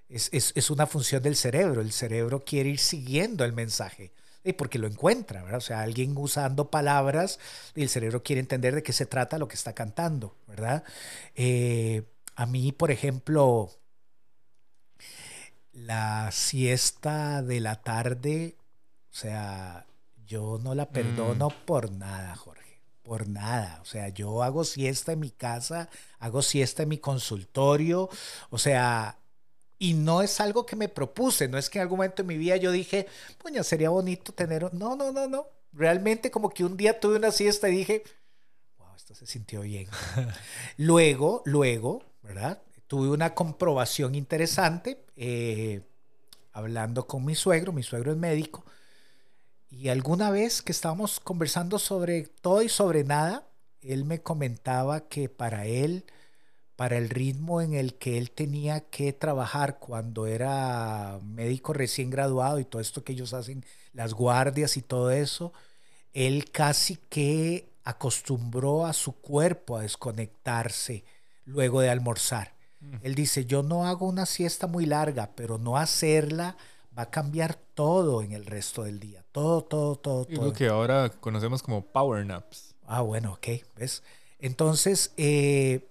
es, 0.07 0.69
una 0.69 0.85
función 0.85 1.23
del 1.23 1.35
cerebro. 1.35 1.81
El 1.81 1.91
cerebro 1.91 2.45
quiere 2.45 2.69
ir 2.69 2.77
siguiendo 2.77 3.43
el 3.43 3.53
mensaje. 3.53 4.11
Y 4.43 4.53
porque 4.53 4.77
lo 4.77 4.85
encuentra, 4.85 5.41
¿verdad? 5.41 5.57
O 5.57 5.61
sea, 5.61 5.81
alguien 5.81 6.15
usando 6.15 6.69
palabras 6.69 7.39
y 7.73 7.81
el 7.81 7.89
cerebro 7.89 8.21
quiere 8.21 8.39
entender 8.39 8.75
de 8.75 8.83
qué 8.83 8.93
se 8.93 9.07
trata 9.07 9.39
lo 9.39 9.47
que 9.47 9.55
está 9.55 9.73
cantando, 9.73 10.35
¿verdad? 10.47 10.83
Eh, 11.33 12.03
a 12.35 12.45
mí, 12.45 12.71
por 12.71 12.91
ejemplo, 12.91 13.71
la 15.71 16.29
siesta 16.31 17.41
de 17.41 17.61
la 17.61 17.81
tarde, 17.81 18.57
o 19.11 19.15
sea, 19.15 19.87
yo 20.27 20.59
no 20.61 20.75
la 20.75 20.91
perdono 20.91 21.49
mm. 21.49 21.65
por 21.65 21.91
nada, 21.91 22.35
Jorge, 22.35 22.62
por 23.03 23.27
nada. 23.27 23.79
O 23.81 23.85
sea, 23.85 24.09
yo 24.09 24.43
hago 24.43 24.63
siesta 24.63 25.11
en 25.11 25.19
mi 25.19 25.29
casa, 25.29 25.89
hago 26.19 26.41
siesta 26.41 26.83
en 26.83 26.89
mi 26.89 26.97
consultorio, 26.97 28.09
o 28.49 28.57
sea, 28.57 29.19
y 29.77 29.93
no 29.93 30.21
es 30.21 30.39
algo 30.39 30.65
que 30.65 30.75
me 30.75 30.89
propuse, 30.89 31.47
no 31.47 31.57
es 31.57 31.69
que 31.69 31.79
en 31.79 31.83
algún 31.83 31.97
momento 31.97 32.21
en 32.21 32.27
mi 32.29 32.37
vida 32.37 32.57
yo 32.57 32.71
dije, 32.71 33.07
puña, 33.37 33.63
sería 33.63 33.89
bonito 33.89 34.33
tener... 34.33 34.73
No, 34.73 34.95
no, 34.95 35.11
no, 35.11 35.27
no. 35.27 35.47
Realmente 35.73 36.31
como 36.31 36.49
que 36.49 36.63
un 36.63 36.77
día 36.77 36.99
tuve 36.99 37.17
una 37.17 37.31
siesta 37.31 37.67
y 37.69 37.77
dije, 37.77 38.03
wow, 38.77 38.95
esto 38.95 39.13
se 39.13 39.27
sintió 39.27 39.61
bien. 39.61 39.87
luego, 40.77 41.41
luego, 41.45 42.03
¿verdad? 42.21 42.61
tuve 42.93 43.09
una 43.09 43.33
comprobación 43.33 44.13
interesante 44.13 45.03
eh, 45.15 45.81
hablando 46.51 47.07
con 47.07 47.25
mi 47.25 47.33
suegro, 47.33 47.73
mi 47.73 47.81
suegro 47.81 48.11
es 48.11 48.17
médico, 48.17 48.63
y 49.75 49.89
alguna 49.89 50.29
vez 50.29 50.61
que 50.61 50.71
estábamos 50.71 51.19
conversando 51.19 51.79
sobre 51.79 52.27
todo 52.41 52.61
y 52.61 52.69
sobre 52.69 53.03
nada, 53.03 53.47
él 53.81 54.05
me 54.05 54.21
comentaba 54.21 55.07
que 55.07 55.29
para 55.29 55.65
él, 55.65 56.05
para 56.75 56.97
el 56.97 57.09
ritmo 57.09 57.59
en 57.59 57.73
el 57.73 57.95
que 57.95 58.19
él 58.19 58.29
tenía 58.29 58.81
que 58.81 59.13
trabajar 59.13 59.79
cuando 59.79 60.27
era 60.27 61.19
médico 61.23 61.73
recién 61.73 62.11
graduado 62.11 62.59
y 62.59 62.65
todo 62.65 62.81
esto 62.81 63.03
que 63.03 63.13
ellos 63.13 63.33
hacen, 63.33 63.65
las 63.93 64.13
guardias 64.13 64.77
y 64.77 64.83
todo 64.83 65.09
eso, 65.09 65.53
él 66.13 66.51
casi 66.51 66.97
que 67.09 67.67
acostumbró 67.83 68.85
a 68.85 68.93
su 68.93 69.13
cuerpo 69.13 69.77
a 69.77 69.81
desconectarse 69.81 71.03
luego 71.45 71.81
de 71.81 71.89
almorzar. 71.89 72.53
Él 73.01 73.15
dice, 73.15 73.45
yo 73.45 73.63
no 73.63 73.87
hago 73.87 74.05
una 74.05 74.25
siesta 74.25 74.67
muy 74.67 74.85
larga, 74.85 75.31
pero 75.35 75.57
no 75.57 75.77
hacerla 75.77 76.57
va 76.97 77.03
a 77.03 77.09
cambiar 77.09 77.55
todo 77.55 78.21
en 78.21 78.31
el 78.33 78.45
resto 78.45 78.83
del 78.83 78.99
día. 78.99 79.23
Todo, 79.31 79.63
todo, 79.63 79.95
todo, 79.95 80.25
todo. 80.25 80.45
Lo 80.45 80.53
que 80.53 80.67
ahora 80.67 81.09
conocemos 81.09 81.63
como 81.63 81.85
power 81.85 82.25
naps. 82.25 82.75
Ah, 82.85 83.01
bueno, 83.01 83.33
ok, 83.33 83.47
¿ves? 83.75 84.03
Entonces, 84.39 85.13
eh, 85.17 85.87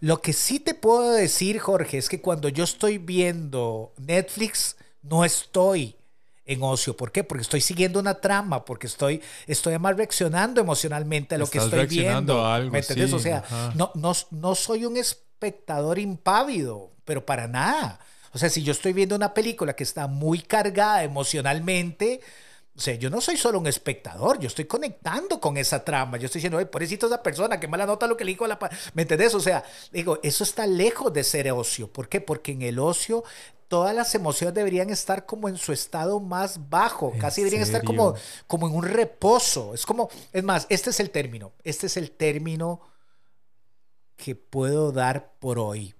lo 0.00 0.20
que 0.20 0.32
sí 0.32 0.60
te 0.60 0.74
puedo 0.74 1.12
decir, 1.12 1.58
Jorge, 1.58 1.98
es 1.98 2.08
que 2.08 2.20
cuando 2.20 2.48
yo 2.48 2.64
estoy 2.64 2.98
viendo 2.98 3.92
Netflix, 3.96 4.76
no 5.02 5.24
estoy 5.24 5.96
en 6.44 6.62
ocio. 6.62 6.96
¿Por 6.96 7.10
qué? 7.10 7.24
Porque 7.24 7.42
estoy 7.42 7.60
siguiendo 7.60 7.98
una 7.98 8.20
trama, 8.20 8.64
porque 8.64 8.86
estoy, 8.86 9.20
estoy 9.46 9.72
además 9.72 9.96
reaccionando 9.96 10.60
emocionalmente 10.60 11.34
a 11.34 11.38
lo 11.38 11.46
que 11.48 11.58
estoy 11.58 11.86
viendo. 11.86 12.44
A 12.44 12.54
algo, 12.56 12.70
¿Me 12.70 12.78
entiendes? 12.78 13.12
o 13.12 13.18
sea, 13.18 13.42
no, 13.74 13.90
no, 13.94 14.12
no 14.30 14.54
soy 14.54 14.84
un 14.84 14.96
espectador 14.96 15.98
impávido, 15.98 16.92
pero 17.04 17.26
para 17.26 17.48
nada. 17.48 17.98
O 18.36 18.38
sea, 18.38 18.50
si 18.50 18.62
yo 18.62 18.72
estoy 18.72 18.92
viendo 18.92 19.16
una 19.16 19.32
película 19.32 19.74
que 19.74 19.82
está 19.82 20.08
muy 20.08 20.42
cargada 20.42 21.02
emocionalmente, 21.02 22.20
o 22.76 22.80
sea, 22.82 22.94
yo 22.94 23.08
no 23.08 23.22
soy 23.22 23.38
solo 23.38 23.58
un 23.58 23.66
espectador, 23.66 24.38
yo 24.38 24.48
estoy 24.48 24.66
conectando 24.66 25.40
con 25.40 25.56
esa 25.56 25.82
trama. 25.82 26.18
Yo 26.18 26.26
estoy 26.26 26.40
diciendo, 26.40 26.58
por 26.58 26.68
pobrecito 26.68 27.06
esa 27.06 27.22
persona, 27.22 27.58
qué 27.58 27.66
mala 27.66 27.86
nota 27.86 28.06
lo 28.06 28.14
que 28.14 28.26
le 28.26 28.32
dijo 28.32 28.44
a 28.44 28.48
la... 28.48 28.58
¿Me 28.92 29.00
entendés? 29.00 29.34
O 29.34 29.40
sea, 29.40 29.64
digo, 29.90 30.18
eso 30.22 30.44
está 30.44 30.66
lejos 30.66 31.10
de 31.14 31.24
ser 31.24 31.50
ocio. 31.50 31.90
¿Por 31.90 32.10
qué? 32.10 32.20
Porque 32.20 32.52
en 32.52 32.60
el 32.60 32.78
ocio 32.78 33.24
todas 33.68 33.94
las 33.94 34.14
emociones 34.14 34.54
deberían 34.54 34.90
estar 34.90 35.24
como 35.24 35.48
en 35.48 35.56
su 35.56 35.72
estado 35.72 36.20
más 36.20 36.68
bajo, 36.68 37.14
casi 37.18 37.40
deberían 37.40 37.62
estar 37.62 37.84
como, 37.84 38.16
como 38.46 38.68
en 38.68 38.74
un 38.74 38.84
reposo. 38.84 39.72
Es 39.72 39.86
como, 39.86 40.10
es 40.34 40.44
más, 40.44 40.66
este 40.68 40.90
es 40.90 41.00
el 41.00 41.08
término, 41.08 41.54
este 41.64 41.86
es 41.86 41.96
el 41.96 42.10
término 42.10 42.82
que 44.14 44.34
puedo 44.34 44.92
dar 44.92 45.32
por 45.38 45.58
hoy. 45.58 45.94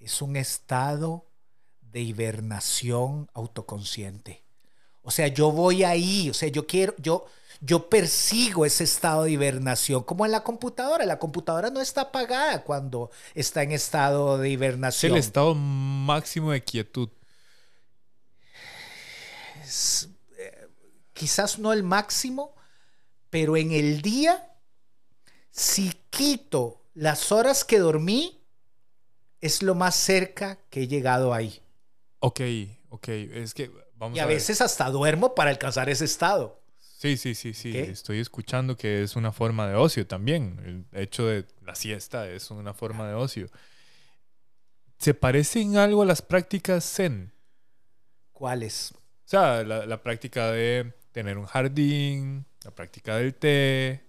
Es 0.00 0.20
un 0.22 0.34
estado 0.34 1.31
de 1.92 2.00
hibernación 2.00 3.30
autoconsciente. 3.34 4.42
O 5.02 5.10
sea, 5.10 5.28
yo 5.28 5.50
voy 5.50 5.84
ahí, 5.84 6.30
o 6.30 6.34
sea, 6.34 6.48
yo 6.48 6.66
quiero, 6.66 6.94
yo, 6.98 7.26
yo 7.60 7.88
persigo 7.88 8.64
ese 8.64 8.84
estado 8.84 9.24
de 9.24 9.32
hibernación, 9.32 10.02
como 10.04 10.24
en 10.24 10.32
la 10.32 10.42
computadora. 10.42 11.04
La 11.04 11.18
computadora 11.18 11.70
no 11.70 11.80
está 11.80 12.02
apagada 12.02 12.62
cuando 12.62 13.10
está 13.34 13.62
en 13.62 13.72
estado 13.72 14.38
de 14.38 14.48
hibernación. 14.50 15.12
Es 15.12 15.16
el 15.16 15.20
estado 15.20 15.54
máximo 15.54 16.52
de 16.52 16.62
quietud. 16.62 17.08
Eh, 20.38 20.68
quizás 21.12 21.58
no 21.58 21.72
el 21.72 21.82
máximo, 21.82 22.54
pero 23.28 23.56
en 23.56 23.72
el 23.72 24.02
día, 24.02 24.50
si 25.50 25.92
quito 26.10 26.82
las 26.94 27.32
horas 27.32 27.64
que 27.64 27.78
dormí 27.78 28.40
es 29.40 29.62
lo 29.62 29.74
más 29.74 29.96
cerca 29.96 30.58
que 30.70 30.82
he 30.82 30.88
llegado 30.88 31.34
ahí. 31.34 31.60
Ok, 32.24 32.40
ok. 32.90 33.08
Es 33.08 33.52
que 33.52 33.68
vamos 33.96 34.16
y 34.16 34.20
a, 34.20 34.26
veces 34.26 34.60
hasta 34.60 34.88
duermo 34.90 35.34
para 35.34 35.50
alcanzar 35.50 35.88
ese 35.88 36.04
estado. 36.04 36.62
Sí, 36.78 37.16
sí, 37.16 37.34
sí, 37.34 37.52
sí. 37.52 37.76
Estoy 37.76 38.20
escuchando 38.20 38.76
que 38.76 39.02
es 39.02 39.16
una 39.16 39.32
forma 39.32 39.66
de 39.66 39.74
ocio 39.74 40.06
también. 40.06 40.86
El 40.92 41.00
hecho 41.00 41.26
de 41.26 41.46
la 41.62 41.74
siesta 41.74 42.28
es 42.28 42.52
una 42.52 42.74
forma 42.74 43.08
de 43.08 43.14
ocio. 43.14 43.48
¿Se 44.98 45.14
parecen 45.14 45.76
algo 45.76 46.02
a 46.02 46.06
las 46.06 46.22
prácticas 46.22 46.84
Zen? 46.84 47.32
¿Cuáles? 48.32 48.92
O 48.92 49.28
sea, 49.28 49.64
la, 49.64 49.84
la 49.84 50.00
práctica 50.00 50.52
de 50.52 50.94
tener 51.10 51.38
un 51.38 51.46
jardín, 51.46 52.46
la 52.62 52.70
práctica 52.70 53.16
del 53.16 53.34
té, 53.34 54.04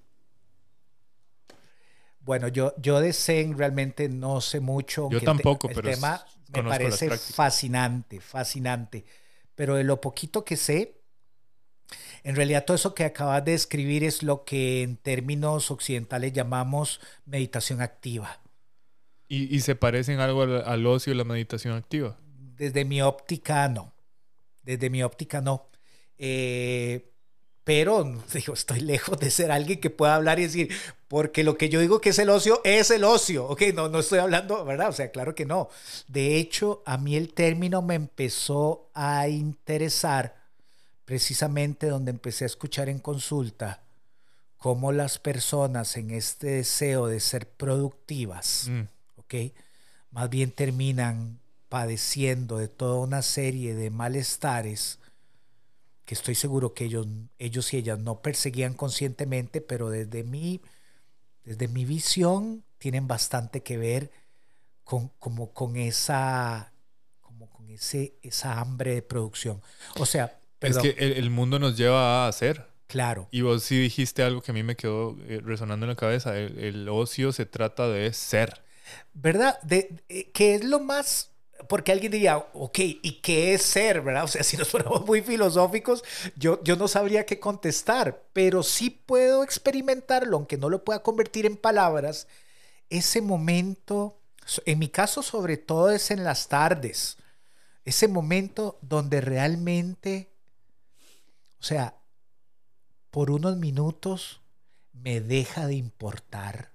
bueno, 2.25 2.47
yo, 2.47 2.73
yo 2.77 3.01
de 3.01 3.11
Zen 3.11 3.57
realmente 3.57 4.07
no 4.07 4.39
sé 4.39 4.59
mucho. 4.59 5.09
Yo 5.09 5.21
tampoco, 5.21 5.67
el 5.67 5.75
pero 5.75 5.89
tema 5.89 6.25
me 6.51 6.63
parece 6.63 7.09
fascinante, 7.09 8.19
fascinante. 8.19 9.05
Pero 9.55 9.75
de 9.75 9.83
lo 9.83 10.01
poquito 10.01 10.43
que 10.43 10.57
sé, 10.57 11.01
en 12.23 12.35
realidad 12.35 12.65
todo 12.65 12.75
eso 12.75 12.95
que 12.95 13.05
acabas 13.05 13.43
de 13.45 13.51
describir 13.51 14.03
es 14.03 14.23
lo 14.23 14.45
que 14.45 14.81
en 14.83 14.97
términos 14.97 15.71
occidentales 15.71 16.33
llamamos 16.33 16.99
meditación 17.25 17.81
activa. 17.81 18.39
¿Y, 19.29 19.61
se 19.61 19.75
parecen 19.75 20.19
algo 20.19 20.43
al, 20.43 20.85
ocio 20.85 21.11
y 21.11 21.15
la 21.15 21.23
meditación 21.23 21.75
activa? 21.75 22.17
Desde 22.55 22.85
mi 22.85 23.01
óptica, 23.01 23.67
no. 23.67 23.91
Desde 24.61 24.91
mi 24.91 25.01
óptica, 25.01 25.41
no. 25.41 25.69
Eh, 26.19 27.12
pero 27.63 28.03
digo, 28.33 28.53
estoy 28.53 28.81
lejos 28.81 29.19
de 29.19 29.31
ser 29.31 29.51
alguien 29.51 29.79
que 29.79 29.89
pueda 29.89 30.15
hablar 30.15 30.39
y 30.39 30.43
decir, 30.43 30.69
porque 31.07 31.43
lo 31.43 31.57
que 31.57 31.69
yo 31.69 31.79
digo 31.79 32.01
que 32.01 32.09
es 32.09 32.19
el 32.19 32.29
ocio 32.29 32.61
es 32.63 32.91
el 32.91 33.03
ocio, 33.03 33.47
ok, 33.47 33.61
no, 33.73 33.89
no 33.89 33.99
estoy 33.99 34.19
hablando, 34.19 34.63
¿verdad? 34.65 34.89
O 34.89 34.93
sea, 34.93 35.11
claro 35.11 35.35
que 35.35 35.45
no. 35.45 35.69
De 36.07 36.37
hecho, 36.37 36.81
a 36.85 36.97
mí 36.97 37.15
el 37.15 37.33
término 37.33 37.81
me 37.81 37.95
empezó 37.95 38.89
a 38.93 39.27
interesar 39.27 40.35
precisamente 41.05 41.87
donde 41.87 42.11
empecé 42.11 42.45
a 42.45 42.47
escuchar 42.47 42.89
en 42.89 42.99
consulta 42.99 43.81
cómo 44.57 44.91
las 44.91 45.19
personas 45.19 45.97
en 45.97 46.11
este 46.11 46.47
deseo 46.47 47.07
de 47.07 47.19
ser 47.19 47.47
productivas, 47.47 48.67
mm. 48.69 48.81
ok, 49.17 49.35
más 50.11 50.29
bien 50.29 50.51
terminan 50.51 51.39
padeciendo 51.67 52.57
de 52.57 52.69
toda 52.69 52.99
una 52.99 53.21
serie 53.21 53.75
de 53.75 53.89
malestares 53.89 54.99
que 56.13 56.19
estoy 56.19 56.35
seguro 56.35 56.75
que 56.75 56.85
ellos, 56.85 57.07
ellos 57.39 57.73
y 57.73 57.77
ellas 57.77 57.97
no 57.97 58.21
perseguían 58.21 58.75
conscientemente, 58.75 59.61
pero 59.61 59.89
desde 59.89 60.23
mi, 60.23 60.61
desde 61.43 61.67
mi 61.67 61.85
visión 61.85 62.63
tienen 62.77 63.07
bastante 63.07 63.63
que 63.63 63.77
ver 63.77 64.11
con, 64.83 65.09
como 65.17 65.53
con 65.53 65.75
esa, 65.75 66.71
como 67.19 67.49
con 67.49 67.67
ese, 67.69 68.13
esa 68.21 68.59
hambre 68.59 68.93
de 68.93 69.01
producción. 69.01 69.59
O 69.99 70.05
sea, 70.05 70.39
es 70.61 70.77
que 70.77 70.91
el, 70.99 71.31
mundo 71.31 71.57
nos 71.57 71.75
lleva 71.75 72.25
a 72.25 72.27
hacer. 72.27 72.67
Claro. 72.85 73.27
Y 73.31 73.41
vos 73.41 73.63
sí 73.63 73.79
dijiste 73.79 74.21
algo 74.21 74.43
que 74.43 74.51
a 74.51 74.53
mí 74.53 74.61
me 74.61 74.75
quedó 74.75 75.17
eh, 75.27 75.41
resonando 75.43 75.85
en 75.85 75.89
la 75.89 75.95
cabeza. 75.95 76.37
El, 76.37 76.87
ocio 76.89 77.31
se 77.31 77.47
trata 77.47 77.87
de 77.87 78.13
ser. 78.13 78.61
¿Verdad? 79.13 79.59
De, 79.63 80.03
eh, 80.09 80.29
que 80.31 80.53
es 80.53 80.63
lo 80.63 80.79
más 80.79 81.31
porque 81.67 81.91
alguien 81.91 82.11
diría, 82.11 82.37
ok, 82.37 82.79
¿y 82.79 83.21
qué 83.21 83.53
es 83.53 83.63
ser, 83.63 84.01
verdad? 84.01 84.23
O 84.23 84.27
sea, 84.27 84.43
si 84.43 84.57
nos 84.57 84.69
ponemos 84.69 85.05
muy 85.05 85.21
filosóficos, 85.21 86.03
yo, 86.35 86.63
yo 86.63 86.75
no 86.75 86.87
sabría 86.87 87.25
qué 87.25 87.39
contestar, 87.39 88.23
pero 88.33 88.63
sí 88.63 88.89
puedo 88.89 89.43
experimentarlo, 89.43 90.37
aunque 90.37 90.57
no 90.57 90.69
lo 90.69 90.83
pueda 90.83 91.03
convertir 91.03 91.45
en 91.45 91.57
palabras, 91.57 92.27
ese 92.89 93.21
momento, 93.21 94.19
en 94.65 94.79
mi 94.79 94.89
caso 94.89 95.23
sobre 95.23 95.57
todo 95.57 95.91
es 95.91 96.11
en 96.11 96.23
las 96.23 96.47
tardes, 96.47 97.17
ese 97.85 98.07
momento 98.07 98.77
donde 98.81 99.21
realmente, 99.21 100.29
o 101.59 101.63
sea, 101.63 101.95
por 103.11 103.31
unos 103.31 103.57
minutos 103.57 104.41
me 104.93 105.21
deja 105.21 105.67
de 105.67 105.75
importar 105.75 106.71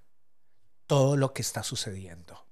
todo 0.87 1.17
lo 1.17 1.33
que 1.33 1.41
está 1.41 1.63
sucediendo. 1.63 2.48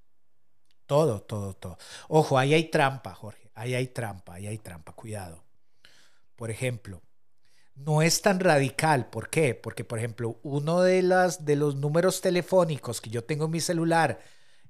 Todo, 0.88 1.22
todo, 1.22 1.54
todo. 1.54 1.78
Ojo, 2.08 2.40
ahí 2.40 2.54
hay 2.54 2.66
trampa, 2.70 3.14
Jorge. 3.14 3.52
Ahí 3.54 3.76
hay 3.76 3.88
trampa, 3.88 4.36
ahí 4.36 4.48
hay 4.48 4.58
trampa. 4.58 4.94
Cuidado. 4.94 5.44
Por 6.36 6.50
ejemplo, 6.50 7.02
no 7.76 8.02
es 8.02 8.22
tan 8.22 8.40
radical. 8.40 9.10
¿Por 9.10 9.30
qué? 9.30 9.54
Porque, 9.54 9.84
por 9.84 10.00
ejemplo, 10.00 10.40
uno 10.44 10.82
de, 10.82 11.02
las, 11.04 11.46
de 11.46 11.56
los 11.58 11.76
números 11.76 12.22
telefónicos 12.22 13.02
que 13.02 13.10
yo 13.10 13.24
tengo 13.24 13.46
en 13.46 13.52
mi 13.52 13.60
celular 13.60 14.20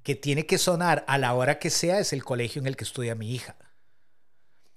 que 0.03 0.15
tiene 0.15 0.45
que 0.45 0.58
sonar 0.58 1.06
a 1.08 1.17
la 1.17 1.34
hora 1.34 1.60
que 1.60 1.69
sea 1.69 1.99
es 1.99 2.13
el 2.13 2.23
colegio 2.23 2.62
en 2.62 2.67
el 2.67 2.75
que 2.75 2.86
estudia 2.86 3.13
mi 3.15 3.34
hija. 3.34 3.56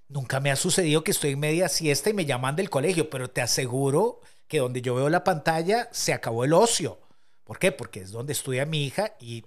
Nunca 0.09 0.41
me 0.41 0.51
ha 0.51 0.57
sucedido 0.57 1.05
que 1.05 1.13
estoy 1.13 1.31
en 1.31 1.41
media 1.41 1.69
siesta 1.69 2.11
y 2.11 2.15
me 2.15 2.27
llaman 2.27 2.57
del 2.57 2.69
colegio, 2.69 3.09
pero 3.09 3.31
te 3.31 3.41
aseguro 3.41 4.21
que 4.49 4.59
donde 4.59 4.83
yo 4.83 4.97
veo 4.97 5.09
la 5.09 5.23
pantalla 5.23 5.89
se 5.93 6.13
acabó 6.13 6.45
el 6.45 6.53
ocio. 6.53 7.01
¿Por 7.45 7.59
qué? 7.61 7.71
Porque 7.71 8.01
es 8.01 8.11
donde 8.11 8.33
estudia 8.33 8.67
mi 8.67 8.85
hija 8.85 9.15
y 9.21 9.45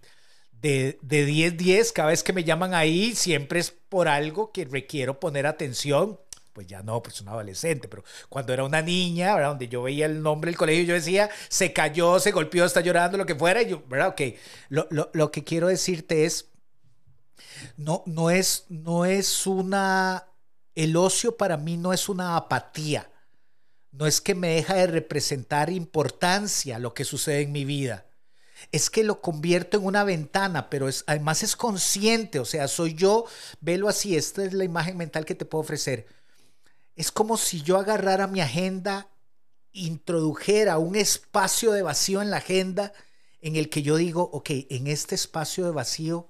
de, 0.64 0.98
de 1.02 1.26
10, 1.26 1.58
10, 1.58 1.92
cada 1.92 2.10
vez 2.10 2.24
que 2.24 2.34
me 2.34 2.44
llaman 2.44 2.74
ahí, 2.74 3.14
siempre 3.14 3.60
es 3.60 3.70
por 3.70 4.08
algo 4.08 4.52
que 4.52 4.66
requiero 4.66 5.20
poner 5.20 5.46
atención. 5.46 6.20
Pues 6.54 6.68
ya 6.68 6.82
no, 6.82 7.02
pues 7.02 7.22
un 7.22 7.30
adolescente, 7.30 7.88
pero 7.88 8.04
cuando 8.30 8.54
era 8.54 8.64
una 8.64 8.82
niña. 8.82 9.40
Donde 9.40 9.68
yo 9.68 9.84
veía 9.84 10.08
el 10.08 10.22
nombre 10.22 10.50
del 10.50 10.58
colegio, 10.58 10.84
yo 10.84 10.94
decía, 10.96 11.30
se 11.50 11.74
cayó, 11.74 12.20
se 12.20 12.32
golpeó, 12.32 12.66
está 12.66 12.82
llorando, 12.82 13.18
lo 13.18 13.26
que 13.26 13.36
fuera, 13.36 13.62
y 13.62 13.70
yo, 13.70 13.84
¿verdad? 13.88 14.10
Ok, 14.10 14.22
lo, 14.70 14.88
lo, 14.90 15.10
lo 15.14 15.32
que 15.32 15.44
quiero 15.44 15.68
decirte 15.68 16.26
es, 16.26 16.50
no, 17.78 18.04
no 18.06 18.30
es, 18.32 18.66
no 18.70 19.06
es 19.06 19.46
una 19.46 20.28
el 20.76 20.96
ocio 20.96 21.38
para 21.38 21.58
mí 21.58 21.78
no 21.78 21.94
es 21.94 22.10
una 22.10 22.36
apatía, 22.36 23.10
no 23.92 24.08
es 24.08 24.22
que 24.22 24.34
me 24.34 24.56
deja 24.56 24.76
de 24.76 24.88
representar 24.88 25.70
importancia 25.70 26.80
lo 26.80 26.94
que 26.94 27.04
sucede 27.06 27.42
en 27.42 27.52
mi 27.52 27.64
vida. 27.64 28.06
Es 28.72 28.90
que 28.90 29.04
lo 29.04 29.22
convierto 29.22 29.78
en 29.78 29.86
una 29.86 30.04
ventana, 30.04 30.70
pero 30.70 30.88
es, 30.88 31.04
además 31.08 31.44
es 31.44 31.56
consciente, 31.56 32.40
o 32.40 32.46
sea, 32.46 32.68
soy 32.68 32.94
yo, 32.94 33.26
velo 33.62 33.90
así, 33.90 34.16
esta 34.16 34.44
es 34.44 34.54
la 34.54 34.64
imagen 34.64 34.98
mental 34.98 35.26
que 35.26 35.36
te 35.36 35.46
puedo 35.46 35.62
ofrecer. 35.62 36.08
Es 36.96 37.12
como 37.12 37.38
si 37.38 37.62
yo 37.62 37.78
agarrara 37.78 38.28
mi 38.28 38.42
agenda, 38.42 39.10
introdujera 39.72 40.78
un 40.78 40.96
espacio 40.96 41.72
de 41.72 41.82
vacío 41.82 42.22
en 42.22 42.30
la 42.30 42.38
agenda 42.38 42.94
en 43.42 43.56
el 43.56 43.70
que 43.70 43.82
yo 43.82 43.98
digo, 43.98 44.30
ok, 44.32 44.50
en 44.70 44.88
este 44.88 45.16
espacio 45.16 45.66
de 45.66 45.72
vacío 45.72 46.30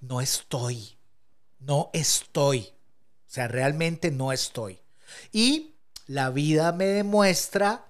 no 0.00 0.20
estoy, 0.20 0.98
no 1.60 1.90
estoy. 1.92 2.72
O 3.28 3.34
sea, 3.34 3.48
realmente 3.48 4.10
no 4.10 4.32
estoy. 4.32 4.80
Y 5.30 5.76
la 6.06 6.30
vida 6.30 6.72
me 6.72 6.86
demuestra 6.86 7.86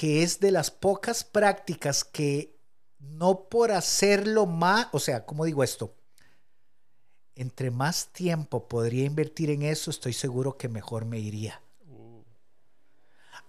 que 0.00 0.22
es 0.22 0.40
de 0.40 0.50
las 0.50 0.70
pocas 0.70 1.24
prácticas 1.24 2.04
que 2.04 2.56
no 3.00 3.50
por 3.50 3.70
hacerlo 3.70 4.46
más, 4.46 4.86
o 4.92 4.98
sea, 4.98 5.26
¿cómo 5.26 5.44
digo 5.44 5.62
esto? 5.62 5.94
Entre 7.34 7.70
más 7.70 8.06
tiempo 8.06 8.66
podría 8.66 9.04
invertir 9.04 9.50
en 9.50 9.60
eso, 9.60 9.90
estoy 9.90 10.14
seguro 10.14 10.56
que 10.56 10.70
mejor 10.70 11.04
me 11.04 11.18
iría. 11.18 11.60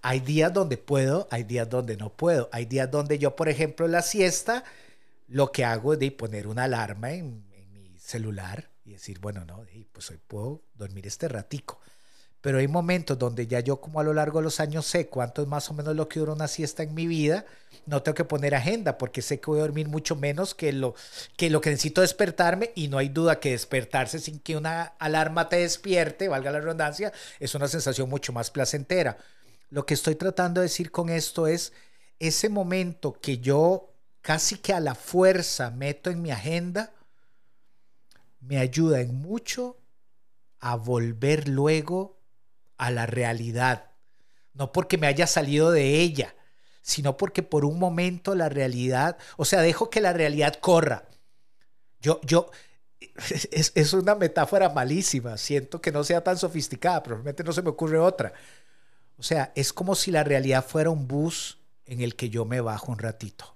Hay 0.02 0.20
días 0.20 0.52
donde 0.52 0.76
puedo, 0.76 1.26
hay 1.32 1.46
días 1.46 1.70
donde 1.70 1.96
no 1.96 2.12
puedo. 2.12 2.50
Hay 2.52 2.66
días 2.66 2.92
donde 2.92 3.18
yo, 3.18 3.34
por 3.34 3.48
ejemplo, 3.48 3.88
la 3.88 4.02
siesta, 4.02 4.66
lo 5.30 5.54
que 5.54 5.64
hago 5.64 5.94
es 5.94 6.00
de 6.00 6.12
poner 6.12 6.48
una 6.48 6.66
alarma 6.66 7.14
en, 7.14 7.46
en 7.54 7.72
mi 7.72 7.98
celular 7.98 8.70
y 8.84 8.92
decir, 8.92 9.20
bueno, 9.20 9.46
no, 9.46 9.66
pues 9.94 10.10
hoy 10.12 10.20
puedo 10.28 10.64
dormir 10.74 11.08
este 11.08 11.30
ratico. 11.30 11.80
Pero 12.42 12.58
hay 12.58 12.68
momentos 12.68 13.20
donde 13.20 13.46
ya 13.46 13.60
yo 13.60 13.80
como 13.80 14.00
a 14.00 14.04
lo 14.04 14.14
largo 14.14 14.40
de 14.40 14.46
los 14.46 14.60
años 14.60 14.86
sé 14.86 15.08
cuánto 15.08 15.42
es 15.42 15.48
más 15.48 15.70
o 15.70 15.74
menos 15.74 15.96
lo 15.96 16.10
que 16.10 16.20
dura 16.20 16.34
una 16.34 16.48
siesta 16.48 16.84
en 16.84 16.94
mi 16.96 17.06
vida, 17.06 17.46
no 17.86 18.02
tengo 18.02 18.16
que 18.16 18.26
poner 18.26 18.56
agenda 18.56 18.98
porque 18.98 19.22
sé 19.22 19.40
que 19.40 19.46
voy 19.46 19.60
a 19.60 19.64
dormir 19.64 19.88
mucho 19.88 20.16
menos 20.16 20.56
que 20.56 20.74
lo 20.74 20.96
que, 21.38 21.50
lo 21.50 21.62
que 21.62 21.70
necesito 21.70 22.02
despertarme 22.02 22.72
y 22.76 22.88
no 22.88 22.98
hay 22.98 23.10
duda 23.10 23.40
que 23.40 23.52
despertarse 23.52 24.20
sin 24.20 24.40
que 24.40 24.58
una 24.58 24.94
alarma 24.98 25.50
te 25.50 25.58
despierte, 25.58 26.28
valga 26.30 26.52
la 26.52 26.62
redundancia, 26.62 27.14
es 27.40 27.54
una 27.54 27.68
sensación 27.68 28.10
mucho 28.10 28.34
más 28.34 28.50
placentera. 28.50 29.18
Lo 29.70 29.86
que 29.86 29.94
estoy 29.94 30.16
tratando 30.16 30.62
de 30.62 30.66
decir 30.66 30.92
con 30.92 31.10
esto 31.10 31.48
es 31.48 31.74
ese 32.20 32.50
momento 32.50 33.14
que 33.14 33.38
yo 33.38 33.92
casi 34.22 34.58
que 34.58 34.74
a 34.74 34.80
la 34.80 34.96
fuerza 34.96 35.72
meto 35.72 36.10
en 36.10 36.22
mi 36.22 36.32
agenda, 36.32 36.94
me 38.40 38.58
ayuda 38.58 39.02
en 39.02 39.16
mucho 39.16 39.78
a 40.60 40.76
volver 40.76 41.48
luego 41.48 42.21
a 42.82 42.90
la 42.90 43.06
realidad. 43.06 43.92
No 44.54 44.72
porque 44.72 44.98
me 44.98 45.06
haya 45.06 45.28
salido 45.28 45.72
de 45.72 46.00
ella, 46.02 46.36
sino 46.82 47.16
porque 47.16 47.44
por 47.44 47.64
un 47.64 47.78
momento 47.78 48.34
la 48.34 48.50
realidad, 48.50 49.18
o 49.38 49.46
sea, 49.46 49.62
dejo 49.62 49.92
que 49.92 50.02
la 50.02 50.14
realidad 50.14 50.56
corra. 50.56 51.08
Yo, 52.02 52.20
yo, 52.24 52.50
es, 53.52 53.72
es 53.76 53.94
una 53.94 54.16
metáfora 54.16 54.70
malísima, 54.70 55.38
siento 55.38 55.80
que 55.80 55.92
no 55.92 56.04
sea 56.04 56.24
tan 56.24 56.40
sofisticada, 56.40 57.04
probablemente 57.04 57.44
no 57.44 57.54
se 57.54 57.62
me 57.62 57.70
ocurre 57.70 58.00
otra. 58.00 58.34
O 59.18 59.24
sea, 59.24 59.52
es 59.56 59.72
como 59.72 59.94
si 59.94 60.10
la 60.10 60.24
realidad 60.24 60.66
fuera 60.66 60.90
un 60.90 61.08
bus 61.08 61.60
en 61.86 62.02
el 62.02 62.16
que 62.16 62.30
yo 62.32 62.46
me 62.46 62.62
bajo 62.62 62.92
un 62.92 62.98
ratito 62.98 63.56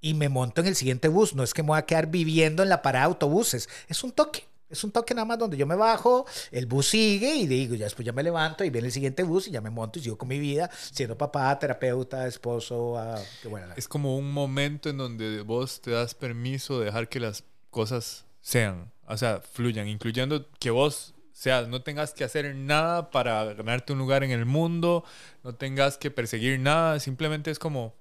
y 0.00 0.14
me 0.14 0.28
monto 0.28 0.62
en 0.62 0.66
el 0.66 0.74
siguiente 0.74 1.06
bus. 1.06 1.36
No 1.36 1.44
es 1.44 1.54
que 1.54 1.62
me 1.62 1.68
voy 1.68 1.78
a 1.78 1.86
quedar 1.86 2.08
viviendo 2.08 2.64
en 2.64 2.70
la 2.70 2.82
parada 2.82 3.06
de 3.06 3.12
autobuses. 3.12 3.68
Es 3.86 4.02
un 4.02 4.10
toque. 4.10 4.48
Es 4.68 4.82
un 4.82 4.90
toque 4.90 5.14
nada 5.14 5.24
más 5.24 5.38
donde 5.38 5.56
yo 5.56 5.66
me 5.66 5.76
bajo, 5.76 6.26
el 6.50 6.66
bus 6.66 6.88
sigue 6.88 7.36
y 7.36 7.46
digo, 7.46 7.74
ya 7.76 7.84
después 7.84 8.04
ya 8.04 8.12
me 8.12 8.22
levanto 8.22 8.64
y 8.64 8.70
viene 8.70 8.88
el 8.88 8.92
siguiente 8.92 9.22
bus 9.22 9.46
y 9.46 9.52
ya 9.52 9.60
me 9.60 9.70
monto 9.70 9.98
y 9.98 10.02
sigo 10.02 10.18
con 10.18 10.28
mi 10.28 10.40
vida, 10.40 10.68
siendo 10.72 11.16
papá, 11.16 11.56
terapeuta, 11.58 12.26
esposo. 12.26 12.98
Buena 13.44 13.74
es 13.76 13.86
como 13.88 14.16
un 14.16 14.32
momento 14.32 14.88
en 14.88 14.96
donde 14.96 15.42
vos 15.42 15.80
te 15.80 15.90
das 15.90 16.14
permiso 16.14 16.80
de 16.80 16.86
dejar 16.86 17.08
que 17.08 17.20
las 17.20 17.44
cosas 17.70 18.24
sean, 18.40 18.92
o 19.06 19.16
sea, 19.16 19.40
fluyan, 19.40 19.86
incluyendo 19.86 20.48
que 20.58 20.70
vos 20.70 21.14
seas, 21.32 21.68
no 21.68 21.82
tengas 21.82 22.14
que 22.14 22.24
hacer 22.24 22.54
nada 22.54 23.10
para 23.10 23.44
ganarte 23.52 23.92
un 23.92 23.98
lugar 23.98 24.24
en 24.24 24.30
el 24.30 24.46
mundo, 24.46 25.04
no 25.44 25.54
tengas 25.54 25.98
que 25.98 26.10
perseguir 26.10 26.58
nada, 26.58 26.98
simplemente 26.98 27.50
es 27.50 27.58
como, 27.58 27.94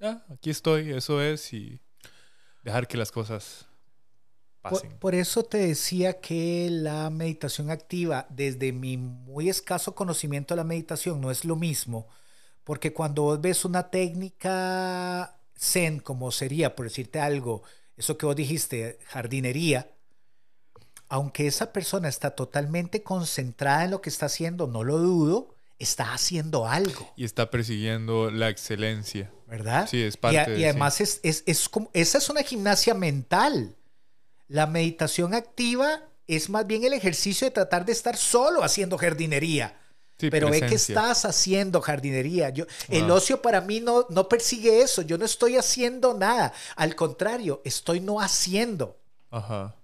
ah, 0.00 0.24
aquí 0.30 0.50
estoy, 0.50 0.90
eso 0.90 1.22
es, 1.22 1.52
y 1.52 1.80
dejar 2.62 2.88
que 2.88 2.96
las 2.96 3.12
cosas 3.12 3.68
pasen. 4.64 4.90
Por, 4.90 4.98
por, 4.98 5.14
eso 5.14 5.44
te 5.44 5.58
decía 5.58 6.20
que 6.20 6.68
la 6.70 7.08
meditación 7.10 7.70
activa, 7.70 8.26
desde 8.30 8.72
mi 8.72 8.96
muy 8.96 9.48
escaso 9.48 9.94
conocimiento 9.94 10.54
de 10.54 10.56
la 10.56 10.64
meditación, 10.64 11.20
no 11.20 11.30
es 11.30 11.44
lo 11.44 11.54
mismo, 11.54 12.08
porque 12.64 12.92
cuando 12.92 13.22
vos 13.22 13.40
ves 13.40 13.64
una 13.64 13.90
técnica 13.90 15.36
zen, 15.56 16.00
como 16.00 16.32
sería, 16.32 16.74
por 16.74 16.86
decirte 16.86 17.20
algo, 17.20 17.62
eso 17.96 18.18
que 18.18 18.26
vos 18.26 18.34
dijiste, 18.34 18.98
jardinería, 19.06 19.90
aunque 21.08 21.46
esa 21.46 21.72
persona 21.72 22.08
está 22.08 22.30
totalmente 22.30 23.02
concentrada 23.02 23.84
en 23.84 23.92
lo 23.92 24.00
que 24.00 24.10
está 24.10 24.26
haciendo, 24.26 24.66
no 24.66 24.82
lo 24.82 24.98
dudo, 24.98 25.54
está 25.78 26.12
haciendo 26.12 26.66
algo. 26.66 27.12
Y 27.16 27.24
está 27.24 27.50
persiguiendo 27.50 28.30
la 28.30 28.48
excelencia. 28.48 29.30
¿Verdad? 29.46 29.86
Sí, 29.88 30.02
es 30.02 30.16
parte 30.16 30.56
y, 30.56 30.62
y 30.62 30.64
además 30.64 31.00
es, 31.00 31.20
es, 31.22 31.44
es, 31.46 31.68
como, 31.68 31.90
esa 31.92 32.18
es 32.18 32.28
una 32.30 32.42
gimnasia 32.42 32.94
mental. 32.94 33.76
La 34.48 34.66
meditación 34.66 35.34
activa 35.34 36.02
es 36.26 36.48
más 36.48 36.66
bien 36.66 36.84
el 36.84 36.92
ejercicio 36.92 37.46
de 37.46 37.50
tratar 37.50 37.84
de 37.84 37.92
estar 37.92 38.16
solo 38.16 38.62
haciendo 38.62 38.98
jardinería. 38.98 39.78
Sí, 40.18 40.30
pero 40.30 40.46
presencia. 40.46 40.66
ve 40.66 40.70
que 40.70 40.76
estás 40.76 41.24
haciendo 41.24 41.80
jardinería. 41.80 42.50
Yo, 42.50 42.66
wow. 42.88 42.98
El 42.98 43.10
ocio 43.10 43.42
para 43.42 43.60
mí 43.60 43.80
no, 43.80 44.06
no 44.10 44.28
persigue 44.28 44.80
eso. 44.80 45.02
Yo 45.02 45.18
no 45.18 45.24
estoy 45.24 45.56
haciendo 45.56 46.14
nada. 46.14 46.52
Al 46.76 46.94
contrario, 46.94 47.60
estoy 47.64 48.00
no 48.00 48.20
haciendo. 48.20 48.96
Ajá. 49.30 49.74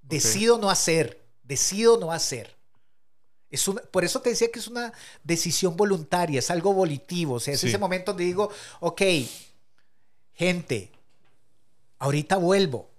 Decido 0.00 0.58
no 0.58 0.70
hacer. 0.70 1.22
Decido 1.42 1.98
no 1.98 2.12
hacer. 2.12 2.56
Es 3.50 3.68
una, 3.68 3.82
por 3.82 4.04
eso 4.04 4.22
te 4.22 4.30
decía 4.30 4.50
que 4.50 4.58
es 4.58 4.68
una 4.68 4.94
decisión 5.22 5.76
voluntaria, 5.76 6.38
es 6.38 6.50
algo 6.50 6.72
volitivo. 6.72 7.34
O 7.34 7.40
sea, 7.40 7.52
es 7.52 7.60
sí. 7.60 7.68
ese 7.68 7.76
momento 7.76 8.12
donde 8.12 8.24
digo, 8.24 8.50
ok, 8.80 9.02
gente, 10.32 10.90
ahorita 11.98 12.36
vuelvo. 12.38 12.91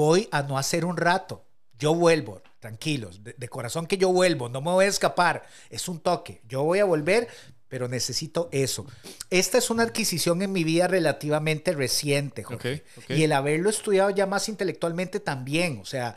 Voy 0.00 0.28
a 0.32 0.42
no 0.42 0.56
hacer 0.56 0.86
un 0.86 0.96
rato. 0.96 1.44
Yo 1.78 1.94
vuelvo, 1.94 2.40
tranquilos, 2.58 3.22
de, 3.22 3.34
de, 3.36 3.48
corazón 3.50 3.86
que 3.86 3.98
yo 3.98 4.10
vuelvo, 4.10 4.48
no 4.48 4.62
me 4.62 4.70
voy 4.70 4.86
a 4.86 4.88
escapar. 4.88 5.42
Es 5.68 5.88
un 5.88 6.00
toque. 6.00 6.40
Yo 6.48 6.62
voy 6.62 6.78
a 6.78 6.86
volver, 6.86 7.28
pero 7.68 7.86
necesito 7.86 8.48
eso. 8.50 8.86
Esta 9.28 9.58
es 9.58 9.68
una 9.68 9.82
adquisición 9.82 10.40
en 10.40 10.52
mi 10.52 10.64
vida 10.64 10.88
relativamente 10.88 11.72
reciente, 11.72 12.42
Jorge. 12.44 12.82
Y 13.10 13.24
el 13.24 13.32
haberlo 13.32 13.68
estudiado 13.68 14.08
ya 14.08 14.24
más 14.24 14.48
intelectualmente 14.48 15.20
también, 15.20 15.78
o 15.82 15.84
sea, 15.84 16.16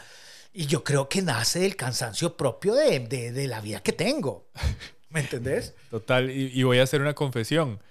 y 0.54 0.66
yo 0.68 0.84
creo 0.86 1.10
que 1.10 1.22
nace 1.22 1.60
del 1.60 1.76
cansancio 1.76 2.38
propio 2.38 2.74
de, 2.76 3.00
de- 3.02 3.32
de 3.34 3.48
la 3.48 3.60
vida 3.60 3.82
que 3.84 3.92
tengo. 3.92 4.48
¿Me 5.10 5.20
entendés? 5.20 5.74
Total, 5.92 6.30
y, 6.32 6.52
y 6.58 6.64
voy 6.64 6.80
a 6.80 6.84
hacer 6.84 7.02
una 7.02 7.16
confesión. 7.16 7.82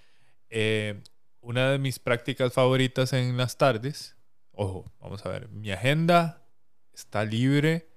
Eh, 0.49 1.03
una 1.43 1.71
de 1.71 1.79
mis 1.79 1.99
prácticas 1.99 2.53
favoritas 2.55 3.13
en 3.13 3.37
las 3.37 3.57
tardes, 3.59 4.15
ojo, 4.53 4.91
vamos 5.01 5.25
a 5.27 5.29
ver, 5.29 5.49
mi 5.49 5.71
agenda 5.71 6.47
está 6.93 7.25
libre 7.25 7.89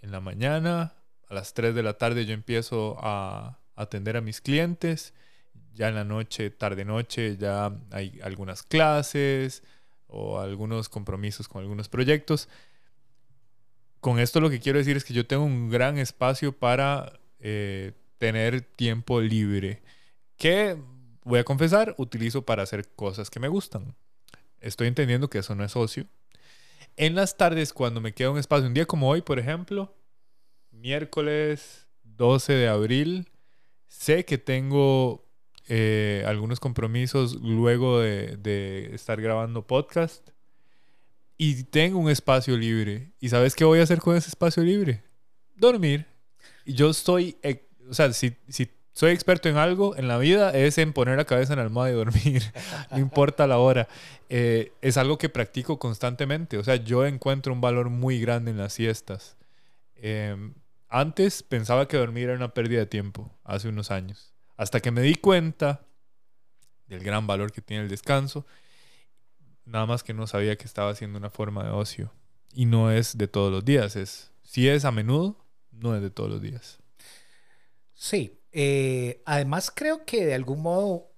en 0.00 0.10
la 0.10 0.20
mañana, 0.20 0.94
a 1.28 1.34
las 1.34 1.54
3 1.54 1.74
de 1.74 1.82
la 1.82 1.94
tarde 1.94 2.26
yo 2.26 2.34
empiezo 2.34 2.96
a 3.00 3.58
atender 3.76 4.16
a 4.16 4.20
mis 4.20 4.40
clientes, 4.40 5.14
ya 5.72 5.88
en 5.88 5.94
la 5.94 6.04
noche, 6.04 6.50
tarde-noche, 6.50 7.36
ya 7.36 7.74
hay 7.90 8.20
algunas 8.22 8.62
clases 8.62 9.62
o 10.06 10.38
algunos 10.38 10.88
compromisos 10.88 11.48
con 11.48 11.62
algunos 11.62 11.88
proyectos. 11.88 12.48
Con 14.00 14.18
esto 14.18 14.40
lo 14.40 14.50
que 14.50 14.60
quiero 14.60 14.78
decir 14.78 14.96
es 14.96 15.04
que 15.04 15.14
yo 15.14 15.26
tengo 15.26 15.44
un 15.44 15.70
gran 15.70 15.96
espacio 15.96 16.52
para 16.52 17.18
eh, 17.40 17.92
tener 18.18 18.60
tiempo 18.60 19.20
libre 19.20 19.82
que, 20.36 20.76
voy 21.24 21.38
a 21.38 21.44
confesar, 21.44 21.94
utilizo 21.98 22.42
para 22.42 22.64
hacer 22.64 22.88
cosas 22.94 23.30
que 23.30 23.40
me 23.40 23.48
gustan. 23.48 23.94
Estoy 24.62 24.88
entendiendo 24.88 25.28
que 25.28 25.38
eso 25.38 25.54
no 25.54 25.64
es 25.64 25.76
ocio. 25.76 26.06
En 26.96 27.14
las 27.14 27.36
tardes, 27.36 27.72
cuando 27.72 28.00
me 28.00 28.12
queda 28.12 28.30
un 28.30 28.38
espacio, 28.38 28.66
un 28.66 28.74
día 28.74 28.86
como 28.86 29.08
hoy, 29.08 29.22
por 29.22 29.38
ejemplo, 29.38 29.94
miércoles 30.70 31.86
12 32.04 32.52
de 32.52 32.68
abril, 32.68 33.28
sé 33.88 34.24
que 34.24 34.38
tengo 34.38 35.24
eh, 35.68 36.24
algunos 36.26 36.60
compromisos 36.60 37.34
luego 37.40 38.00
de, 38.00 38.36
de 38.36 38.94
estar 38.94 39.20
grabando 39.20 39.66
podcast 39.66 40.32
y 41.44 41.64
tengo 41.64 41.98
un 41.98 42.10
espacio 42.10 42.56
libre. 42.56 43.12
¿Y 43.20 43.28
sabes 43.28 43.54
qué 43.54 43.64
voy 43.64 43.80
a 43.80 43.82
hacer 43.82 43.98
con 43.98 44.16
ese 44.16 44.28
espacio 44.28 44.62
libre? 44.62 45.02
Dormir. 45.56 46.06
Y 46.64 46.74
yo 46.74 46.90
estoy, 46.90 47.36
eh, 47.42 47.68
o 47.88 47.94
sea, 47.94 48.12
si, 48.12 48.36
si 48.48 48.68
soy 48.94 49.12
experto 49.12 49.48
en 49.48 49.56
algo 49.56 49.96
en 49.96 50.06
la 50.06 50.18
vida 50.18 50.50
es 50.50 50.76
en 50.76 50.92
poner 50.92 51.16
la 51.16 51.24
cabeza 51.24 51.54
en 51.54 51.58
la 51.58 51.64
almohada 51.64 51.90
y 51.90 51.94
dormir. 51.94 52.42
no 52.90 52.98
importa 52.98 53.46
la 53.46 53.58
hora. 53.58 53.88
Eh, 54.28 54.72
es 54.82 54.96
algo 54.98 55.16
que 55.16 55.30
practico 55.30 55.78
constantemente. 55.78 56.58
O 56.58 56.64
sea, 56.64 56.76
yo 56.76 57.06
encuentro 57.06 57.52
un 57.52 57.60
valor 57.60 57.88
muy 57.88 58.20
grande 58.20 58.50
en 58.50 58.58
las 58.58 58.74
siestas. 58.74 59.36
Eh, 59.96 60.36
antes 60.88 61.42
pensaba 61.42 61.88
que 61.88 61.96
dormir 61.96 62.24
era 62.24 62.36
una 62.36 62.52
pérdida 62.52 62.80
de 62.80 62.86
tiempo, 62.86 63.30
hace 63.44 63.68
unos 63.68 63.90
años. 63.90 64.34
Hasta 64.58 64.80
que 64.80 64.90
me 64.90 65.00
di 65.00 65.14
cuenta 65.14 65.86
del 66.86 67.02
gran 67.02 67.26
valor 67.26 67.50
que 67.50 67.62
tiene 67.62 67.84
el 67.84 67.88
descanso. 67.88 68.46
Nada 69.64 69.86
más 69.86 70.02
que 70.02 70.12
no 70.12 70.26
sabía 70.26 70.56
que 70.56 70.66
estaba 70.66 70.90
haciendo 70.90 71.18
una 71.18 71.30
forma 71.30 71.64
de 71.64 71.70
ocio. 71.70 72.12
Y 72.52 72.66
no 72.66 72.90
es 72.90 73.16
de 73.16 73.26
todos 73.26 73.50
los 73.50 73.64
días. 73.64 73.96
Es, 73.96 74.32
si 74.42 74.68
es 74.68 74.84
a 74.84 74.92
menudo, 74.92 75.42
no 75.70 75.96
es 75.96 76.02
de 76.02 76.10
todos 76.10 76.28
los 76.28 76.42
días. 76.42 76.78
Sí, 77.94 78.38
eh, 78.52 79.22
además 79.24 79.72
creo 79.74 80.04
que 80.04 80.26
de 80.26 80.34
algún 80.34 80.60
modo 80.62 81.12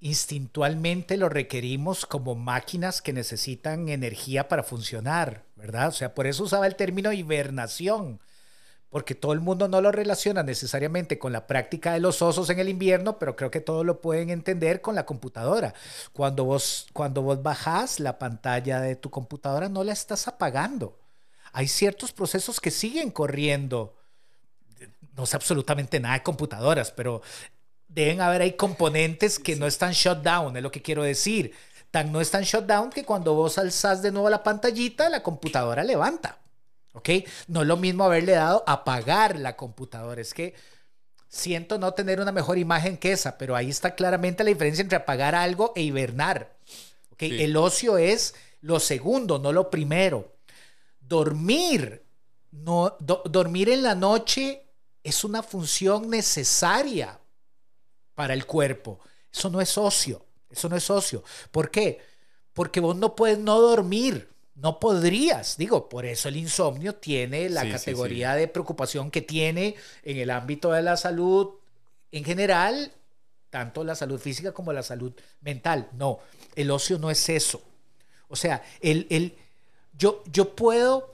instintualmente 0.00 1.16
lo 1.16 1.30
requerimos 1.30 2.04
como 2.04 2.34
máquinas 2.34 3.00
que 3.00 3.14
necesitan 3.14 3.88
energía 3.88 4.48
para 4.48 4.62
funcionar, 4.62 5.44
¿verdad? 5.56 5.88
O 5.88 5.92
sea, 5.92 6.14
por 6.14 6.26
eso 6.26 6.44
usaba 6.44 6.66
el 6.66 6.76
término 6.76 7.10
hibernación, 7.12 8.20
porque 8.90 9.14
todo 9.14 9.32
el 9.32 9.40
mundo 9.40 9.66
no 9.66 9.80
lo 9.80 9.92
relaciona 9.92 10.42
necesariamente 10.42 11.18
con 11.18 11.32
la 11.32 11.46
práctica 11.46 11.94
de 11.94 12.00
los 12.00 12.20
osos 12.20 12.50
en 12.50 12.58
el 12.58 12.68
invierno, 12.68 13.18
pero 13.18 13.34
creo 13.34 13.50
que 13.50 13.60
todos 13.60 13.84
lo 13.84 14.02
pueden 14.02 14.28
entender 14.28 14.82
con 14.82 14.94
la 14.94 15.06
computadora. 15.06 15.72
Cuando 16.12 16.44
vos, 16.44 16.86
cuando 16.92 17.22
vos 17.22 17.42
bajás 17.42 17.98
la 17.98 18.18
pantalla 18.18 18.80
de 18.80 18.96
tu 18.96 19.08
computadora, 19.08 19.70
no 19.70 19.84
la 19.84 19.94
estás 19.94 20.28
apagando. 20.28 20.98
Hay 21.52 21.66
ciertos 21.66 22.12
procesos 22.12 22.60
que 22.60 22.70
siguen 22.70 23.10
corriendo 23.10 23.96
no 25.16 25.26
sé 25.26 25.36
absolutamente 25.36 26.00
nada 26.00 26.14
de 26.14 26.22
computadoras, 26.22 26.90
pero 26.90 27.22
deben 27.88 28.20
haber 28.20 28.42
ahí 28.42 28.52
componentes 28.54 29.38
que 29.38 29.56
no 29.56 29.66
están 29.66 29.92
shut 29.92 30.18
down, 30.18 30.56
es 30.56 30.62
lo 30.62 30.70
que 30.70 30.82
quiero 30.82 31.02
decir. 31.02 31.52
Tan 31.90 32.10
no 32.10 32.20
están 32.20 32.42
shut 32.42 32.64
down 32.64 32.90
que 32.90 33.04
cuando 33.04 33.34
vos 33.34 33.56
alzás 33.56 34.02
de 34.02 34.10
nuevo 34.10 34.28
la 34.28 34.42
pantallita, 34.42 35.08
la 35.08 35.22
computadora 35.22 35.84
levanta. 35.84 36.38
¿Ok? 36.92 37.08
No 37.48 37.62
es 37.62 37.68
lo 37.68 37.76
mismo 37.76 38.04
haberle 38.04 38.32
dado 38.32 38.64
apagar 38.66 39.38
la 39.38 39.56
computadora. 39.56 40.20
Es 40.20 40.34
que 40.34 40.54
siento 41.28 41.78
no 41.78 41.92
tener 41.94 42.20
una 42.20 42.32
mejor 42.32 42.58
imagen 42.58 42.96
que 42.96 43.12
esa, 43.12 43.36
pero 43.38 43.56
ahí 43.56 43.70
está 43.70 43.94
claramente 43.94 44.44
la 44.44 44.50
diferencia 44.50 44.82
entre 44.82 44.96
apagar 44.96 45.34
algo 45.34 45.72
e 45.76 45.82
hibernar. 45.82 46.56
¿Ok? 47.10 47.20
Sí. 47.20 47.42
El 47.42 47.56
ocio 47.56 47.98
es 47.98 48.34
lo 48.60 48.80
segundo, 48.80 49.38
no 49.38 49.52
lo 49.52 49.70
primero. 49.70 50.36
Dormir, 51.00 52.04
no, 52.50 52.96
do- 53.00 53.22
dormir 53.26 53.68
en 53.68 53.82
la 53.82 53.94
noche 53.94 54.63
es 55.04 55.22
una 55.22 55.42
función 55.42 56.10
necesaria 56.10 57.20
para 58.14 58.34
el 58.34 58.46
cuerpo. 58.46 58.98
Eso 59.32 59.50
no 59.50 59.60
es 59.60 59.76
ocio. 59.76 60.24
Eso 60.50 60.68
no 60.68 60.76
es 60.76 60.88
ocio. 60.90 61.22
¿Por 61.50 61.70
qué? 61.70 62.00
Porque 62.52 62.80
vos 62.80 62.96
no 62.96 63.14
puedes 63.14 63.38
no 63.38 63.60
dormir. 63.60 64.30
No 64.54 64.80
podrías. 64.80 65.56
Digo, 65.56 65.88
por 65.88 66.06
eso 66.06 66.28
el 66.28 66.36
insomnio 66.36 66.94
tiene 66.94 67.50
la 67.50 67.62
Sí, 67.62 67.66
sí, 67.66 67.72
categoría 67.72 68.34
de 68.34 68.48
preocupación 68.48 69.10
que 69.10 69.20
tiene 69.20 69.74
en 70.04 70.16
el 70.16 70.30
ámbito 70.30 70.72
de 70.72 70.82
la 70.82 70.96
salud 70.96 71.54
en 72.12 72.24
general, 72.24 72.92
tanto 73.50 73.82
la 73.82 73.96
salud 73.96 74.20
física 74.20 74.52
como 74.52 74.72
la 74.72 74.84
salud 74.84 75.12
mental. 75.40 75.88
No, 75.94 76.20
el 76.54 76.70
ocio 76.70 76.98
no 76.98 77.10
es 77.10 77.28
eso. 77.28 77.60
O 78.28 78.36
sea, 78.36 78.62
el, 78.80 79.08
el, 79.10 79.36
yo, 79.92 80.22
yo 80.30 80.54
puedo 80.54 81.13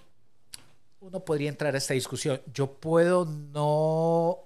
uno 1.00 1.24
podría 1.24 1.48
entrar 1.48 1.74
a 1.74 1.78
esta 1.78 1.94
discusión. 1.94 2.40
Yo 2.52 2.74
puedo 2.74 3.24
no 3.24 4.38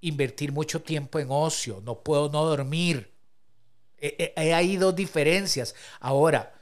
invertir 0.00 0.52
mucho 0.52 0.82
tiempo 0.82 1.18
en 1.18 1.28
ocio, 1.30 1.80
no 1.84 2.00
puedo 2.00 2.28
no 2.28 2.44
dormir. 2.44 3.10
Eh, 3.98 4.32
eh, 4.36 4.54
Hay 4.54 4.76
dos 4.76 4.94
diferencias. 4.94 5.74
Ahora, 6.00 6.54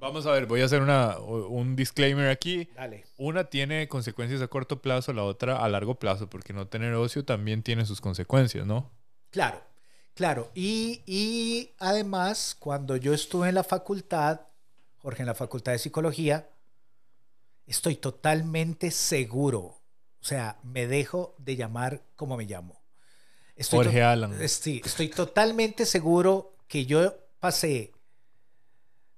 Vamos 0.00 0.26
a 0.26 0.32
ver, 0.32 0.44
voy 0.44 0.60
a 0.60 0.66
hacer 0.66 0.82
una, 0.82 1.16
un 1.18 1.76
disclaimer 1.76 2.28
aquí. 2.28 2.68
dale. 2.76 3.04
Una 3.16 3.44
tiene 3.44 3.88
consecuencias 3.88 4.42
a 4.42 4.48
corto 4.48 4.82
plazo, 4.82 5.14
la 5.14 5.24
otra 5.24 5.64
a 5.64 5.68
largo 5.70 5.94
plazo, 5.94 6.28
porque 6.28 6.52
no 6.52 6.66
tener 6.66 6.92
ocio 6.92 7.24
también 7.24 7.62
tiene 7.62 7.86
sus 7.86 8.02
consecuencias, 8.02 8.66
¿no? 8.66 8.90
Claro, 9.30 9.62
claro. 10.14 10.50
Y, 10.54 11.00
y 11.06 11.70
además, 11.78 12.54
cuando 12.58 12.96
yo 12.96 13.14
estuve 13.14 13.48
en 13.48 13.54
la 13.54 13.64
facultad, 13.64 14.42
Jorge, 14.98 15.22
en 15.22 15.26
la 15.26 15.34
facultad 15.34 15.72
de 15.72 15.78
psicología, 15.78 16.50
estoy 17.66 17.96
totalmente 17.96 18.90
seguro. 18.90 19.60
O 19.60 20.26
sea, 20.26 20.58
me 20.62 20.86
dejo 20.86 21.34
de 21.38 21.56
llamar 21.56 22.02
como 22.16 22.36
me 22.36 22.44
llamo. 22.44 22.80
Estoy 23.56 23.84
Jorge 23.84 24.02
Alan. 24.02 24.40
Eh, 24.40 24.48
Sí, 24.48 24.80
estoy 24.84 25.08
totalmente 25.08 25.86
seguro 25.86 26.56
que 26.66 26.86
yo 26.86 27.14
pasé 27.40 27.92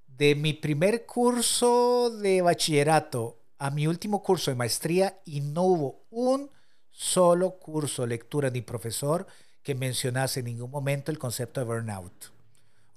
de 0.06 0.34
mi 0.34 0.52
primer 0.52 1.06
curso 1.06 2.10
de 2.10 2.42
bachillerato 2.42 3.38
a 3.58 3.70
mi 3.70 3.86
último 3.86 4.22
curso 4.22 4.50
de 4.50 4.56
maestría 4.56 5.20
y 5.24 5.40
no 5.40 5.62
hubo 5.62 6.06
un 6.10 6.50
solo 6.90 7.58
curso, 7.58 8.06
lectura 8.06 8.50
ni 8.50 8.62
profesor 8.62 9.26
que 9.62 9.74
mencionase 9.74 10.40
en 10.40 10.46
ningún 10.46 10.70
momento 10.70 11.10
el 11.10 11.18
concepto 11.18 11.60
de 11.60 11.66
burnout. 11.66 12.32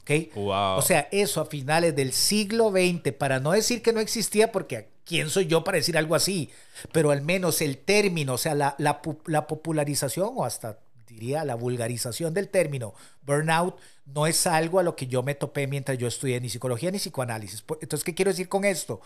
¿Ok? 0.02 0.34
Wow. 0.36 0.78
O 0.78 0.82
sea, 0.82 1.08
eso 1.12 1.42
a 1.42 1.46
finales 1.46 1.96
del 1.96 2.14
siglo 2.14 2.72
XX, 2.72 3.12
para 3.14 3.40
no 3.40 3.52
decir 3.52 3.82
que 3.82 3.92
no 3.94 4.00
existía, 4.00 4.52
porque 4.52 4.90
¿quién 5.10 5.32
soy 5.32 5.48
yo 5.48 5.64
para 5.64 5.78
decir 5.78 5.98
algo 5.98 6.14
así? 6.14 6.52
Pero 6.92 7.10
al 7.10 7.24
menos 7.24 7.62
el 7.62 7.80
término, 7.80 8.36
o 8.36 8.38
sea, 8.38 8.54
la, 8.54 8.76
la, 8.78 9.02
la 9.26 9.48
popularización 9.48 10.34
o 10.36 10.46
hasta 10.46 10.78
diría 11.08 11.44
la 11.44 11.56
vulgarización 11.56 12.36
del 12.36 12.50
término 12.50 12.94
burnout 13.24 13.76
no 14.06 14.28
es 14.28 14.46
algo 14.46 14.78
a 14.80 14.84
lo 14.84 14.96
que 14.96 15.08
yo 15.08 15.24
me 15.24 15.34
topé 15.34 15.66
mientras 15.66 15.98
yo 15.98 16.08
estudié 16.08 16.40
ni 16.40 16.50
psicología 16.50 16.92
ni 16.92 17.00
psicoanálisis. 17.00 17.64
Entonces, 17.82 18.04
¿qué 18.04 18.14
quiero 18.14 18.30
decir 18.30 18.48
con 18.48 18.66
esto? 18.66 19.02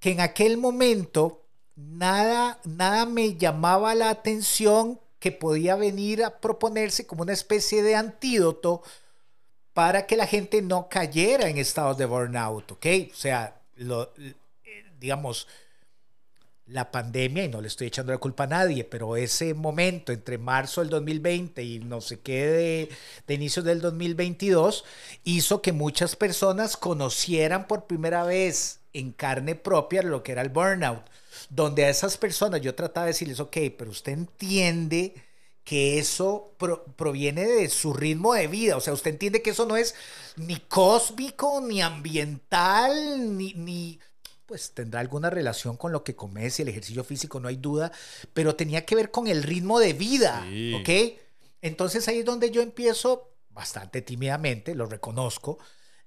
Que 0.00 0.10
en 0.10 0.20
aquel 0.20 0.56
momento 0.56 1.44
nada, 1.76 2.58
nada 2.64 3.06
me 3.06 3.36
llamaba 3.36 3.94
la 3.94 4.10
atención 4.10 4.98
que 5.20 5.30
podía 5.30 5.76
venir 5.76 6.24
a 6.24 6.40
proponerse 6.40 7.06
como 7.06 7.22
una 7.22 7.34
especie 7.34 7.84
de 7.84 7.94
antídoto 7.94 8.82
para 9.72 10.06
que 10.06 10.16
la 10.16 10.26
gente 10.26 10.60
no 10.60 10.88
cayera 10.88 11.48
en 11.48 11.58
estados 11.58 11.96
de 11.98 12.06
burnout, 12.06 12.72
¿ok? 12.72 12.86
O 13.12 13.16
sea, 13.16 13.60
lo, 13.76 14.12
digamos, 15.00 15.48
la 16.66 16.92
pandemia, 16.92 17.44
y 17.44 17.48
no 17.48 17.60
le 17.60 17.66
estoy 17.66 17.88
echando 17.88 18.12
la 18.12 18.18
culpa 18.18 18.44
a 18.44 18.46
nadie, 18.46 18.84
pero 18.84 19.16
ese 19.16 19.54
momento 19.54 20.12
entre 20.12 20.38
marzo 20.38 20.80
del 20.80 20.90
2020 20.90 21.64
y 21.64 21.80
no 21.80 22.00
sé 22.00 22.20
qué 22.20 22.46
de, 22.46 22.88
de 23.26 23.34
inicios 23.34 23.64
del 23.64 23.80
2022 23.80 24.84
hizo 25.24 25.62
que 25.62 25.72
muchas 25.72 26.14
personas 26.14 26.76
conocieran 26.76 27.66
por 27.66 27.86
primera 27.86 28.22
vez 28.24 28.80
en 28.92 29.12
carne 29.12 29.56
propia 29.56 30.02
lo 30.02 30.22
que 30.22 30.32
era 30.32 30.42
el 30.42 30.48
burnout, 30.50 31.04
donde 31.48 31.84
a 31.84 31.90
esas 31.90 32.16
personas 32.16 32.60
yo 32.60 32.74
trataba 32.74 33.06
de 33.06 33.12
decirles, 33.12 33.40
ok, 33.40 33.56
pero 33.76 33.90
usted 33.90 34.12
entiende 34.12 35.14
que 35.64 35.98
eso 35.98 36.54
proviene 36.96 37.46
de 37.46 37.68
su 37.68 37.92
ritmo 37.92 38.34
de 38.34 38.46
vida. 38.48 38.76
O 38.76 38.80
sea, 38.80 38.92
usted 38.92 39.12
entiende 39.12 39.42
que 39.42 39.50
eso 39.50 39.66
no 39.66 39.76
es 39.76 39.94
ni 40.36 40.56
cósmico, 40.56 41.60
ni 41.60 41.80
ambiental, 41.82 43.36
ni, 43.36 43.54
ni 43.54 44.00
pues 44.50 44.72
tendrá 44.72 44.98
alguna 44.98 45.30
relación 45.30 45.76
con 45.76 45.92
lo 45.92 46.02
que 46.02 46.16
comes 46.16 46.58
y 46.58 46.62
el 46.62 46.68
ejercicio 46.70 47.04
físico, 47.04 47.38
no 47.38 47.46
hay 47.46 47.54
duda, 47.54 47.92
pero 48.34 48.56
tenía 48.56 48.84
que 48.84 48.96
ver 48.96 49.12
con 49.12 49.28
el 49.28 49.44
ritmo 49.44 49.78
de 49.78 49.92
vida, 49.92 50.44
¿ok? 50.74 50.88
Entonces 51.62 52.08
ahí 52.08 52.18
es 52.18 52.24
donde 52.24 52.50
yo 52.50 52.60
empiezo, 52.60 53.30
bastante 53.50 54.02
tímidamente, 54.02 54.74
lo 54.74 54.86
reconozco, 54.86 55.60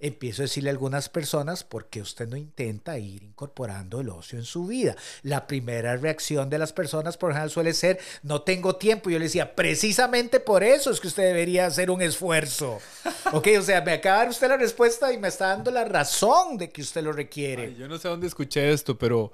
empiezo 0.04 0.42
a 0.42 0.44
decirle 0.44 0.70
a 0.70 0.74
algunas 0.74 1.08
personas, 1.08 1.64
¿por 1.64 1.88
qué 1.88 2.02
usted 2.02 2.28
no 2.28 2.36
intenta 2.36 3.00
ir 3.00 3.24
incorporando 3.24 4.02
el 4.02 4.10
ocio 4.10 4.38
en 4.38 4.44
su 4.44 4.68
vida? 4.68 4.98
La 5.22 5.48
primera 5.48 5.96
reacción 5.96 6.50
de 6.50 6.58
las 6.58 6.74
personas, 6.74 7.16
por 7.16 7.32
ejemplo, 7.32 7.50
suele 7.50 7.74
ser, 7.74 8.00
no 8.22 8.42
tengo 8.42 8.76
tiempo. 8.76 9.10
Yo 9.10 9.18
le 9.18 9.26
decía, 9.26 9.56
precisamente 9.56 10.42
por 10.42 10.62
eso 10.62 10.92
es 10.92 11.00
que 11.00 11.08
usted 11.08 11.24
debería 11.24 11.66
hacer 11.68 11.90
un 11.90 12.02
esfuerzo. 12.02 12.82
ok, 13.32 13.48
o 13.58 13.62
sea, 13.62 13.82
me 13.82 13.94
acaba 13.94 14.18
de 14.18 14.24
dar 14.24 14.30
usted 14.32 14.50
la 14.50 14.58
respuesta 14.58 15.14
y 15.14 15.18
me 15.18 15.30
está 15.30 15.48
dando 15.48 15.72
la 15.72 15.86
razón 15.86 16.58
de 16.58 16.70
que 16.70 16.82
usted 16.82 17.02
lo 17.02 17.14
requiere. 17.14 17.74
yo 17.76 17.88
no 17.88 17.98
sé 17.98 18.10
dónde 18.10 18.28
escuché 18.28 18.74
esto, 18.74 18.98
pero 18.98 19.32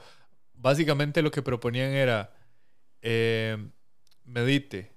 básicamente 0.53 1.23
lo 1.23 1.31
que 1.31 1.41
proponían 1.41 1.93
era, 1.93 2.31
eh, 3.01 3.57
medite. 4.23 4.93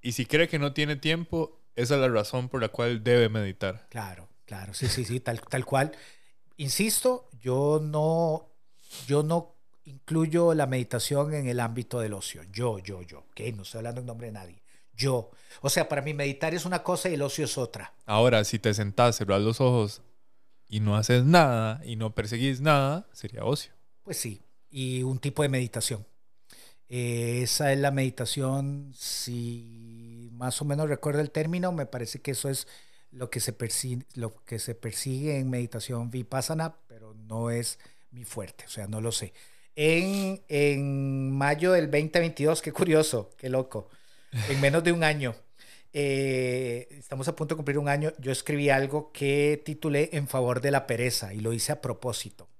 Y 0.00 0.12
si 0.12 0.24
cree 0.24 0.48
que 0.48 0.58
no 0.58 0.72
tiene 0.72 0.96
tiempo, 0.96 1.60
esa 1.74 1.96
es 1.96 2.00
la 2.00 2.08
razón 2.08 2.48
por 2.48 2.62
la 2.62 2.68
cual 2.70 3.04
debe 3.04 3.28
meditar. 3.28 3.86
Claro. 3.90 4.26
Claro, 4.46 4.74
sí, 4.74 4.86
sí, 4.88 5.04
sí, 5.04 5.20
tal, 5.20 5.40
tal 5.40 5.64
cual. 5.64 5.92
Insisto, 6.56 7.28
yo 7.40 7.80
no, 7.82 8.48
yo 9.06 9.22
no 9.22 9.56
incluyo 9.84 10.54
la 10.54 10.66
meditación 10.66 11.34
en 11.34 11.48
el 11.48 11.60
ámbito 11.60 12.00
del 12.00 12.14
ocio. 12.14 12.42
Yo, 12.52 12.78
yo, 12.78 13.02
yo, 13.02 13.20
¿ok? 13.30 13.40
No 13.54 13.62
estoy 13.62 13.78
hablando 13.78 14.00
en 14.00 14.06
nombre 14.06 14.28
de 14.28 14.32
nadie. 14.32 14.62
Yo. 14.94 15.30
O 15.60 15.68
sea, 15.68 15.88
para 15.88 16.00
mí 16.00 16.14
meditar 16.14 16.54
es 16.54 16.64
una 16.64 16.82
cosa 16.82 17.08
y 17.08 17.14
el 17.14 17.22
ocio 17.22 17.44
es 17.44 17.58
otra. 17.58 17.92
Ahora, 18.06 18.42
si 18.44 18.58
te 18.58 18.72
sentás, 18.72 19.16
cerrás 19.18 19.42
los 19.42 19.60
ojos 19.60 20.00
y 20.68 20.80
no 20.80 20.96
haces 20.96 21.24
nada 21.24 21.80
y 21.84 21.96
no 21.96 22.14
perseguís 22.14 22.60
nada, 22.60 23.06
sería 23.12 23.44
ocio. 23.44 23.72
Pues 24.02 24.16
sí, 24.16 24.42
y 24.70 25.02
un 25.02 25.18
tipo 25.18 25.42
de 25.42 25.48
meditación. 25.48 26.06
Eh, 26.88 27.40
esa 27.42 27.72
es 27.72 27.78
la 27.78 27.90
meditación, 27.90 28.92
si 28.94 30.30
más 30.32 30.62
o 30.62 30.64
menos 30.64 30.88
recuerdo 30.88 31.20
el 31.20 31.30
término, 31.30 31.72
me 31.72 31.86
parece 31.86 32.20
que 32.20 32.30
eso 32.30 32.48
es 32.48 32.68
lo 33.10 33.30
que 33.30 33.40
se 33.40 33.52
persigue, 33.52 34.04
lo 34.14 34.44
que 34.44 34.58
se 34.58 34.74
persigue 34.74 35.38
en 35.38 35.50
meditación 35.50 36.10
vipassana, 36.10 36.76
pero 36.86 37.14
no 37.14 37.50
es 37.50 37.78
mi 38.10 38.24
fuerte, 38.24 38.64
o 38.66 38.68
sea, 38.68 38.86
no 38.86 39.00
lo 39.00 39.12
sé. 39.12 39.32
En, 39.74 40.42
en 40.48 41.30
mayo 41.32 41.72
del 41.72 41.90
2022, 41.90 42.62
qué 42.62 42.72
curioso, 42.72 43.30
qué 43.36 43.48
loco, 43.48 43.88
en 44.48 44.60
menos 44.60 44.82
de 44.84 44.92
un 44.92 45.04
año, 45.04 45.34
eh, 45.98 46.88
estamos 46.90 47.26
a 47.26 47.34
punto 47.34 47.54
de 47.54 47.56
cumplir 47.56 47.78
un 47.78 47.88
año, 47.88 48.12
yo 48.18 48.30
escribí 48.30 48.68
algo 48.68 49.12
que 49.12 49.62
titulé 49.64 50.10
En 50.12 50.28
favor 50.28 50.60
de 50.60 50.70
la 50.70 50.86
pereza 50.86 51.32
y 51.32 51.40
lo 51.40 51.54
hice 51.54 51.72
a 51.72 51.80
propósito. 51.80 52.50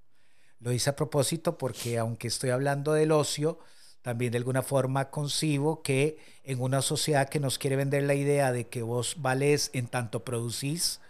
Lo 0.58 0.72
hice 0.72 0.88
a 0.88 0.96
propósito 0.96 1.58
porque 1.58 1.98
aunque 1.98 2.28
estoy 2.28 2.48
hablando 2.48 2.94
del 2.94 3.12
ocio, 3.12 3.58
también 4.06 4.30
de 4.30 4.38
alguna 4.38 4.62
forma 4.62 5.10
concibo 5.10 5.82
que 5.82 6.16
en 6.44 6.60
una 6.60 6.80
sociedad 6.80 7.28
que 7.28 7.40
nos 7.40 7.58
quiere 7.58 7.74
vender 7.74 8.04
la 8.04 8.14
idea 8.14 8.52
de 8.52 8.68
que 8.68 8.82
vos 8.82 9.16
vales 9.18 9.68
en 9.72 9.88
tanto 9.88 10.22
producís, 10.22 11.00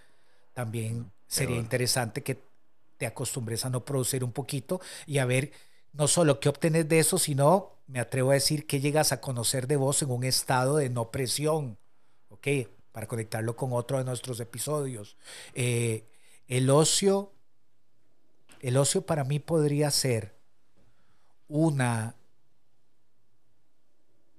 también 0.54 1.12
sería 1.26 1.58
interesante 1.58 2.22
que 2.22 2.38
te 2.96 3.04
acostumbres 3.04 3.66
a 3.66 3.68
no 3.68 3.84
producir 3.84 4.24
un 4.24 4.32
poquito 4.32 4.80
y 5.04 5.18
a 5.18 5.26
ver 5.26 5.52
no 5.92 6.08
solo 6.08 6.40
qué 6.40 6.48
obtenés 6.48 6.88
de 6.88 6.98
eso, 6.98 7.18
sino, 7.18 7.72
me 7.86 8.00
atrevo 8.00 8.30
a 8.30 8.34
decir, 8.34 8.66
que 8.66 8.80
llegas 8.80 9.12
a 9.12 9.20
conocer 9.20 9.66
de 9.66 9.76
vos 9.76 10.00
en 10.00 10.10
un 10.10 10.24
estado 10.24 10.78
de 10.78 10.88
no 10.88 11.10
presión, 11.10 11.76
¿ok? 12.30 12.48
Para 12.92 13.06
conectarlo 13.06 13.56
con 13.56 13.74
otro 13.74 13.98
de 13.98 14.04
nuestros 14.04 14.40
episodios. 14.40 15.18
Eh, 15.52 16.06
el 16.48 16.70
ocio, 16.70 17.30
el 18.60 18.78
ocio 18.78 19.04
para 19.04 19.22
mí 19.22 19.38
podría 19.38 19.90
ser 19.90 20.34
una 21.46 22.16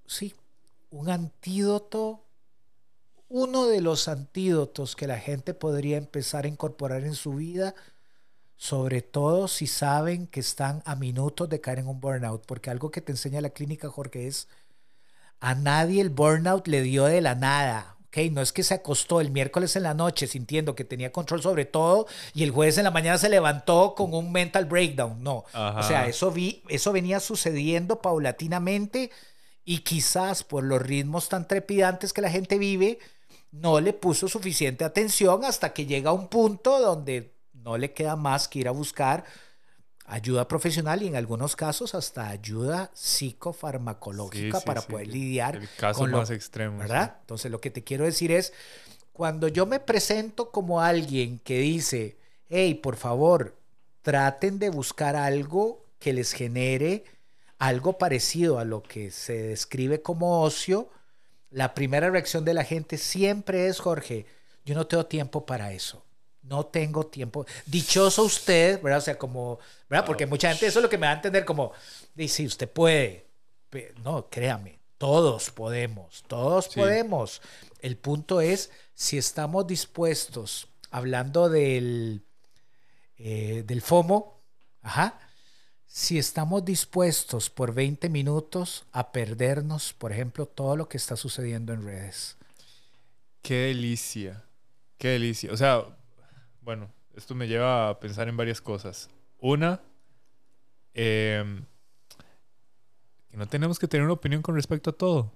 sí, 0.07 0.33
un 0.89 1.09
antídoto, 1.09 2.23
uno 3.29 3.67
de 3.67 3.81
los 3.81 4.07
antídotos 4.07 4.95
que 4.95 5.05
la 5.05 5.19
gente 5.19 5.53
podría 5.53 5.97
empezar 5.97 6.45
a 6.45 6.47
incorporar 6.47 7.03
en 7.03 7.13
su 7.13 7.33
vida, 7.33 7.75
sobre 8.55 9.01
todo 9.01 9.47
si 9.47 9.67
saben 9.67 10.25
que 10.25 10.39
están 10.39 10.81
a 10.85 10.95
minutos 10.95 11.47
de 11.49 11.61
caer 11.61 11.79
en 11.79 11.87
un 11.87 11.99
burnout, 11.99 12.45
porque 12.45 12.71
algo 12.71 12.89
que 12.89 13.01
te 13.01 13.11
enseña 13.11 13.41
la 13.41 13.51
clínica, 13.51 13.89
Jorge, 13.89 14.27
es 14.27 14.47
a 15.39 15.53
nadie 15.53 16.01
el 16.01 16.09
burnout 16.09 16.67
le 16.67 16.81
dio 16.81 17.05
de 17.05 17.21
la 17.21 17.35
nada. 17.35 17.97
Okay, 18.07 18.29
no 18.29 18.41
es 18.41 18.53
que 18.53 18.63
se 18.63 18.73
acostó 18.73 19.19
el 19.19 19.31
miércoles 19.31 19.75
en 19.75 19.83
la 19.83 19.93
noche 19.93 20.27
sintiendo 20.27 20.75
que 20.75 20.85
tenía 20.85 21.11
control 21.11 21.41
sobre 21.41 21.65
todo 21.65 22.07
y 22.33 22.43
el 22.43 22.51
jueves 22.51 22.77
en 22.77 22.85
la 22.85 22.91
mañana 22.91 23.17
se 23.17 23.27
levantó 23.27 23.95
con 23.95 24.13
un 24.13 24.31
mental 24.31 24.65
breakdown. 24.65 25.21
No, 25.21 25.43
o 25.53 25.83
sea, 25.83 26.07
eso, 26.07 26.31
vi, 26.31 26.63
eso 26.69 26.93
venía 26.93 27.19
sucediendo 27.19 28.01
paulatinamente 28.01 29.11
y 29.69 29.79
quizás 29.79 30.45
por 30.45 30.63
los 30.63 30.81
ritmos 30.81 31.27
tan 31.27 31.45
trepidantes 31.45 32.13
que 32.13 32.21
la 32.21 32.29
gente 32.29 32.57
vive, 32.57 32.99
no 33.51 33.81
le 33.81 33.91
puso 33.91 34.29
suficiente 34.29 34.85
atención 34.85 35.43
hasta 35.43 35.73
que 35.73 35.85
llega 35.85 36.11
a 36.11 36.13
un 36.13 36.29
punto 36.29 36.79
donde 36.79 37.33
no 37.51 37.77
le 37.77 37.91
queda 37.91 38.15
más 38.15 38.47
que 38.47 38.59
ir 38.59 38.69
a 38.69 38.71
buscar 38.71 39.25
ayuda 40.05 40.47
profesional 40.47 41.03
y 41.03 41.07
en 41.07 41.17
algunos 41.17 41.57
casos 41.57 41.95
hasta 41.95 42.29
ayuda 42.29 42.91
psicofarmacológica 42.93 44.61
para 44.61 44.81
poder 44.81 45.07
lidiar 45.07 45.57
el 45.57 45.69
caso 45.77 45.99
con 45.99 46.11
más 46.11 46.29
extremo. 46.29 46.77
¿Verdad? 46.77 47.17
Entonces 47.19 47.51
lo 47.51 47.59
que 47.59 47.69
te 47.69 47.83
quiero 47.83 48.05
decir 48.05 48.31
es, 48.31 48.53
cuando 49.11 49.49
yo 49.49 49.65
me 49.65 49.81
presento 49.81 50.49
como 50.49 50.79
alguien 50.79 51.39
que 51.39 51.59
dice, 51.59 52.15
hey, 52.47 52.73
por 52.75 52.95
favor, 52.95 53.57
traten 54.01 54.59
de 54.59 54.69
buscar 54.69 55.17
algo 55.17 55.83
que 55.99 56.13
les 56.13 56.31
genere 56.31 57.03
algo 57.59 57.97
parecido 57.97 58.59
a 58.59 58.65
lo 58.65 58.83
que 58.83 59.11
se 59.11 59.41
describe 59.41 60.01
como 60.01 60.41
ocio, 60.41 60.89
la 61.49 61.73
primera 61.73 62.09
reacción 62.09 62.45
de 62.45 62.53
la 62.53 62.63
gente 62.63 62.97
siempre 62.97 63.67
es, 63.67 63.79
Jorge, 63.79 64.25
yo 64.65 64.75
no 64.75 64.85
tengo 64.85 65.05
tiempo 65.05 65.45
para 65.45 65.71
eso. 65.71 66.03
No 66.43 66.65
tengo 66.65 67.05
tiempo. 67.05 67.45
Dichoso 67.65 68.23
usted, 68.23 68.81
¿verdad? 68.81 68.99
O 68.99 69.01
sea, 69.01 69.17
como, 69.17 69.59
¿verdad? 69.89 70.05
Porque 70.05 70.25
mucha 70.25 70.49
gente 70.49 70.67
eso 70.67 70.79
es 70.79 70.83
lo 70.83 70.89
que 70.89 70.97
me 70.97 71.07
va 71.07 71.13
a 71.13 71.15
entender 71.15 71.45
como, 71.45 71.73
dice, 72.15 72.45
usted 72.45 72.69
puede. 72.69 73.27
No, 74.03 74.29
créame, 74.29 74.79
todos 74.97 75.51
podemos, 75.51 76.23
todos 76.27 76.69
podemos. 76.69 77.41
El 77.81 77.97
punto 77.97 78.39
es 78.39 78.71
si 78.93 79.17
estamos 79.17 79.67
dispuestos, 79.67 80.69
hablando 80.89 81.49
del, 81.49 82.23
eh, 83.17 83.63
del 83.65 83.81
FOMO, 83.81 84.41
ajá, 84.81 85.19
si 85.87 86.19
estamos 86.19 86.63
dispuestos 86.63 87.49
por 87.49 87.73
20 87.73 88.09
minutos 88.09 88.85
a 88.91 89.11
perdernos, 89.11 89.93
por 89.93 90.11
ejemplo, 90.11 90.45
todo 90.45 90.75
lo 90.75 90.87
que 90.87 90.97
está 90.97 91.15
sucediendo 91.15 91.73
en 91.73 91.83
redes. 91.83 92.37
Qué 93.41 93.67
delicia, 93.67 94.43
qué 94.97 95.09
delicia. 95.09 95.51
O 95.51 95.57
sea, 95.57 95.83
bueno, 96.61 96.91
esto 97.15 97.33
me 97.33 97.47
lleva 97.47 97.89
a 97.89 97.99
pensar 97.99 98.27
en 98.27 98.37
varias 98.37 98.61
cosas. 98.61 99.09
Una, 99.39 99.81
em, 100.93 101.63
que 103.29 103.37
no 103.37 103.47
tenemos 103.47 103.79
que 103.79 103.87
tener 103.87 104.03
una 104.03 104.13
opinión 104.13 104.41
con 104.41 104.55
respecto 104.55 104.89
a 104.89 104.93
todo. 104.93 105.31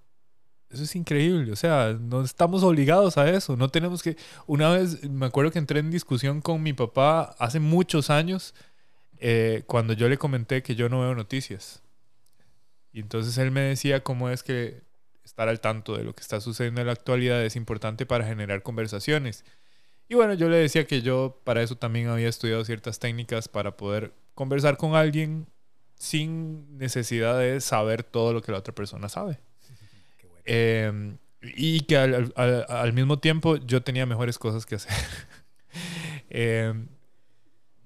Eso 0.70 0.84
es 0.84 0.96
increíble, 0.96 1.52
o 1.52 1.56
sea, 1.58 1.98
no 2.00 2.24
estamos 2.24 2.64
obligados 2.64 3.18
a 3.18 3.30
eso, 3.30 3.58
no 3.58 3.68
tenemos 3.68 4.02
que... 4.02 4.16
Una 4.48 4.70
vez 4.70 5.04
me 5.10 5.26
acuerdo 5.26 5.52
que 5.52 5.60
entré 5.60 5.80
en 5.82 5.92
discusión 5.92 6.40
con 6.40 6.64
mi 6.64 6.72
papá 6.72 7.36
hace 7.40 7.60
muchos 7.60 8.10
años 8.10 8.54
eh, 9.24 9.62
cuando 9.68 9.94
yo 9.94 10.10
le 10.10 10.18
comenté 10.18 10.64
que 10.64 10.76
yo 10.76 10.90
no 10.90 11.02
veo 11.02 11.14
noticias. 11.14 11.84
Y 12.92 13.00
entonces 13.00 13.38
él 13.38 13.52
me 13.52 13.62
decía 13.62 14.04
cómo 14.04 14.30
es 14.32 14.42
que 14.42 14.82
estar 15.24 15.48
al 15.48 15.62
tanto 15.62 15.96
de 15.96 16.04
lo 16.04 16.14
que 16.16 16.22
está 16.22 16.42
sucediendo 16.42 16.82
en 16.82 16.88
la 16.88 16.94
actualidad 16.94 17.46
es 17.46 17.56
importante 17.56 18.08
para 18.08 18.26
generar 18.26 18.64
conversaciones. 18.64 19.46
Y 20.10 20.16
bueno, 20.16 20.34
yo 20.34 20.50
le 20.50 20.58
decía 20.58 20.88
que 20.88 21.04
yo 21.04 21.40
para 21.44 21.62
eso 21.62 21.78
también 21.78 22.08
había 22.08 22.28
estudiado 22.28 22.66
ciertas 22.66 22.98
técnicas 22.98 23.48
para 23.48 23.78
poder 23.78 24.12
conversar 24.34 24.76
con 24.76 24.96
alguien 24.96 25.48
sin 25.96 26.80
necesidad 26.80 27.38
de 27.38 27.62
saber 27.62 28.04
todo 28.04 28.34
lo 28.34 28.42
que 28.42 28.52
la 28.52 28.58
otra 28.58 28.74
persona 28.74 29.08
sabe. 29.08 29.40
Em, 30.44 31.20
y 31.42 31.82
que 31.82 31.96
al, 31.98 32.34
al, 32.36 32.94
mismo 32.94 33.20
tiempo 33.20 33.58
yo 33.58 33.84
tenía 33.84 34.08
mejores 34.08 34.40
cosas 34.40 34.66
que 34.66 34.76
hacer. 34.76 34.92
eh, 36.32 36.74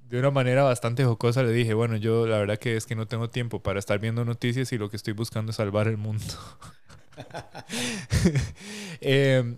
de 0.09 0.19
una 0.19 0.31
manera 0.31 0.63
bastante 0.63 1.03
jocosa 1.03 1.43
le 1.43 1.51
dije, 1.51 1.73
bueno, 1.73 1.97
yo 1.97 2.27
la 2.27 2.37
verdad 2.37 2.57
que 2.57 2.77
es 2.77 2.85
que 2.85 2.95
no 2.95 3.07
tengo 3.07 3.29
tiempo 3.29 3.61
para 3.61 3.79
estar 3.79 3.99
viendo 3.99 4.23
noticias 4.23 4.71
y 4.71 4.77
lo 4.77 4.89
que 4.89 4.97
estoy 4.97 5.13
buscando 5.13 5.49
es 5.49 5.55
salvar 5.57 5.87
el 5.87 5.97
mundo. 5.97 6.25
Em, 9.01 9.57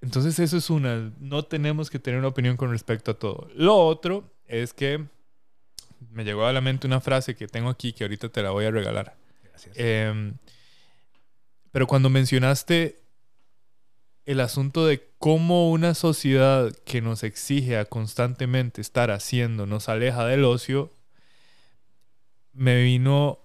entonces 0.00 0.38
eso 0.38 0.56
es 0.56 0.70
una, 0.70 1.12
no 1.18 1.44
tenemos 1.44 1.90
que 1.90 1.98
tener 1.98 2.18
una 2.18 2.28
opinión 2.28 2.56
con 2.56 2.70
respecto 2.70 3.12
a 3.12 3.14
todo. 3.14 3.48
Lo 3.54 3.76
otro 3.76 4.30
es 4.46 4.72
que 4.74 5.04
me 6.10 6.24
llegó 6.24 6.46
a 6.46 6.52
la 6.52 6.60
mente 6.60 6.86
una 6.86 7.00
frase 7.00 7.34
que 7.34 7.46
tengo 7.46 7.68
aquí 7.68 7.92
que 7.92 8.04
ahorita 8.04 8.28
te 8.28 8.42
la 8.42 8.50
voy 8.50 8.64
a 8.64 8.70
regalar. 8.70 9.16
Gracias. 9.44 9.74
Em, 9.78 10.34
Pero 11.70 11.86
cuando 11.86 12.10
mencionaste 12.10 12.98
el 14.28 14.40
asunto 14.40 14.84
de 14.84 15.08
cómo 15.16 15.70
una 15.70 15.94
sociedad 15.94 16.70
que 16.84 17.00
nos 17.00 17.22
exige 17.22 17.78
a 17.78 17.86
constantemente 17.86 18.82
estar 18.82 19.10
haciendo 19.10 19.64
nos 19.64 19.88
aleja 19.88 20.26
del 20.26 20.44
ocio, 20.44 20.92
me 22.52 22.82
vino 22.82 23.38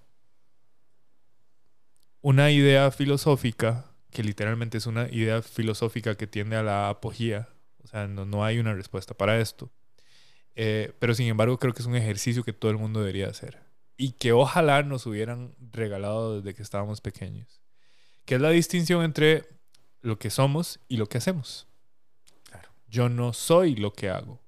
una 2.19 2.51
idea 2.51 2.91
filosófica, 2.91 3.85
que 4.11 4.23
literalmente 4.23 4.77
es 4.77 4.85
una 4.85 5.07
idea 5.07 5.41
filosófica 5.41 6.15
que 6.15 6.27
tiende 6.27 6.57
a 6.57 6.63
la 6.63 6.89
apogía. 6.89 7.47
O 7.85 7.87
sea, 7.87 8.07
no, 8.07 8.25
no 8.25 8.43
hay 8.43 8.59
una 8.59 8.73
respuesta 8.73 9.13
para 9.13 9.39
esto. 9.39 9.71
Eh, 10.53 10.91
pero 10.99 11.15
sin 11.15 11.27
embargo, 11.27 11.59
creo 11.59 11.73
que 11.73 11.81
es 11.81 11.87
un 11.87 11.95
ejercicio 11.95 12.43
que 12.43 12.51
todo 12.51 12.71
el 12.71 12.77
mundo 12.77 12.99
debería 12.99 13.29
hacer. 13.29 13.57
Y 13.95 14.11
que 14.11 14.33
ojalá 14.33 14.83
nos 14.83 15.05
hubieran 15.05 15.55
regalado 15.71 16.41
desde 16.41 16.53
que 16.53 16.61
estábamos 16.61 16.99
pequeños. 16.99 17.61
Que 18.25 18.35
es 18.35 18.41
la 18.41 18.49
distinción 18.49 19.01
entre 19.05 19.52
lo 20.03 20.19
que 20.19 20.29
somos 20.29 20.79
y 20.87 20.97
lo 20.97 21.07
que 21.07 21.17
hacemos. 21.17 21.65
Claro. 22.43 22.69
Yo 22.87 23.09
no 23.09 23.33
soy 23.33 23.75
lo 23.75 23.91
que 23.93 24.09
hago. 24.09 24.39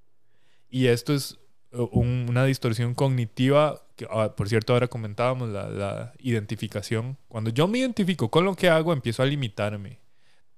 Y 0.70 0.88
esto 0.88 1.14
es 1.14 1.40
un- 1.72 2.28
una 2.30 2.46
distorsión 2.46 2.94
cognitiva, 2.94 3.82
que 3.96 4.08
ah, 4.12 4.36
por 4.36 4.48
cierto 4.50 4.74
ahora 4.74 4.88
comentábamos 4.88 5.50
la, 5.50 5.68
la 5.70 6.14
identificación. 6.20 7.18
Cuando 7.28 7.50
yo 7.50 7.68
me 7.68 7.80
identifico 7.80 8.30
con 8.30 8.46
lo 8.46 8.56
que 8.56 8.70
hago, 8.70 8.94
empiezo 8.94 9.24
a 9.24 9.26
limitarme 9.26 10.00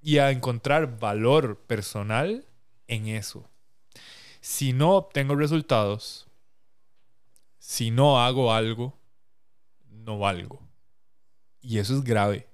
y 0.01 0.17
a 0.17 0.31
encontrar 0.31 0.99
valor 0.99 1.59
personal 1.67 2.45
en 2.87 3.07
eso. 3.07 3.49
Si 4.41 4.73
no 4.73 4.95
obtengo 4.95 5.35
resultados, 5.35 6.27
si 7.59 7.91
no 7.91 8.19
hago 8.21 8.53
algo, 8.53 8.97
no 9.89 10.19
valgo. 10.19 10.61
Y 11.61 11.79
eso 11.79 11.95
es 11.95 12.03
grave. 12.03 12.46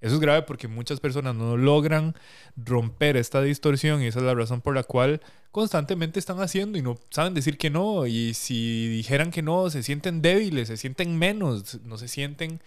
Eso 0.00 0.14
es 0.14 0.20
grave 0.20 0.42
porque 0.42 0.66
muchas 0.66 0.98
personas 0.98 1.34
no 1.34 1.56
logran 1.56 2.14
romper 2.56 3.16
esta 3.16 3.42
distorsión 3.42 4.02
y 4.02 4.06
esa 4.06 4.20
es 4.20 4.24
la 4.24 4.34
razón 4.34 4.62
por 4.62 4.74
la 4.74 4.82
cual 4.82 5.20
constantemente 5.50 6.18
están 6.18 6.40
haciendo 6.40 6.78
y 6.78 6.82
no 6.82 6.98
saben 7.10 7.34
decir 7.34 7.58
que 7.58 7.70
no. 7.70 8.06
Y 8.06 8.34
si 8.34 8.88
dijeran 8.88 9.30
que 9.30 9.42
no, 9.42 9.68
se 9.68 9.82
sienten 9.82 10.22
débiles, 10.22 10.68
se 10.68 10.78
sienten 10.78 11.18
menos, 11.18 11.80
no 11.82 11.98
se 11.98 12.08
sienten 12.08 12.62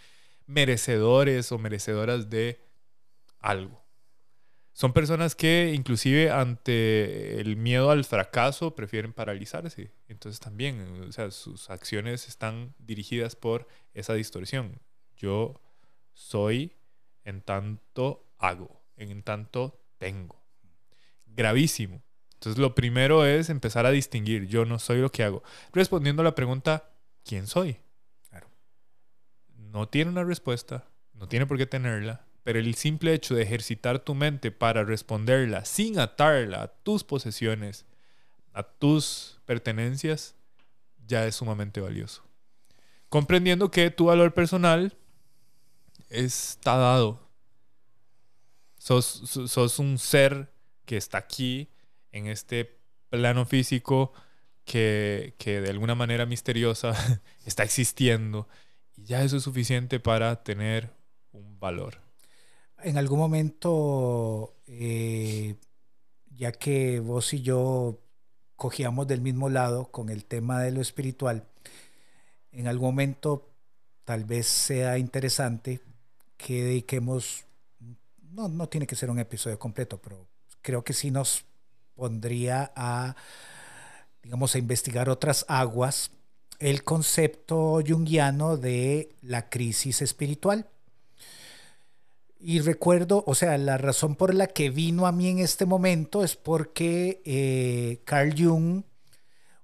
merecedores 0.45 1.51
o 1.51 1.57
merecedoras 1.57 2.29
de 2.29 2.59
algo. 3.39 3.83
Son 4.73 4.91
personas 4.91 5.35
que 5.35 5.71
inclusive 5.75 6.31
ante 6.31 7.39
el 7.39 7.57
miedo 7.57 7.91
al 7.91 8.05
fracaso 8.05 8.75
prefieren 8.75 9.13
paralizarse. 9.13 9.91
Entonces 10.07 10.39
también, 10.39 11.03
o 11.07 11.11
sea, 11.11 11.29
sus 11.29 11.69
acciones 11.69 12.27
están 12.27 12.73
dirigidas 12.79 13.35
por 13.35 13.67
esa 13.93 14.15
distorsión. 14.15 14.79
Yo 15.15 15.61
soy 16.13 16.73
en 17.23 17.41
tanto 17.41 18.25
hago, 18.37 18.81
en 18.97 19.23
tanto 19.23 19.79
tengo. 19.97 20.41
Gravísimo. 21.25 22.01
Entonces 22.33 22.59
lo 22.59 22.75
primero 22.75 23.25
es 23.25 23.49
empezar 23.49 23.85
a 23.85 23.91
distinguir, 23.91 24.47
yo 24.47 24.65
no 24.65 24.77
soy 24.77 24.99
lo 24.99 25.11
que 25.11 25.23
hago. 25.23 25.43
Respondiendo 25.71 26.21
a 26.21 26.25
la 26.25 26.35
pregunta, 26.35 26.89
¿quién 27.23 27.47
soy? 27.47 27.77
Claro. 28.29 28.47
No 29.55 29.87
tiene 29.87 30.11
una 30.11 30.25
respuesta, 30.25 30.85
no 31.13 31.27
tiene 31.27 31.45
por 31.45 31.57
qué 31.57 31.65
tenerla, 31.65 32.25
pero 32.43 32.59
el 32.59 32.75
simple 32.75 33.13
hecho 33.13 33.35
de 33.35 33.43
ejercitar 33.43 33.99
tu 33.99 34.13
mente 34.13 34.51
para 34.51 34.83
responderla 34.83 35.63
sin 35.63 35.99
atarla 35.99 36.63
a 36.63 36.67
tus 36.67 37.05
posesiones, 37.05 37.85
a 38.51 38.63
tus 38.63 39.39
pertenencias, 39.45 40.35
ya 41.07 41.25
es 41.25 41.35
sumamente 41.35 41.79
valioso. 41.79 42.23
Comprendiendo 43.07 43.71
que 43.71 43.89
tu 43.89 44.05
valor 44.05 44.33
personal 44.33 44.97
está 46.13 46.77
dado. 46.77 47.19
Sos, 48.77 49.05
sos- 49.47 49.79
un 49.79 49.97
ser 49.97 50.51
que 50.85 50.97
está 50.97 51.17
aquí 51.19 51.69
en 52.11 52.27
este 52.27 52.79
plano 53.09 53.45
físico 53.45 54.11
que, 54.65 55.35
que 55.37 55.61
de 55.61 55.69
alguna 55.69 55.95
manera 55.95 56.25
misteriosa 56.25 56.93
está 57.45 57.63
existiendo 57.63 58.47
y 58.97 59.05
ya 59.05 59.23
eso 59.23 59.37
es 59.37 59.43
suficiente 59.43 59.99
para 59.99 60.43
tener 60.43 60.91
un 61.31 61.59
valor. 61.59 62.01
En 62.83 62.97
algún 62.97 63.19
momento, 63.19 64.55
eh, 64.67 65.55
ya 66.31 66.51
que 66.53 66.99
vos 66.99 67.33
y 67.33 67.41
yo 67.41 67.99
cogíamos 68.57 69.07
del 69.07 69.21
mismo 69.21 69.49
lado 69.49 69.91
con 69.91 70.09
el 70.09 70.25
tema 70.25 70.61
de 70.61 70.71
lo 70.71 70.81
espiritual, 70.81 71.47
en 72.51 72.67
algún 72.67 72.89
momento 72.89 73.49
tal 74.05 74.25
vez 74.25 74.47
sea 74.47 74.97
interesante 74.97 75.81
que 76.37 76.63
dediquemos, 76.63 77.45
no, 78.31 78.47
no 78.47 78.67
tiene 78.67 78.87
que 78.87 78.95
ser 78.95 79.09
un 79.09 79.19
episodio 79.19 79.59
completo, 79.59 79.99
pero 80.01 80.27
creo 80.61 80.83
que 80.83 80.93
sí 80.93 81.11
nos 81.11 81.45
pondría 81.95 82.71
a, 82.75 83.15
digamos, 84.23 84.55
a 84.55 84.59
investigar 84.59 85.09
otras 85.09 85.45
aguas 85.47 86.11
el 86.59 86.83
concepto 86.83 87.81
junguiano 87.85 88.55
de 88.55 89.09
la 89.21 89.49
crisis 89.49 90.01
espiritual. 90.01 90.67
Y 92.39 92.59
recuerdo, 92.59 93.23
o 93.27 93.35
sea, 93.35 93.57
la 93.57 93.77
razón 93.77 94.15
por 94.15 94.33
la 94.33 94.47
que 94.47 94.69
vino 94.69 95.05
a 95.05 95.11
mí 95.11 95.29
en 95.29 95.39
este 95.39 95.65
momento 95.65 96.23
es 96.23 96.35
porque 96.35 97.21
eh, 97.25 98.01
Carl 98.05 98.33
Jung, 98.37 98.83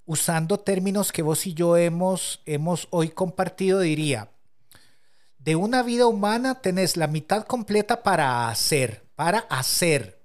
usando 0.05 0.59
términos 0.59 1.11
que 1.11 1.21
vos 1.21 1.45
y 1.45 1.53
yo 1.53 1.77
hemos, 1.77 2.41
hemos 2.45 2.87
hoy 2.89 3.09
compartido, 3.09 3.79
diría, 3.79 4.29
de 5.39 5.55
una 5.55 5.83
vida 5.83 6.05
humana 6.05 6.61
tenés 6.61 6.97
la 6.97 7.07
mitad 7.07 7.45
completa 7.45 8.03
para 8.03 8.49
hacer, 8.49 9.05
para 9.15 9.39
hacer, 9.39 10.21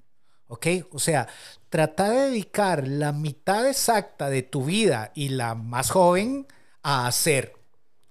¿ok? 0.49 0.67
O 0.93 0.99
sea, 0.99 1.29
trata 1.69 2.11
de 2.11 2.31
dedicar 2.31 2.87
la 2.87 3.13
mitad 3.13 3.69
exacta 3.69 4.29
de 4.29 4.43
tu 4.43 4.65
vida 4.65 5.13
y 5.15 5.31
la 5.31 5.55
más 5.55 5.91
joven 5.91 6.47
a 6.83 7.07
hacer, 7.07 7.55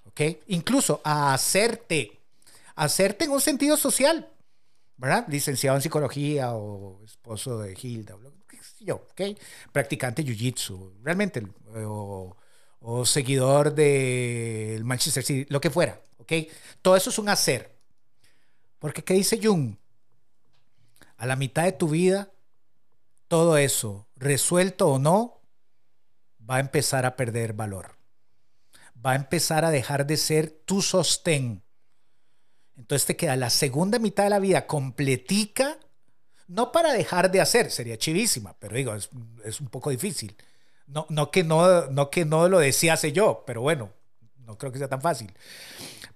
¿ok? 0.06 0.22
Incluso 0.48 1.02
a 1.04 1.34
hacerte, 1.34 2.20
hacerte 2.76 3.26
en 3.26 3.32
un 3.32 3.42
sentido 3.42 3.78
social, 3.78 4.30
¿verdad? 4.98 5.26
Licenciado 5.28 5.78
en 5.78 5.82
psicología 5.82 6.54
o 6.54 7.04
esposo 7.04 7.60
de 7.60 7.78
Hilda, 7.80 8.16
o 8.16 8.20
sé 8.62 8.86
yo, 8.86 8.96
¿ok? 8.96 9.22
Practicante 9.74 10.24
jiu-jitsu, 10.24 11.02
realmente, 11.04 11.44
o, 11.76 12.36
o 12.80 13.06
seguidor 13.06 13.74
del 13.74 14.84
Manchester 14.86 15.24
City, 15.24 15.46
lo 15.50 15.60
que 15.60 15.70
fuera, 15.70 16.00
¿ok? 16.24 16.50
Todo 16.82 16.96
eso 16.96 17.10
es 17.10 17.20
un 17.20 17.30
hacer. 17.30 17.76
Porque, 18.80 19.04
¿qué 19.04 19.14
dice 19.14 19.40
Jung? 19.42 19.76
A 21.18 21.26
la 21.26 21.36
mitad 21.36 21.64
de 21.64 21.72
tu 21.72 21.90
vida, 21.90 22.32
todo 23.28 23.58
eso, 23.58 24.08
resuelto 24.16 24.90
o 24.90 25.00
no, 25.00 25.42
va 26.50 26.58
a 26.58 26.60
empezar 26.60 27.06
a 27.06 27.16
perder 27.16 27.54
valor. 27.54 27.96
Va 29.06 29.12
a 29.12 29.16
empezar 29.16 29.66
a 29.66 29.72
dejar 29.72 30.06
de 30.06 30.18
ser 30.18 30.50
tu 30.50 30.82
sostén. 30.82 31.64
Entonces 32.76 33.06
te 33.06 33.16
queda 33.16 33.36
la 33.36 33.50
segunda 33.50 34.00
mitad 34.00 34.24
de 34.24 34.32
la 34.32 34.40
vida 34.40 34.66
completica, 34.66 35.78
no 36.48 36.72
para 36.72 36.92
dejar 36.94 37.32
de 37.32 37.42
hacer, 37.42 37.72
sería 37.72 37.98
chivísima, 37.98 38.56
pero 38.60 38.76
digo, 38.76 38.94
es, 38.96 39.10
es 39.46 39.62
un 39.62 39.68
poco 39.68 39.90
difícil. 39.90 40.36
No, 40.88 41.06
no, 41.10 41.32
que 41.32 41.44
no, 41.44 41.88
no 41.88 42.10
que 42.10 42.26
no 42.26 42.50
lo 42.50 42.60
desease 42.60 43.12
yo, 43.14 43.44
pero 43.48 43.62
bueno, 43.62 43.92
no 44.46 44.58
creo 44.58 44.72
que 44.72 44.80
sea 44.80 44.90
tan 44.90 45.02
fácil. 45.02 45.32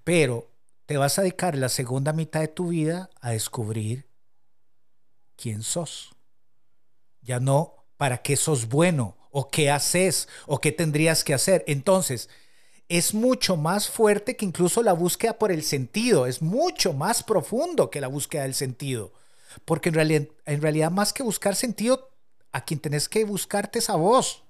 Pero 0.08 0.50
te 0.86 0.96
vas 0.96 1.20
a 1.20 1.22
dedicar 1.22 1.58
la 1.58 1.68
segunda 1.68 2.14
mitad 2.14 2.40
de 2.40 2.48
tu 2.48 2.70
vida 2.70 3.10
a 3.20 3.32
descubrir 3.32 4.08
quién 5.36 5.64
sos. 5.64 6.16
Ya 7.20 7.42
no 7.42 7.84
para 7.98 8.20
qué 8.20 8.38
sos 8.38 8.70
bueno 8.70 9.18
o 9.32 9.50
qué 9.50 9.70
haces 9.70 10.30
o 10.46 10.62
qué 10.62 10.72
tendrías 10.72 11.26
que 11.26 11.34
hacer. 11.34 11.66
Entonces, 11.68 12.30
es 12.88 13.14
mucho 13.14 13.58
más 13.58 13.90
fuerte 13.90 14.38
que 14.38 14.46
incluso 14.46 14.82
la 14.82 14.94
búsqueda 14.94 15.38
por 15.38 15.52
el 15.52 15.62
sentido, 15.62 16.26
es 16.26 16.42
mucho 16.42 16.94
más 16.94 17.22
profundo 17.22 17.90
que 17.90 18.00
la 18.00 18.08
búsqueda 18.08 18.44
del 18.44 18.54
sentido. 18.54 19.12
Porque 19.66 19.90
en 19.90 19.96
realidad, 19.96 20.28
en 20.46 20.62
realidad 20.62 20.90
más 20.90 21.12
que 21.12 21.22
buscar 21.22 21.54
sentido, 21.54 22.12
a 22.54 22.64
quien 22.64 22.80
tenés 22.80 23.10
que 23.10 23.26
buscarte 23.26 23.80
es 23.80 23.90
a 23.90 23.98
vos. 23.98 24.46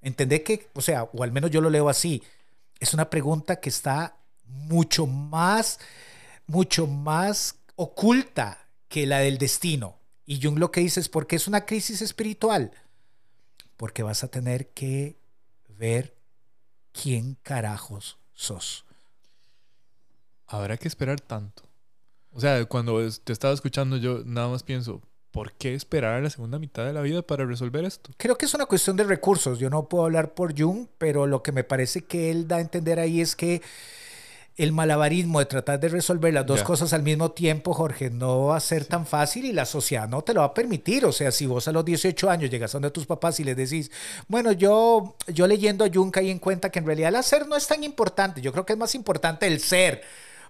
Entendé 0.00 0.44
que, 0.44 0.68
o 0.74 0.80
sea, 0.80 1.08
o 1.12 1.24
al 1.24 1.32
menos 1.32 1.50
yo 1.50 1.60
lo 1.60 1.70
leo 1.70 1.88
así, 1.88 2.22
es 2.82 2.94
una 2.94 3.10
pregunta 3.10 3.60
que 3.60 3.68
está 3.68 4.16
mucho 4.44 5.06
más, 5.06 5.78
mucho 6.48 6.88
más 6.88 7.60
oculta 7.76 8.66
que 8.88 9.06
la 9.06 9.20
del 9.20 9.38
destino. 9.38 10.00
Y 10.26 10.42
Jung 10.42 10.58
lo 10.58 10.72
que 10.72 10.80
dice 10.80 10.98
es, 10.98 11.08
¿por 11.08 11.28
qué 11.28 11.36
es 11.36 11.46
una 11.46 11.64
crisis 11.64 12.02
espiritual? 12.02 12.72
Porque 13.76 14.02
vas 14.02 14.24
a 14.24 14.28
tener 14.28 14.70
que 14.70 15.16
ver 15.68 16.16
quién 16.90 17.38
carajos 17.44 18.18
sos. 18.32 18.84
Habrá 20.48 20.76
que 20.76 20.88
esperar 20.88 21.20
tanto. 21.20 21.62
O 22.32 22.40
sea, 22.40 22.64
cuando 22.64 22.98
te 23.22 23.32
estaba 23.32 23.54
escuchando 23.54 23.96
yo 23.96 24.24
nada 24.24 24.48
más 24.48 24.64
pienso, 24.64 25.00
¿por 25.32 25.52
qué 25.52 25.74
esperar 25.74 26.14
a 26.14 26.20
la 26.20 26.30
segunda 26.30 26.58
mitad 26.58 26.84
de 26.84 26.92
la 26.92 27.00
vida 27.00 27.22
para 27.22 27.44
resolver 27.44 27.84
esto? 27.84 28.10
Creo 28.18 28.36
que 28.36 28.46
es 28.46 28.54
una 28.54 28.66
cuestión 28.66 28.96
de 28.96 29.04
recursos. 29.04 29.58
Yo 29.58 29.70
no 29.70 29.88
puedo 29.88 30.04
hablar 30.04 30.34
por 30.34 30.58
Jung, 30.58 30.86
pero 30.98 31.26
lo 31.26 31.42
que 31.42 31.52
me 31.52 31.64
parece 31.64 32.04
que 32.04 32.30
él 32.30 32.46
da 32.46 32.56
a 32.56 32.60
entender 32.60 33.00
ahí 33.00 33.20
es 33.20 33.34
que 33.34 33.62
el 34.58 34.72
malabarismo 34.72 35.38
de 35.38 35.46
tratar 35.46 35.80
de 35.80 35.88
resolver 35.88 36.34
las 36.34 36.44
dos 36.44 36.62
cosas 36.62 36.92
al 36.92 37.02
mismo 37.02 37.30
tiempo, 37.30 37.72
Jorge, 37.72 38.10
no 38.10 38.46
va 38.46 38.56
a 38.56 38.60
ser 38.60 38.84
tan 38.84 39.06
fácil 39.06 39.46
y 39.46 39.52
la 39.52 39.64
sociedad 39.64 40.06
no 40.06 40.20
te 40.20 40.34
lo 40.34 40.40
va 40.40 40.48
a 40.48 40.54
permitir. 40.54 41.06
O 41.06 41.12
sea, 41.12 41.32
si 41.32 41.46
vos 41.46 41.66
a 41.68 41.72
los 41.72 41.84
18 41.84 42.28
años 42.28 42.50
llegas 42.50 42.74
a 42.74 42.78
donde 42.78 42.90
tus 42.90 43.06
papás 43.06 43.40
y 43.40 43.44
les 43.44 43.56
decís, 43.56 43.90
bueno, 44.28 44.52
yo, 44.52 45.16
yo 45.28 45.46
leyendo 45.46 45.84
a 45.84 45.90
Jung 45.92 46.10
caí 46.10 46.30
en 46.30 46.38
cuenta 46.38 46.70
que 46.70 46.80
en 46.80 46.86
realidad 46.86 47.08
el 47.08 47.16
hacer 47.16 47.48
no 47.48 47.56
es 47.56 47.66
tan 47.66 47.82
importante. 47.82 48.42
Yo 48.42 48.52
creo 48.52 48.66
que 48.66 48.74
es 48.74 48.78
más 48.78 48.94
importante 48.94 49.46
el 49.46 49.60
ser. 49.60 50.02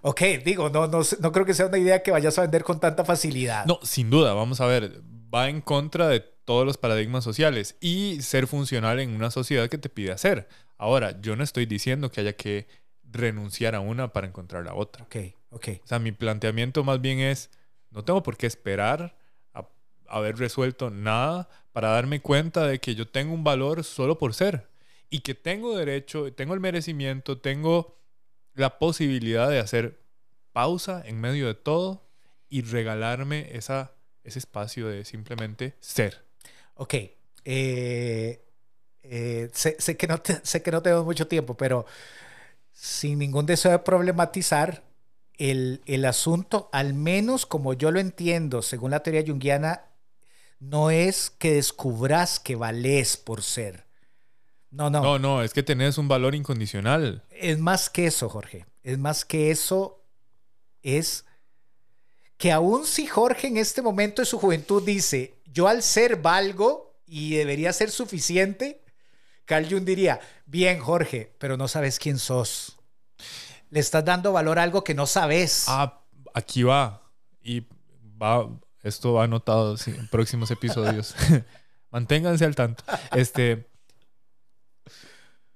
Ok, 0.05 0.21
digo, 0.43 0.69
no, 0.69 0.87
no, 0.87 0.99
no 1.21 1.31
creo 1.31 1.45
que 1.45 1.53
sea 1.53 1.67
una 1.67 1.77
idea 1.77 2.03
que 2.03 2.11
vayas 2.11 2.37
a 2.37 2.41
vender 2.41 2.65
con 2.65 2.77
tanta 2.81 3.05
facilidad. 3.05 3.65
No, 3.65 3.79
sin 3.83 4.09
duda, 4.09 4.33
vamos 4.33 4.59
a 4.59 4.65
ver, 4.65 5.01
va 5.33 5.47
en 5.47 5.61
contra 5.61 6.09
de 6.09 6.19
todos 6.19 6.65
los 6.65 6.77
paradigmas 6.77 7.23
sociales 7.23 7.77
y 7.79 8.21
ser 8.21 8.47
funcional 8.47 8.99
en 8.99 9.15
una 9.15 9.31
sociedad 9.31 9.69
que 9.69 9.77
te 9.77 9.87
pide 9.87 10.11
hacer. 10.11 10.49
Ahora, 10.77 11.21
yo 11.21 11.37
no 11.37 11.43
estoy 11.43 11.65
diciendo 11.65 12.11
que 12.11 12.19
haya 12.19 12.33
que 12.33 12.67
renunciar 13.09 13.75
a 13.75 13.79
una 13.79 14.11
para 14.11 14.27
encontrar 14.27 14.65
la 14.65 14.73
otra. 14.73 15.05
Ok, 15.05 15.15
ok. 15.51 15.67
O 15.81 15.87
sea, 15.87 15.99
mi 15.99 16.11
planteamiento 16.11 16.83
más 16.83 16.99
bien 16.99 17.19
es, 17.19 17.49
no 17.89 18.03
tengo 18.03 18.23
por 18.23 18.35
qué 18.35 18.45
esperar 18.45 19.15
a 19.53 19.65
haber 20.07 20.37
resuelto 20.37 20.89
nada 20.89 21.47
para 21.71 21.91
darme 21.91 22.21
cuenta 22.21 22.67
de 22.67 22.79
que 22.79 22.93
yo 22.93 23.07
tengo 23.07 23.33
un 23.33 23.45
valor 23.45 23.85
solo 23.85 24.17
por 24.17 24.33
ser 24.33 24.67
y 25.09 25.19
que 25.19 25.33
tengo 25.33 25.77
derecho, 25.77 26.33
tengo 26.33 26.53
el 26.55 26.59
merecimiento, 26.59 27.39
tengo 27.39 27.95
la 28.55 28.77
posibilidad 28.79 29.49
de 29.49 29.59
hacer 29.59 29.99
pausa 30.51 31.01
en 31.05 31.19
medio 31.19 31.47
de 31.47 31.55
todo 31.55 32.03
y 32.49 32.61
regalarme 32.61 33.49
esa, 33.55 33.91
ese 34.23 34.39
espacio 34.39 34.87
de 34.87 35.05
simplemente 35.05 35.75
ser. 35.79 36.23
Ok. 36.75 36.93
eh, 37.45 38.39
eh, 39.03 39.49
sé, 39.53 39.75
sé 39.79 39.97
que 39.97 40.07
no 40.07 40.19
te- 40.19 40.39
sé 40.43 40.61
que 40.61 40.71
no 40.71 40.81
tenemos 40.81 41.05
mucho 41.05 41.27
tiempo, 41.27 41.55
pero 41.57 41.85
sin 42.71 43.19
ningún 43.19 43.45
deseo 43.45 43.71
de 43.71 43.79
problematizar, 43.79 44.83
el, 45.37 45.81
el 45.85 46.05
asunto, 46.05 46.69
al 46.71 46.93
menos 46.93 47.45
como 47.45 47.73
yo 47.73 47.91
lo 47.91 47.99
entiendo, 47.99 48.61
según 48.61 48.91
la 48.91 49.01
teoría 49.01 49.23
junguiana, 49.25 49.85
no 50.59 50.91
es 50.91 51.29
que 51.31 51.53
descubras 51.55 52.39
que 52.39 52.55
valés 52.55 53.17
por 53.17 53.41
ser. 53.41 53.85
No, 54.73 54.89
no. 54.89 55.01
No, 55.01 55.19
no, 55.19 55.43
es 55.43 55.53
que 55.53 55.61
tenés 55.61 55.99
un 55.99 56.07
valor 56.07 56.33
incondicional. 56.33 57.23
Es 57.29 57.59
más 57.59 57.91
que 57.91 58.07
eso, 58.07 58.27
Jorge. 58.27 58.65
Es 58.81 58.97
más 58.97 59.23
que 59.23 59.51
eso. 59.51 60.03
Es 60.81 61.25
que 62.37 62.51
aún 62.51 62.85
si 62.85 63.05
Jorge 63.05 63.47
en 63.47 63.57
este 63.57 63.83
momento 63.83 64.23
de 64.23 64.25
su 64.25 64.39
juventud 64.39 64.83
dice, 64.83 65.35
yo 65.45 65.67
al 65.67 65.83
ser 65.83 66.17
valgo 66.17 66.97
y 67.05 67.35
debería 67.35 67.71
ser 67.71 67.91
suficiente, 67.91 68.81
Carl 69.45 69.69
Jung 69.69 69.85
diría, 69.85 70.19
bien 70.47 70.79
Jorge, 70.79 71.35
pero 71.37 71.55
no 71.55 71.67
sabes 71.67 71.99
quién 71.99 72.17
sos. 72.17 72.79
Le 73.69 73.79
estás 73.79 74.03
dando 74.03 74.33
valor 74.33 74.57
a 74.57 74.63
algo 74.63 74.83
que 74.83 74.95
no 74.95 75.05
sabes. 75.05 75.65
Ah, 75.67 76.01
aquí 76.33 76.63
va. 76.63 77.03
Y 77.43 77.67
va, 78.21 78.49
esto 78.81 79.13
va 79.13 79.25
anotado 79.25 79.77
sí, 79.77 79.91
en 79.91 80.07
próximos 80.07 80.49
episodios. 80.49 81.15
Manténganse 81.91 82.43
al 82.45 82.55
tanto. 82.55 82.83
Este, 83.11 83.69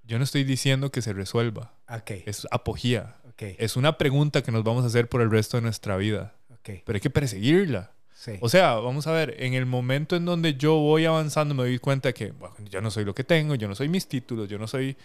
yo 0.07 0.17
no 0.17 0.23
estoy 0.23 0.43
diciendo 0.43 0.91
que 0.91 1.01
se 1.01 1.13
resuelva. 1.13 1.73
ok, 1.89 2.11
Es 2.25 2.47
apogía. 2.51 3.15
ok, 3.29 3.43
Es 3.57 3.75
una 3.75 3.97
pregunta 3.97 4.41
que 4.41 4.51
nos 4.51 4.63
vamos 4.63 4.83
a 4.83 4.87
hacer 4.87 5.07
por 5.09 5.21
el 5.21 5.29
resto 5.29 5.57
de 5.57 5.61
nuestra 5.63 5.97
vida. 5.97 6.33
Pero 6.85 6.95
hay 6.97 7.01
que 7.01 7.09
perseguirla. 7.09 7.91
Sí. 8.13 8.33
O 8.41 8.49
sea, 8.49 8.73
vamos 8.75 9.07
a 9.07 9.11
ver, 9.13 9.35
en 9.39 9.53
el 9.53 9.65
momento 9.65 10.15
en 10.15 10.25
donde 10.25 10.55
yo 10.55 10.75
voy 10.75 11.05
avanzando 11.05 11.53
me 11.55 11.63
doy 11.63 11.79
cuenta 11.79 12.11
que 12.13 12.31
bueno, 12.31 12.55
yo 12.69 12.81
no 12.81 12.89
soy 12.91 13.05
lo 13.05 13.13
que 13.13 13.23
tengo, 13.23 13.55
yo 13.55 13.67
no 13.67 13.75
soy 13.75 13.87
mis 13.89 14.07
títulos, 14.07 14.49
yo 14.49 14.57
no 14.57 14.67
soy 14.67 14.97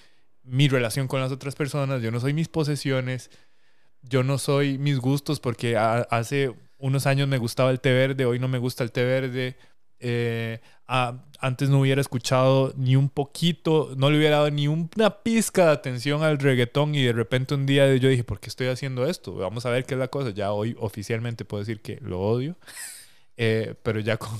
mi 0.45 0.67
relación 0.69 1.07
con 1.07 1.21
las 1.21 1.31
otras 1.31 1.55
personas, 1.55 2.03
yo 2.03 2.11
no 2.11 2.19
soy 2.19 2.33
mis 2.33 2.49
posesiones, 2.49 3.31
yo 4.03 4.25
no 4.25 4.39
soy 4.39 4.79
mis 4.79 4.99
gustos 4.99 5.39
porque 5.39 5.77
hace 5.77 6.53
unos 6.79 7.07
años 7.07 7.29
me 7.29 7.39
gustaba 7.39 7.71
el 7.71 7.79
té 7.81 7.93
verde, 7.93 8.25
hoy 8.25 8.39
no 8.41 8.49
me 8.49 8.59
gusta 8.59 8.83
el 8.83 8.91
té 8.91 9.05
verde. 9.05 9.57
eh, 10.01 10.61
a- 10.95 11.25
antes 11.41 11.71
no 11.71 11.81
hubiera 11.81 12.01
escuchado 12.01 12.73
ni 12.77 12.95
un 12.97 13.09
poquito, 13.09 13.95
no 13.97 14.11
le 14.11 14.19
hubiera 14.19 14.37
dado 14.37 14.51
ni 14.51 14.69
una 14.69 15.23
pizca 15.23 15.65
de 15.67 15.73
atención 15.73 16.23
al 16.23 16.39
reggaetón 16.39 16.95
y 16.95 17.03
de 17.03 17.13
repente 17.13 17.55
un 17.55 17.67
día 17.67 17.97
yo 17.97 18.09
dije, 18.09 18.23
¿por 18.25 18.39
qué 18.41 18.49
estoy 18.49 18.69
haciendo 18.69 19.07
esto? 19.07 19.35
Vamos 19.35 19.65
a 19.67 19.71
ver 19.71 19.85
qué 19.85 19.95
es 19.95 19.99
la 20.01 20.09
cosa. 20.09 20.31
Ya 20.31 20.53
hoy 20.53 20.77
oficialmente 20.79 21.45
puedo 21.45 21.63
decir 21.63 21.81
que 21.83 21.99
lo 22.03 22.21
odio. 22.21 22.57
Eh, 23.39 23.75
pero 23.83 23.99
ya 23.99 24.19
con... 24.19 24.39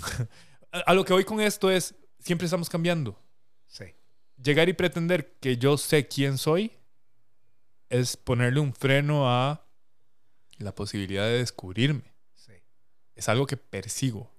a- 0.71 0.79
a 0.87 0.95
lo 0.95 1.03
que 1.05 1.15
voy 1.15 1.25
con 1.25 1.41
esto 1.41 1.71
es, 1.71 1.95
siempre 2.19 2.45
estamos 2.45 2.69
cambiando. 2.69 3.19
sí. 3.67 3.87
Llegar 4.41 4.69
y 4.69 4.75
pretender 4.75 5.33
que 5.41 5.57
yo 5.57 5.79
sé 5.79 6.07
quién 6.07 6.37
soy 6.37 6.73
es 7.89 8.17
ponerle 8.19 8.61
un 8.61 8.75
freno 8.75 9.29
a 9.31 9.65
la 10.59 10.75
posibilidad 10.75 11.25
de 11.25 11.39
descubrirme. 11.39 12.13
sí. 12.35 12.53
Es 13.15 13.29
algo 13.31 13.47
que 13.47 13.57
persigo. 13.57 14.31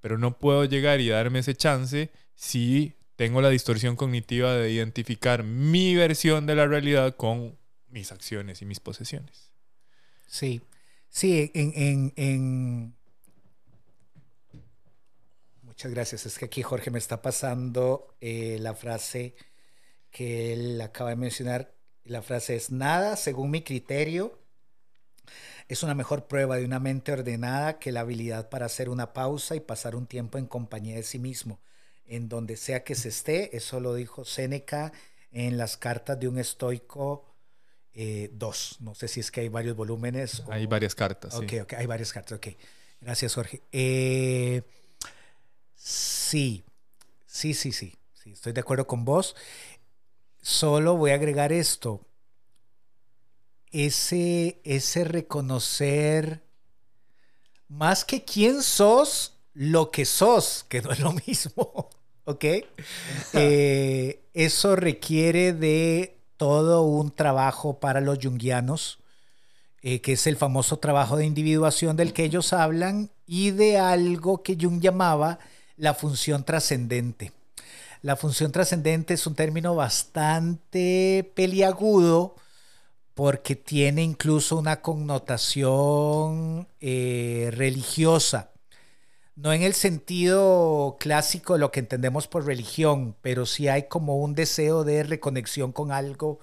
Pero 0.00 0.18
no 0.18 0.38
puedo 0.38 0.64
llegar 0.64 1.00
y 1.00 1.08
darme 1.08 1.40
ese 1.40 1.54
chance 1.54 2.10
si 2.34 2.94
tengo 3.16 3.40
la 3.40 3.50
distorsión 3.50 3.96
cognitiva 3.96 4.54
de 4.54 4.70
identificar 4.70 5.42
mi 5.44 5.94
versión 5.94 6.46
de 6.46 6.54
la 6.54 6.66
realidad 6.66 7.16
con 7.16 7.58
mis 7.88 8.12
acciones 8.12 8.62
y 8.62 8.66
mis 8.66 8.80
posesiones. 8.80 9.50
Sí, 10.26 10.60
sí, 11.08 11.50
en, 11.54 11.72
en, 11.76 12.12
en- 12.16 12.96
Muchas 15.62 15.92
gracias. 15.92 16.26
Es 16.26 16.38
que 16.38 16.46
aquí 16.46 16.62
Jorge 16.62 16.90
me 16.90 16.98
está 16.98 17.20
pasando 17.22 18.14
eh, 18.20 18.58
la 18.60 18.74
frase 18.74 19.34
que 20.10 20.52
él 20.54 20.80
acaba 20.80 21.10
de 21.10 21.16
mencionar. 21.16 21.74
La 22.04 22.22
frase 22.22 22.56
es, 22.56 22.70
nada, 22.72 23.16
según 23.16 23.50
mi 23.50 23.62
criterio, 23.62 24.38
es 25.68 25.82
una 25.82 25.94
mejor 25.94 26.26
prueba 26.26 26.56
de 26.56 26.64
una 26.64 26.78
mente 26.78 27.12
ordenada 27.12 27.78
que 27.78 27.92
la 27.92 28.00
habilidad 28.00 28.48
para 28.48 28.66
hacer 28.66 28.88
una 28.88 29.12
pausa 29.12 29.56
y 29.56 29.60
pasar 29.60 29.96
un 29.96 30.06
tiempo 30.06 30.38
en 30.38 30.46
compañía 30.46 30.94
de 30.96 31.02
sí 31.02 31.18
mismo, 31.18 31.60
en 32.06 32.28
donde 32.28 32.56
sea 32.56 32.84
que 32.84 32.94
se 32.94 33.08
esté. 33.08 33.56
Eso 33.56 33.80
lo 33.80 33.94
dijo 33.94 34.24
Séneca 34.24 34.92
en 35.32 35.56
las 35.58 35.76
cartas 35.76 36.18
de 36.20 36.28
un 36.28 36.38
estoico 36.38 37.24
eh, 37.94 38.30
dos. 38.34 38.76
No 38.80 38.94
sé 38.94 39.08
si 39.08 39.20
es 39.20 39.30
que 39.30 39.40
hay 39.40 39.48
varios 39.48 39.74
volúmenes. 39.76 40.40
o- 40.40 40.52
Hay 40.52 40.66
varias 40.66 40.94
cartas. 40.94 41.34
sí. 41.34 41.44
Ok, 41.44 41.62
ok, 41.64 41.72
hay 41.74 41.86
varias 41.86 42.12
cartas, 42.12 42.36
ok. 42.38 42.48
Gracias, 43.00 43.34
Jorge. 43.34 43.62
Eh, 43.72 44.62
sí, 45.74 46.64
sí, 47.26 47.54
sí, 47.54 47.72
sí, 47.72 47.94
sí, 48.14 48.32
estoy 48.32 48.52
de 48.52 48.60
acuerdo 48.60 48.86
con 48.86 49.04
vos. 49.04 49.34
Solo 50.40 50.96
voy 50.96 51.10
a 51.10 51.14
agregar 51.14 51.52
esto. 51.52 52.05
Ese, 53.72 54.60
ese 54.64 55.04
reconocer, 55.04 56.42
más 57.68 58.04
que 58.04 58.24
quién 58.24 58.62
sos, 58.62 59.34
lo 59.52 59.90
que 59.90 60.04
sos, 60.04 60.64
que 60.68 60.82
no 60.82 60.92
es 60.92 61.00
lo 61.00 61.12
mismo, 61.26 61.90
¿ok? 62.24 62.44
Eh, 63.32 64.22
eso 64.34 64.76
requiere 64.76 65.52
de 65.52 66.18
todo 66.36 66.82
un 66.82 67.10
trabajo 67.10 67.80
para 67.80 68.00
los 68.00 68.18
yunguianos 68.18 68.98
eh, 69.88 70.00
que 70.00 70.14
es 70.14 70.26
el 70.26 70.36
famoso 70.36 70.78
trabajo 70.78 71.16
de 71.16 71.26
individuación 71.26 71.96
del 71.96 72.12
que 72.12 72.24
ellos 72.24 72.52
hablan, 72.52 73.08
y 73.24 73.52
de 73.52 73.78
algo 73.78 74.42
que 74.42 74.56
Jung 74.60 74.80
llamaba 74.80 75.38
la 75.76 75.94
función 75.94 76.44
trascendente. 76.44 77.32
La 78.02 78.16
función 78.16 78.50
trascendente 78.50 79.14
es 79.14 79.26
un 79.28 79.36
término 79.36 79.76
bastante 79.76 81.30
peliagudo 81.36 82.34
porque 83.16 83.56
tiene 83.56 84.02
incluso 84.02 84.58
una 84.58 84.82
connotación 84.82 86.68
eh, 86.80 87.50
religiosa. 87.50 88.52
No 89.36 89.54
en 89.54 89.62
el 89.62 89.72
sentido 89.72 90.98
clásico 91.00 91.54
de 91.54 91.60
lo 91.60 91.72
que 91.72 91.80
entendemos 91.80 92.28
por 92.28 92.44
religión, 92.44 93.16
pero 93.22 93.46
sí 93.46 93.68
hay 93.68 93.84
como 93.84 94.18
un 94.18 94.34
deseo 94.34 94.84
de 94.84 95.02
reconexión 95.02 95.72
con 95.72 95.92
algo 95.92 96.40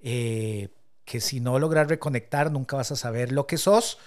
eh, 0.00 0.70
que 1.04 1.20
si 1.20 1.40
no 1.40 1.58
logras 1.58 1.86
reconectar 1.86 2.50
nunca 2.50 2.78
vas 2.78 2.92
a 2.92 2.96
saber 2.96 3.30
lo 3.30 3.46
que 3.46 3.58
sos, 3.58 3.98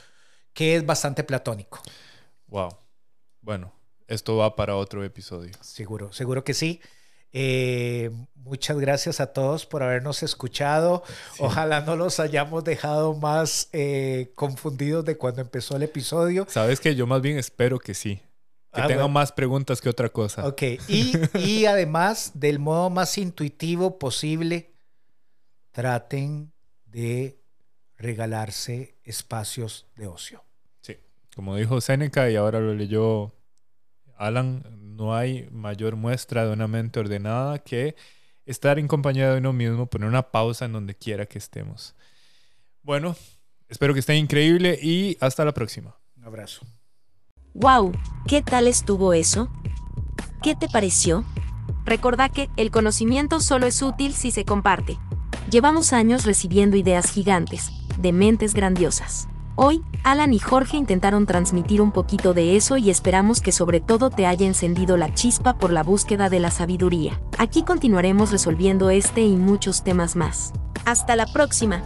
que 0.56 0.76
es 0.76 0.88
bastante 0.88 1.24
platónico. 1.24 1.80
Wow. 2.48 2.76
Bueno, 3.42 3.72
esto 4.08 4.36
va 4.36 4.56
para 4.56 4.76
otro 4.76 5.04
episodio. 5.04 5.54
Seguro, 5.62 6.12
seguro 6.12 6.44
que 6.44 6.56
sí. 6.56 6.82
Eh, 7.34 8.12
muchas 8.36 8.78
gracias 8.80 9.20
a 9.20 9.28
todos 9.34 9.66
por 9.66 9.84
habernos 9.84 10.24
escuchado. 10.24 11.04
Sí. 11.34 11.44
Ojalá 11.44 11.82
no 11.82 11.96
los 11.96 12.20
hayamos 12.20 12.64
dejado 12.64 13.14
más 13.14 13.70
eh, 13.74 14.32
confundidos 14.36 15.06
de 15.06 15.18
cuando 15.18 15.42
empezó 15.42 15.76
el 15.76 15.84
episodio. 15.84 16.46
Sabes 16.50 16.80
que 16.80 16.96
yo 16.96 17.06
más 17.08 17.22
bien 17.22 17.38
espero 17.38 17.80
que 17.80 17.94
sí. 17.94 18.16
Que 18.74 18.82
Ah, 18.82 18.88
tenga 18.88 19.02
bueno. 19.04 19.10
más 19.10 19.32
preguntas 19.32 19.82
que 19.82 19.90
otra 19.90 20.10
cosa. 20.10 20.48
Ok, 20.48 20.62
y, 20.88 21.14
y 21.40 21.66
además, 21.66 22.32
del 22.36 22.60
modo 22.60 22.90
más 22.92 23.18
intuitivo 23.18 23.98
posible, 23.98 24.72
traten 25.72 26.52
de 26.86 27.40
regalarse 27.98 28.96
espacios 29.04 29.88
de 29.96 30.08
ocio. 30.08 30.44
Sí. 30.82 30.98
Como 31.36 31.56
dijo 31.56 31.82
Seneca 31.82 32.30
y 32.30 32.36
ahora 32.36 32.60
lo 32.60 32.74
leyó 32.74 33.34
Alan, 34.20 34.64
no 34.98 35.16
hay 35.16 35.48
mayor 35.52 35.96
muestra 35.96 36.46
de 36.46 36.52
una 36.52 36.68
mente 36.68 37.00
ordenada 37.00 37.58
que 37.60 37.96
estar 38.46 38.78
en 38.78 38.88
compañía 38.88 39.32
de 39.32 39.40
uno 39.40 39.54
mismo, 39.54 39.86
poner 39.86 40.10
una 40.10 40.24
pausa 40.24 40.66
en 40.66 40.74
donde 40.74 40.94
quiera 40.94 41.26
que 41.26 41.38
estemos. 41.38 41.96
Bueno, 42.84 43.16
espero 43.70 43.94
que 43.94 44.02
esté 44.02 44.16
increíble 44.16 44.78
y 44.82 45.18
hasta 45.22 45.46
la 45.46 45.54
próxima. 45.54 45.96
Un 46.18 46.26
abrazo. 46.26 46.66
¡Wow! 47.54 47.94
¿Qué 48.28 48.42
tal 48.42 48.68
estuvo 48.68 49.14
eso? 49.14 49.50
¿Qué 50.44 50.54
te 50.54 50.68
pareció? 50.68 51.24
Recordá 51.86 52.28
que 52.28 52.50
el 52.58 52.72
conocimiento 52.72 53.40
solo 53.40 53.68
es 53.68 53.82
útil 53.82 54.14
si 54.14 54.32
se 54.32 54.44
comparte. 54.44 54.98
Llevamos 55.50 55.94
años 55.94 56.26
recibiendo 56.26 56.76
ideas 56.76 57.10
gigantes, 57.10 57.72
de 57.98 58.12
mentes 58.12 58.54
grandiosas. 58.54 59.30
Hoy, 59.62 59.84
Alan 60.06 60.34
y 60.34 60.40
Jorge 60.40 60.78
intentaron 60.78 61.26
transmitir 61.26 61.82
un 61.82 61.92
poquito 61.92 62.34
de 62.34 62.56
eso 62.56 62.78
y 62.78 62.90
esperamos 62.90 63.42
que 63.42 63.52
sobre 63.52 63.82
todo 63.82 64.10
te 64.10 64.26
haya 64.26 64.48
encendido 64.48 64.96
la 64.96 65.14
chispa 65.14 65.58
por 65.58 65.74
la 65.74 65.84
búsqueda 65.84 66.30
de 66.30 66.40
la 66.40 66.50
sabiduría. 66.50 67.20
Aquí 67.38 67.64
continuaremos 67.64 68.32
resolviendo 68.32 68.90
este 68.90 69.20
y 69.20 69.36
muchos 69.36 69.84
temas 69.84 70.16
más. 70.16 70.54
Hasta 70.86 71.18
la 71.18 71.26
próxima. 71.26 71.84